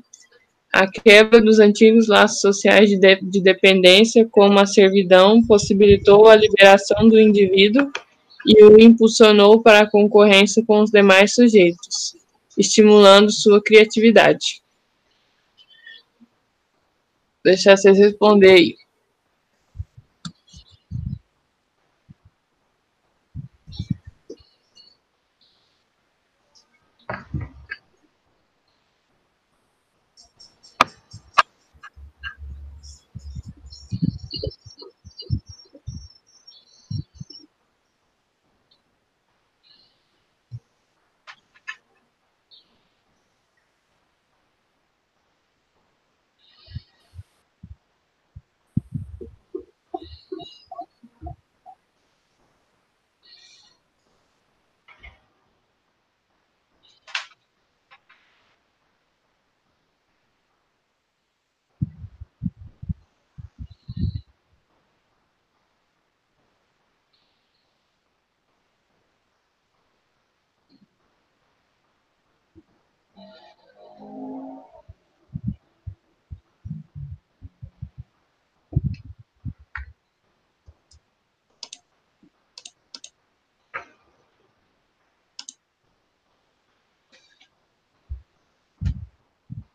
[0.71, 6.37] a quebra dos antigos laços sociais de, de, de dependência, como a servidão, possibilitou a
[6.37, 7.91] liberação do indivíduo
[8.47, 12.17] e o impulsionou para a concorrência com os demais sujeitos,
[12.57, 14.63] estimulando sua criatividade.
[17.45, 18.86] Deixar vocês responder aí.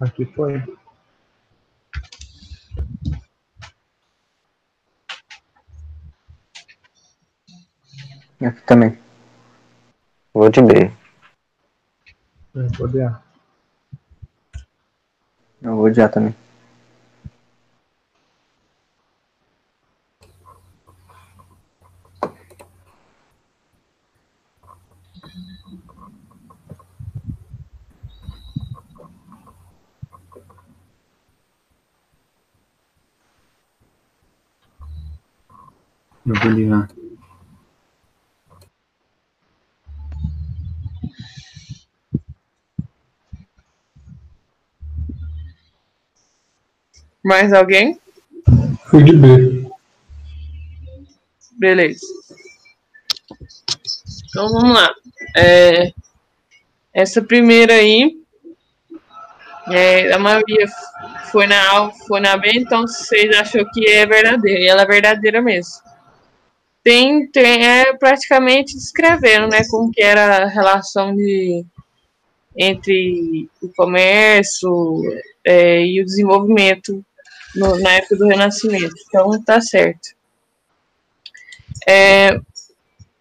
[0.01, 0.55] Aqui foi.
[8.41, 8.97] Aqui também.
[10.33, 10.91] Vou de B.
[12.55, 13.21] É, pode A.
[15.61, 16.40] Eu vou de A também.
[36.51, 36.87] Eu vou ligar.
[47.23, 47.99] Mais alguém?
[48.85, 49.69] Fui de B.
[51.53, 52.01] Beleza.
[54.29, 54.89] Então vamos lá.
[55.37, 55.93] É,
[56.93, 58.17] essa primeira aí,
[59.67, 60.65] é, a maioria
[61.31, 64.87] foi na A, foi na B, então vocês achou que é verdadeira, e ela é
[64.87, 65.90] verdadeira mesmo.
[66.83, 71.63] Tem, tem é praticamente descrevendo, né, como que era a relação de
[72.57, 75.01] entre o comércio
[75.45, 77.03] é, e o desenvolvimento
[77.55, 78.95] no- na época do Renascimento.
[79.07, 80.09] Então tá certo.
[81.87, 82.39] É,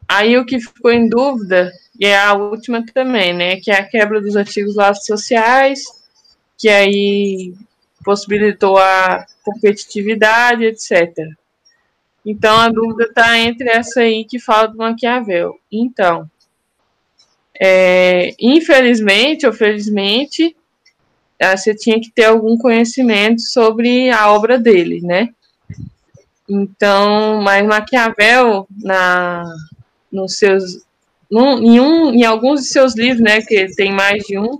[0.08, 3.56] aí o que ficou em dúvida, e é a última também, né?
[3.60, 5.80] Que é a quebra dos antigos laços sociais,
[6.58, 7.54] que aí
[8.04, 11.14] possibilitou a competitividade, etc.
[12.24, 15.58] Então a dúvida está entre essa aí que fala do Maquiavel.
[15.70, 16.30] Então,
[17.58, 20.56] é, infelizmente ou felizmente,
[21.40, 25.30] ah, você tinha que ter algum conhecimento sobre a obra dele, né?
[26.48, 29.44] Então, mas Maquiavel, na,
[30.10, 30.84] nos seus,
[31.30, 34.58] num, em, um, em alguns de seus livros, né, que tem mais de um,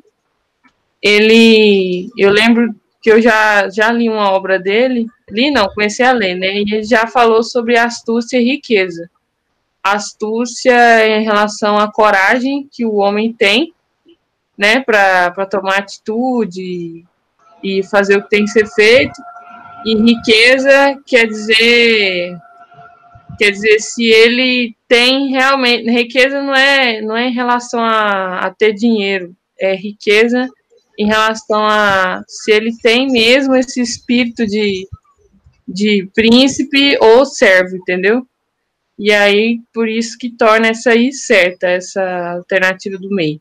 [1.03, 6.13] ele, eu lembro que eu já, já li uma obra dele, li não, comecei a
[6.13, 9.09] ler, né, e ele já falou sobre astúcia e riqueza.
[9.83, 13.73] Astúcia em relação à coragem que o homem tem,
[14.57, 17.05] né, para tomar atitude
[17.63, 19.21] e fazer o que tem que ser feito,
[19.85, 22.37] e riqueza quer dizer
[23.39, 28.51] quer dizer se ele tem realmente riqueza não é não é em relação a, a
[28.51, 30.51] ter dinheiro é riqueza
[31.01, 34.87] em relação a se ele tem mesmo esse espírito de
[35.67, 38.27] de príncipe ou servo entendeu
[38.99, 42.03] e aí por isso que torna essa aí certa essa
[42.33, 43.41] alternativa do meio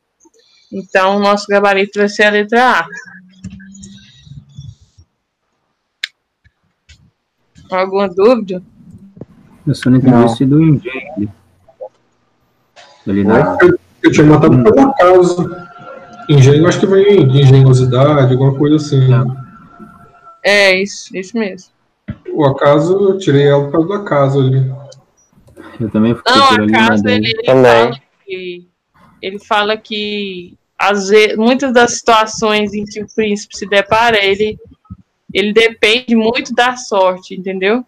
[0.72, 2.88] então o nosso gabarito vai ser a letra A
[7.72, 8.64] Alguma dúvida?
[9.66, 11.32] Eu só não entendi esse do engenho.
[13.08, 13.58] Ali na.
[13.62, 15.69] Eu, eu tinha matado por um acaso.
[16.30, 19.10] Engenho, acho que vem de engenhosidade, alguma coisa assim.
[20.44, 21.72] É, isso, isso mesmo.
[22.32, 24.72] O acaso, eu tirei ela por causa do acaso ali.
[25.80, 28.68] Eu também fiquei Não, por ali na acaso ele, ele fala que
[29.22, 34.58] ele fala que às vezes, muitas das situações em que o príncipe se depara, ele
[35.34, 37.86] ele depende muito da sorte, entendeu?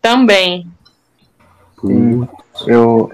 [0.00, 0.66] Também.
[1.80, 2.28] Sim,
[2.66, 3.12] eu,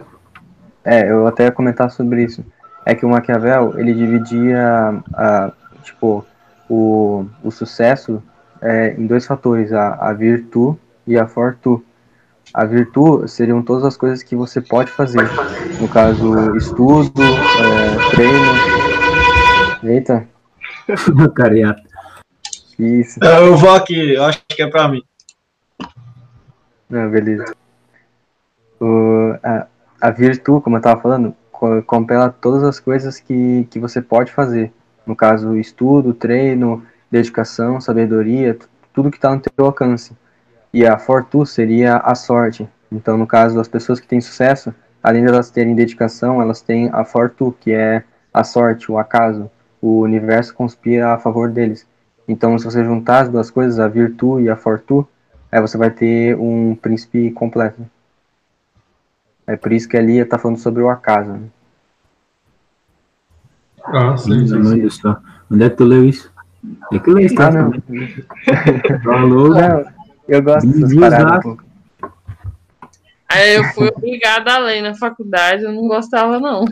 [0.85, 2.45] é, eu até ia comentar sobre isso.
[2.85, 5.53] É que o Maquiavel, ele dividia, a,
[5.83, 6.25] tipo,
[6.69, 8.23] o, o sucesso
[8.61, 11.83] é, em dois fatores, a, a virtude e a fortune.
[12.53, 15.29] A virtude seriam todas as coisas que você pode fazer.
[15.81, 18.81] No caso, estudo, é, treino.
[19.85, 20.29] Eita.
[21.35, 21.83] Cariata.
[22.79, 23.21] Isso.
[23.23, 25.03] Eu vou aqui, eu acho que é pra mim.
[26.89, 27.55] Não, beleza.
[28.81, 29.67] O, a,
[30.01, 34.33] a virtude, como eu estava falando, co- compela todas as coisas que, que você pode
[34.33, 34.73] fazer.
[35.07, 40.17] No caso, estudo, treino, dedicação, sabedoria, tu- tudo que está no teu alcance.
[40.73, 42.67] E a fortune seria a sorte.
[42.91, 46.89] Então, no caso das pessoas que têm sucesso, além de elas terem dedicação, elas têm
[46.93, 49.51] a fortune, que é a sorte, o acaso.
[49.83, 51.87] O universo conspira a favor deles.
[52.27, 55.07] Então, se você juntar as duas coisas, a virtude e a fortune,
[55.53, 57.83] aí você vai ter um príncipe completo.
[59.51, 61.33] É por isso que ali está falando sobre o acaso.
[61.33, 61.49] né?
[63.85, 65.17] Ah, sim, sim, céu.
[65.51, 66.33] Onde é que tu leu isso?
[66.89, 67.51] Tem que ler isso, Ah, tá?
[67.51, 67.73] não.
[69.03, 69.85] Falou, Não,
[70.29, 71.57] eu gosto dessas paradas.
[73.29, 76.65] Aí eu fui obrigada a ler na faculdade, eu não gostava, não.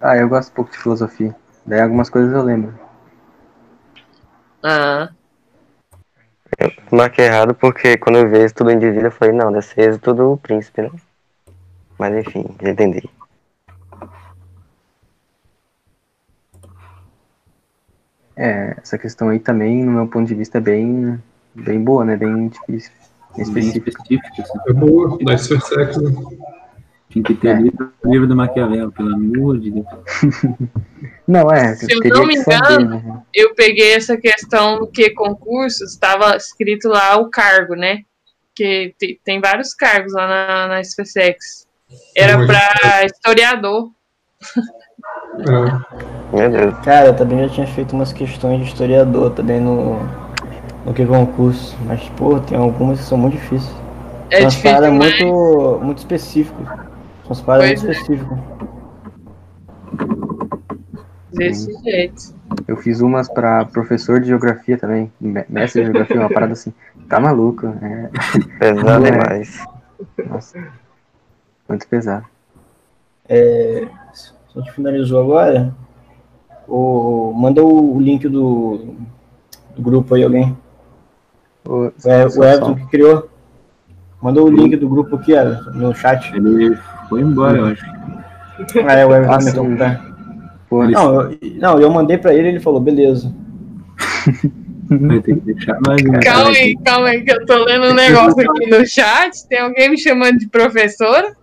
[0.00, 1.36] Ah, eu gosto um pouco de filosofia.
[1.66, 2.72] Daí algumas coisas eu lembro.
[4.62, 5.10] Ah,
[6.58, 10.14] eu marquei errado porque quando eu vi tudo Indivíduo, eu falei, não, deve ser Êxodo
[10.14, 10.90] do Príncipe, né?
[11.96, 13.08] Mas enfim, já entendi.
[18.36, 21.20] É, essa questão aí também, no meu ponto de vista, é bem,
[21.54, 22.16] bem boa, né?
[22.16, 22.92] Bem difícil.
[23.34, 24.02] Bem específica.
[24.08, 26.26] Bem específica assim.
[26.54, 26.57] É
[27.10, 27.54] tinha que ter É.
[27.60, 29.86] lido o livro do Maquiavel, pelo amor de Deus.
[31.26, 33.22] Não, é, Se eu não me que saber, engano, né?
[33.34, 38.00] eu peguei essa questão que concursos, estava escrito lá o cargo, né?
[38.54, 41.66] Que te- tem vários cargos lá na, na SpaceX.
[42.16, 43.90] Era para historiador.
[46.34, 46.84] É.
[46.84, 49.98] Cara, eu também já tinha feito umas questões de historiador também no,
[50.84, 51.76] no que concurso.
[51.86, 53.74] Mas, pô, tem algumas que são muito difíceis.
[54.30, 55.20] É difícil demais.
[55.20, 56.66] muito, muito específicas.
[57.42, 57.92] Paradas Pois muito é.
[57.92, 58.38] específicas.
[61.32, 62.34] Desse jeito.
[62.66, 66.72] Eu fiz umas pra professor de geografia também, me- mestre de geografia, uma parada assim.
[67.08, 68.10] Tá maluco, é.
[68.58, 69.10] Pesado É.
[69.10, 69.64] demais.
[70.28, 70.58] Nossa.
[71.68, 72.24] Muito pesado.
[73.28, 73.86] É,
[74.56, 75.74] a gente finalizou agora,
[76.66, 78.94] o, manda o, o link do,
[79.76, 80.56] do grupo aí, alguém.
[81.66, 83.28] O, E- o Everton que criou.
[84.20, 86.34] Manda o link do grupo aqui, ó, no chat.
[86.34, 86.76] Ele
[87.08, 87.84] foi embora, eu acho.
[88.86, 90.04] Ah, é, o Everton tá.
[90.70, 93.32] Não, eu, não, eu mandei pra ele ele falou, beleza.
[94.90, 96.12] Vai ter que deixar mais um.
[96.20, 99.46] Calma aí, calma aí, que eu tô lendo um negócio aqui no chat.
[99.48, 101.36] Tem alguém me chamando de professora?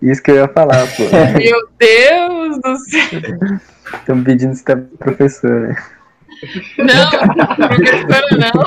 [0.00, 1.02] Isso que eu ia falar, pô.
[1.38, 3.60] Meu Deus do céu.
[3.94, 5.76] Estão pedindo se tá professor, né?
[6.78, 7.10] Não,
[7.56, 8.64] professora não.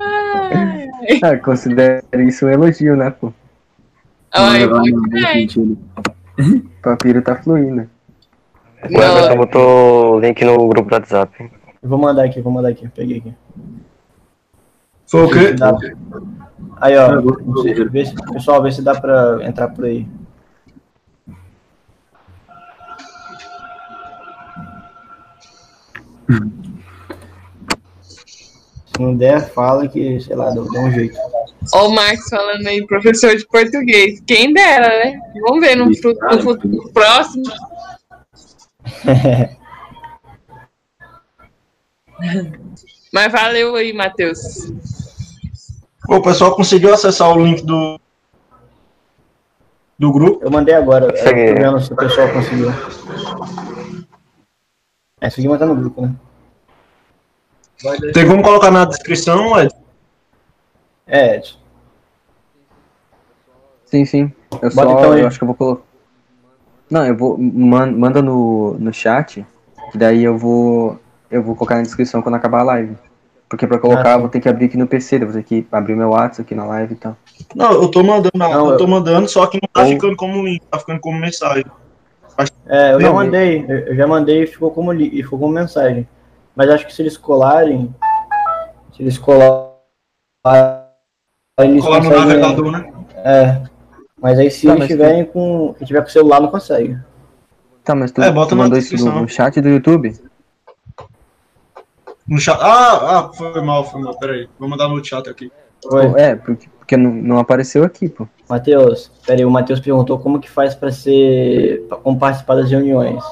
[0.00, 0.88] Ai.
[1.22, 3.32] Ah, considero isso um elogio, né, pô?
[4.32, 4.66] Ai,
[6.82, 7.88] papiro tá fluindo.
[8.82, 11.50] O Everton botou o link no grupo do WhatsApp.
[11.82, 13.34] Eu vou mandar aqui, vou mandar aqui, peguei aqui.
[15.06, 15.54] Foi o quê?
[16.80, 17.22] Aí, ó, Ah,
[17.90, 20.08] vê se- pessoal, vê se dá pra entrar por aí.
[28.86, 31.16] Se não der, fala que, sei lá, dá dá um jeito.
[31.74, 34.20] Ó o Marcos falando aí, professor de português.
[34.26, 35.18] Quem dera, né?
[35.40, 37.44] Vamos ver no, no futuro próximo.
[43.12, 44.72] Mas valeu aí, Matheus.
[46.08, 47.98] O pessoal conseguiu acessar o link do,
[49.98, 50.44] do grupo.
[50.44, 52.70] Eu mandei agora, eu tô vendo se o pessoal conseguiu.
[55.20, 56.14] É, aqui mandar no grupo, né?
[58.12, 59.72] Tem como colocar na descrição, Ed?
[61.06, 61.61] É, Edson.
[63.92, 64.32] Sim, sim.
[64.52, 65.20] Eu Bota só, então aí.
[65.20, 65.82] eu acho que eu vou colocar.
[66.90, 67.36] Não, eu vou.
[67.36, 69.44] man- Manda no, no chat,
[69.90, 70.98] que daí eu vou.
[71.30, 72.96] Eu vou colocar na descrição quando acabar a live.
[73.50, 75.42] Porque pra colocar, Ah, eu vou ter que abrir aqui no PC, eu vou ter
[75.42, 77.14] que abrir meu WhatsApp aqui na live e tal.
[77.54, 80.42] Não, eu tô mandando, Não, eu tô mandando, só que não tá Ou- ficando como
[80.42, 81.66] link, tá ficando como mensagem.
[82.66, 85.52] É, eu já Não, mandei, eu já mandei e ficou como, li- e ficou como
[85.52, 86.08] mensagem.
[86.56, 87.94] Mas acho que se eles colarem,
[88.96, 89.70] se eles colarem,
[91.60, 92.90] eles Colar no navegador, né?
[93.16, 93.71] É.
[94.22, 95.74] Mas aí se Tá, eles tiverem com.
[95.78, 96.96] Se tiver com o celular, não consegue.
[97.82, 100.14] Tá, mas tu, É, bota tu mandou isso no chat do YouTube?
[102.28, 102.56] No chat.
[102.60, 104.16] Ah, ah, foi mal, foi mal.
[104.16, 104.48] Pera aí.
[104.58, 105.50] Vou mandar no chat aqui.
[105.86, 108.28] Oi, É, porque, porque não, não apareceu aqui, pô.
[108.48, 109.10] Matheus.
[109.26, 111.84] Peraí, o Matheus perguntou como que faz pra ser.
[111.88, 113.24] pra- como participar das reuniões.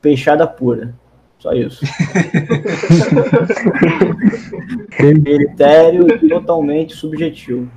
[0.00, 0.94] Peixada pura.
[1.38, 1.84] Só isso.
[4.96, 7.68] Critério totalmente subjetivo.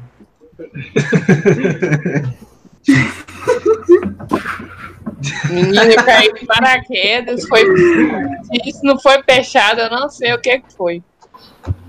[5.50, 7.48] Menino caiu de paraquedas.
[7.48, 7.62] Foi...
[8.66, 11.02] Isso não foi fechado, eu não sei o que que foi.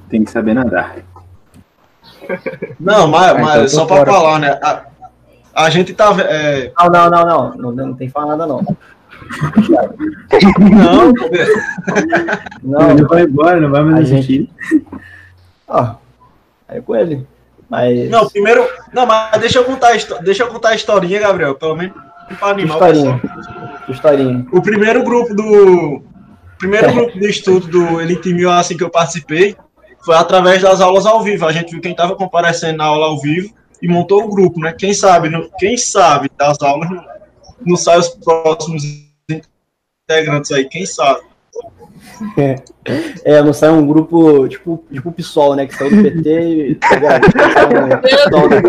[0.09, 0.97] Tem que saber nadar.
[2.81, 4.13] Não, mas, Ah, mas então só pra fora.
[4.13, 4.59] falar, né?
[4.63, 4.85] A,
[5.55, 6.15] a gente tá.
[6.21, 7.55] É, Não, não, não, não.
[7.57, 8.63] Não, não tem que falar nada, não.
[10.61, 11.13] não,
[12.63, 14.49] Não, Ele vai embora, não vai mais A assistir.
[15.69, 15.95] ó.
[16.69, 17.27] Aí com ele.
[17.75, 18.11] Mas.
[18.11, 18.67] não, primeiro.
[18.93, 21.55] Não, mas deixa eu contar a, histó- deixa eu contar a historinha, Gabriel.
[21.55, 21.95] Pelo menos
[22.39, 23.19] pra animar o historinha.
[23.19, 23.69] pessoal.
[23.89, 24.47] Historinha.
[24.53, 26.03] O primeiro grupo do.
[26.59, 29.57] Primeiro grupo de estudo do Elite Mil, assim que eu participei,
[30.05, 31.47] foi através das aulas ao vivo.
[31.47, 33.53] A gente viu quem estava comparecendo na aula ao vivo
[33.83, 34.73] e montou o grupo, né?
[34.79, 37.05] Quem sabe, quem sabe das aulas não,
[37.67, 38.83] não sai os próximos
[40.09, 41.21] integrantes aí, quem sabe.
[43.25, 45.67] É, não sai um grupo tipo, tipo o PSOL, né?
[45.67, 46.75] Que saiu do PT e.
[46.75, 47.21] tá?
[48.03, 48.61] PSOL que é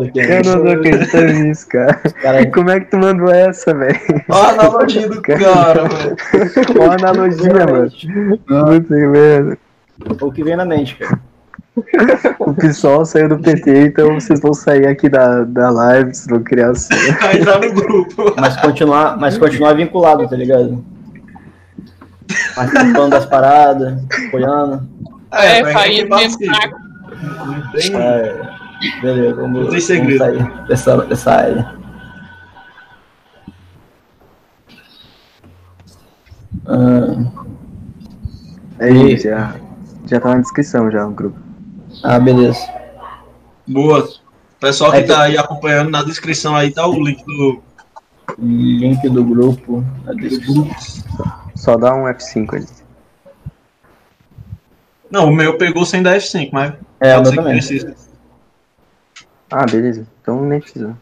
[0.00, 0.26] daqui.
[0.26, 0.40] né?
[0.40, 1.94] Eu não tô acreditando nisso, cara.
[2.20, 3.98] Cara, Como é que tu mandou essa, velho?
[4.28, 6.16] Olha a analogia do cara, velho.
[6.74, 7.90] Qual a analogia, mano?
[7.90, 9.58] Puta merda.
[10.20, 11.20] o que vem na mente, cara.
[12.40, 16.42] O pessoal saiu do PT, então vocês vão sair aqui da, da live, vocês vão
[16.42, 16.92] criar assim.
[17.22, 18.34] Aí tá no grupo.
[18.38, 20.84] Mas continuar, mas continuar vinculado, tá ligado?
[22.54, 24.88] Participando das paradas, apoiando.
[25.32, 26.76] É, vai farinha que do mesmo saco.
[27.46, 28.50] Não tem- É,
[29.00, 30.18] beleza, vamos, Não tem vamos segredo.
[30.18, 31.74] sair dessa, dessa área.
[36.66, 37.30] Ah,
[38.78, 39.54] Aí, já,
[40.06, 41.38] já tá na descrição já o grupo.
[42.02, 42.60] Ah, beleza.
[43.66, 44.08] Boa.
[44.58, 47.62] Pessoal que É tá aí acompanhando, na descrição aí tá o link do.
[48.38, 50.68] Link do grupo na descrição.
[51.54, 52.66] Só dá um F5 ali.
[55.10, 56.74] Não, o meu pegou sem dar F5, mas.
[57.00, 57.96] É, o pode meu ser que também.
[59.50, 60.06] Ah, beleza.
[60.20, 60.96] Então nem precisa.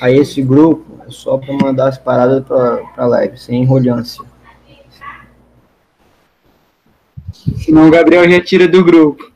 [0.00, 4.24] Aí esse grupo só pra mandar as paradas pra, pra live, sem enrolância.
[7.64, 9.30] Senão o Gabriel já tira do grupo.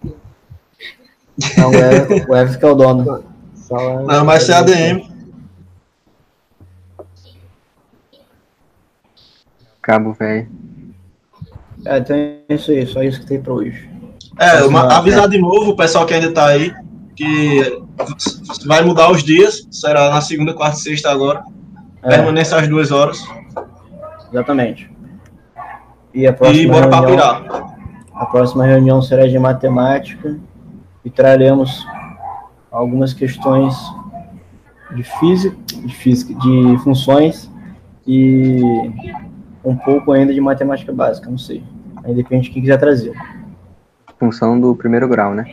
[1.56, 3.24] Não, o Ev- o Eves que é o dono.
[4.06, 5.06] Não, mas ser ADM.
[9.82, 10.48] Cabo velho.
[11.84, 13.88] É, então é isso aí, só isso que tem pra hoje.
[14.38, 16.72] É, uma- avisar de novo o pessoal que ainda tá aí
[17.16, 17.82] que
[18.66, 21.42] vai mudar os dias, será na segunda, quarta e sexta agora.
[22.08, 23.22] É, Permanece às duas horas.
[24.32, 24.90] exatamente.
[26.14, 27.74] E a E próxima, bora pra reunião, pirar.
[28.14, 30.38] a próxima reunião será de matemática
[31.04, 31.86] e traremos
[32.70, 33.74] algumas questões
[34.94, 37.50] de física, de física, de funções
[38.06, 38.60] e
[39.64, 41.62] um pouco ainda de matemática básica, não sei.
[42.04, 43.12] Aí depende de quem quiser trazer.
[44.18, 45.44] Função do primeiro grau, né?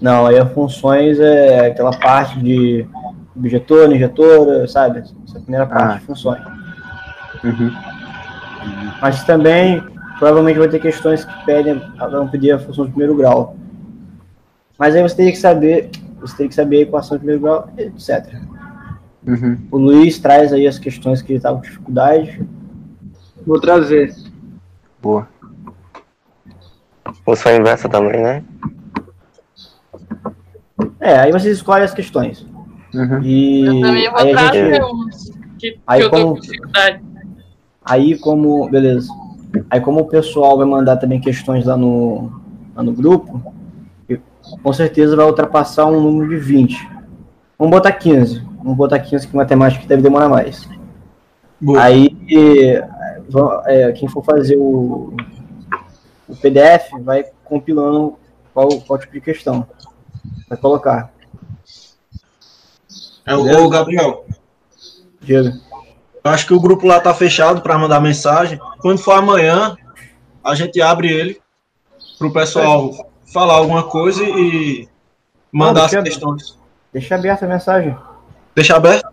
[0.00, 2.86] Não, aí as funções é aquela parte de
[3.38, 5.00] objetor, injetora, sabe?
[5.00, 5.94] Essa primeira parte Ah.
[5.98, 6.42] de funções.
[7.44, 7.70] Uhum.
[9.00, 9.82] Mas também,
[10.18, 13.56] provavelmente vai ter questões que pedem, vão pedir a função de primeiro grau.
[14.78, 15.90] Mas aí você teria que saber,
[16.20, 18.34] você teria que saber a equação de primeiro grau, etc.
[19.26, 19.58] Uhum.
[19.70, 22.46] O Luiz traz aí as questões que ele estava com dificuldade.
[23.46, 24.14] Vou trazer.
[25.00, 25.28] Boa.
[27.24, 28.44] Função inversa também, né?
[31.00, 32.46] É, aí vocês escolhem as questões.
[32.94, 33.22] Uhum.
[33.22, 37.02] E Eu também vou aí gente, uns que, que Aí eu tô como- com dificuldade.
[37.84, 38.68] Aí como.
[38.68, 39.08] Beleza.
[39.70, 42.30] Aí como o pessoal vai mandar também questões lá no,
[42.74, 43.42] lá no grupo,
[44.62, 46.88] com certeza vai ultrapassar um número de 20.
[47.58, 48.42] Vamos botar 15.
[48.58, 50.68] Vamos botar 15 que matemática deve demorar mais.
[51.60, 51.82] Boa.
[51.82, 52.88] Aí é,
[53.66, 55.14] é, quem for fazer o,
[56.28, 58.16] o PDF vai compilando
[58.54, 59.66] qual, qual tipo de questão.
[60.48, 61.10] Vai colocar.
[63.28, 64.24] É, ô, ô, Gabriel,
[65.20, 65.52] Diga.
[66.24, 68.58] eu acho que o grupo lá tá fechado para mandar mensagem.
[68.80, 69.76] Quando for amanhã,
[70.42, 71.40] a gente abre ele
[72.18, 72.90] pro pessoal
[73.32, 74.88] falar alguma coisa e
[75.52, 76.58] mandar Não, as questões.
[76.92, 77.96] Deixa aberta a mensagem.
[78.54, 79.06] Deixa aberto?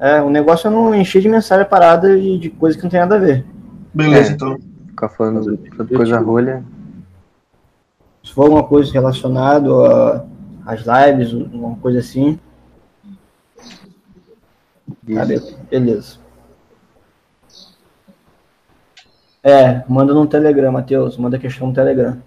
[0.00, 3.00] É, o negócio é não encher de mensagem parada e de coisa que não tem
[3.00, 3.44] nada a ver.
[3.92, 4.34] Beleza, É.
[4.34, 4.58] então.
[4.88, 6.64] Ficar falando sobre coisa rolha.
[8.24, 10.24] Se for alguma coisa relacionada
[10.66, 12.38] às lives, uma coisa assim,
[15.08, 16.18] be- beleza.
[19.42, 21.16] É, manda no Telegram, Matheus.
[21.16, 22.18] Manda questão no Telegram.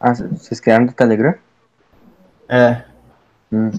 [0.00, 1.34] Ah, vocês criaram do Telegram?
[2.48, 2.82] É.
[3.52, 3.70] Hum.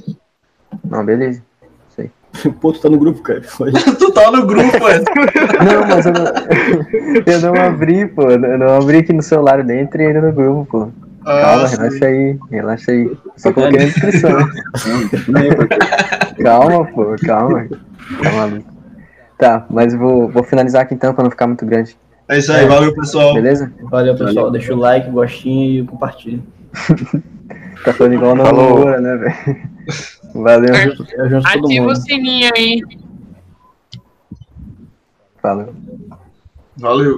[0.84, 1.42] Não, beleza.
[1.90, 2.12] Sei.
[2.62, 3.42] Pô, tu tá no grupo, cara.
[3.44, 3.72] Foi.
[3.98, 5.00] tu tá no grupo, é.
[5.00, 6.26] Não, mas eu não,
[7.26, 8.24] eu não abri, pô.
[8.30, 11.05] Eu não abri aqui no celular, eu nem entrei ainda no grupo, pô.
[11.26, 11.76] Ah, Calma, sim.
[11.78, 13.18] relaxa aí, relaxa aí.
[13.36, 14.32] Só coloquei na descrição.
[16.44, 17.68] calma, pô, calma.
[18.22, 18.74] Tá maluco.
[19.38, 21.98] Tá, mas vou, vou finalizar aqui então pra não ficar muito grande.
[22.28, 23.34] É isso aí, valeu, pessoal.
[23.34, 23.72] Beleza?
[23.92, 24.52] Valeu, pessoal.
[24.52, 26.40] Deixa o like, gostinho e compartilha.
[27.84, 28.80] Tá falando igual na Falou.
[28.80, 29.70] Moura, né, velho?
[30.34, 32.82] Valeu, Eu junto todo Ativa o sininho aí.
[35.40, 35.74] falou.
[36.78, 37.18] Valeu.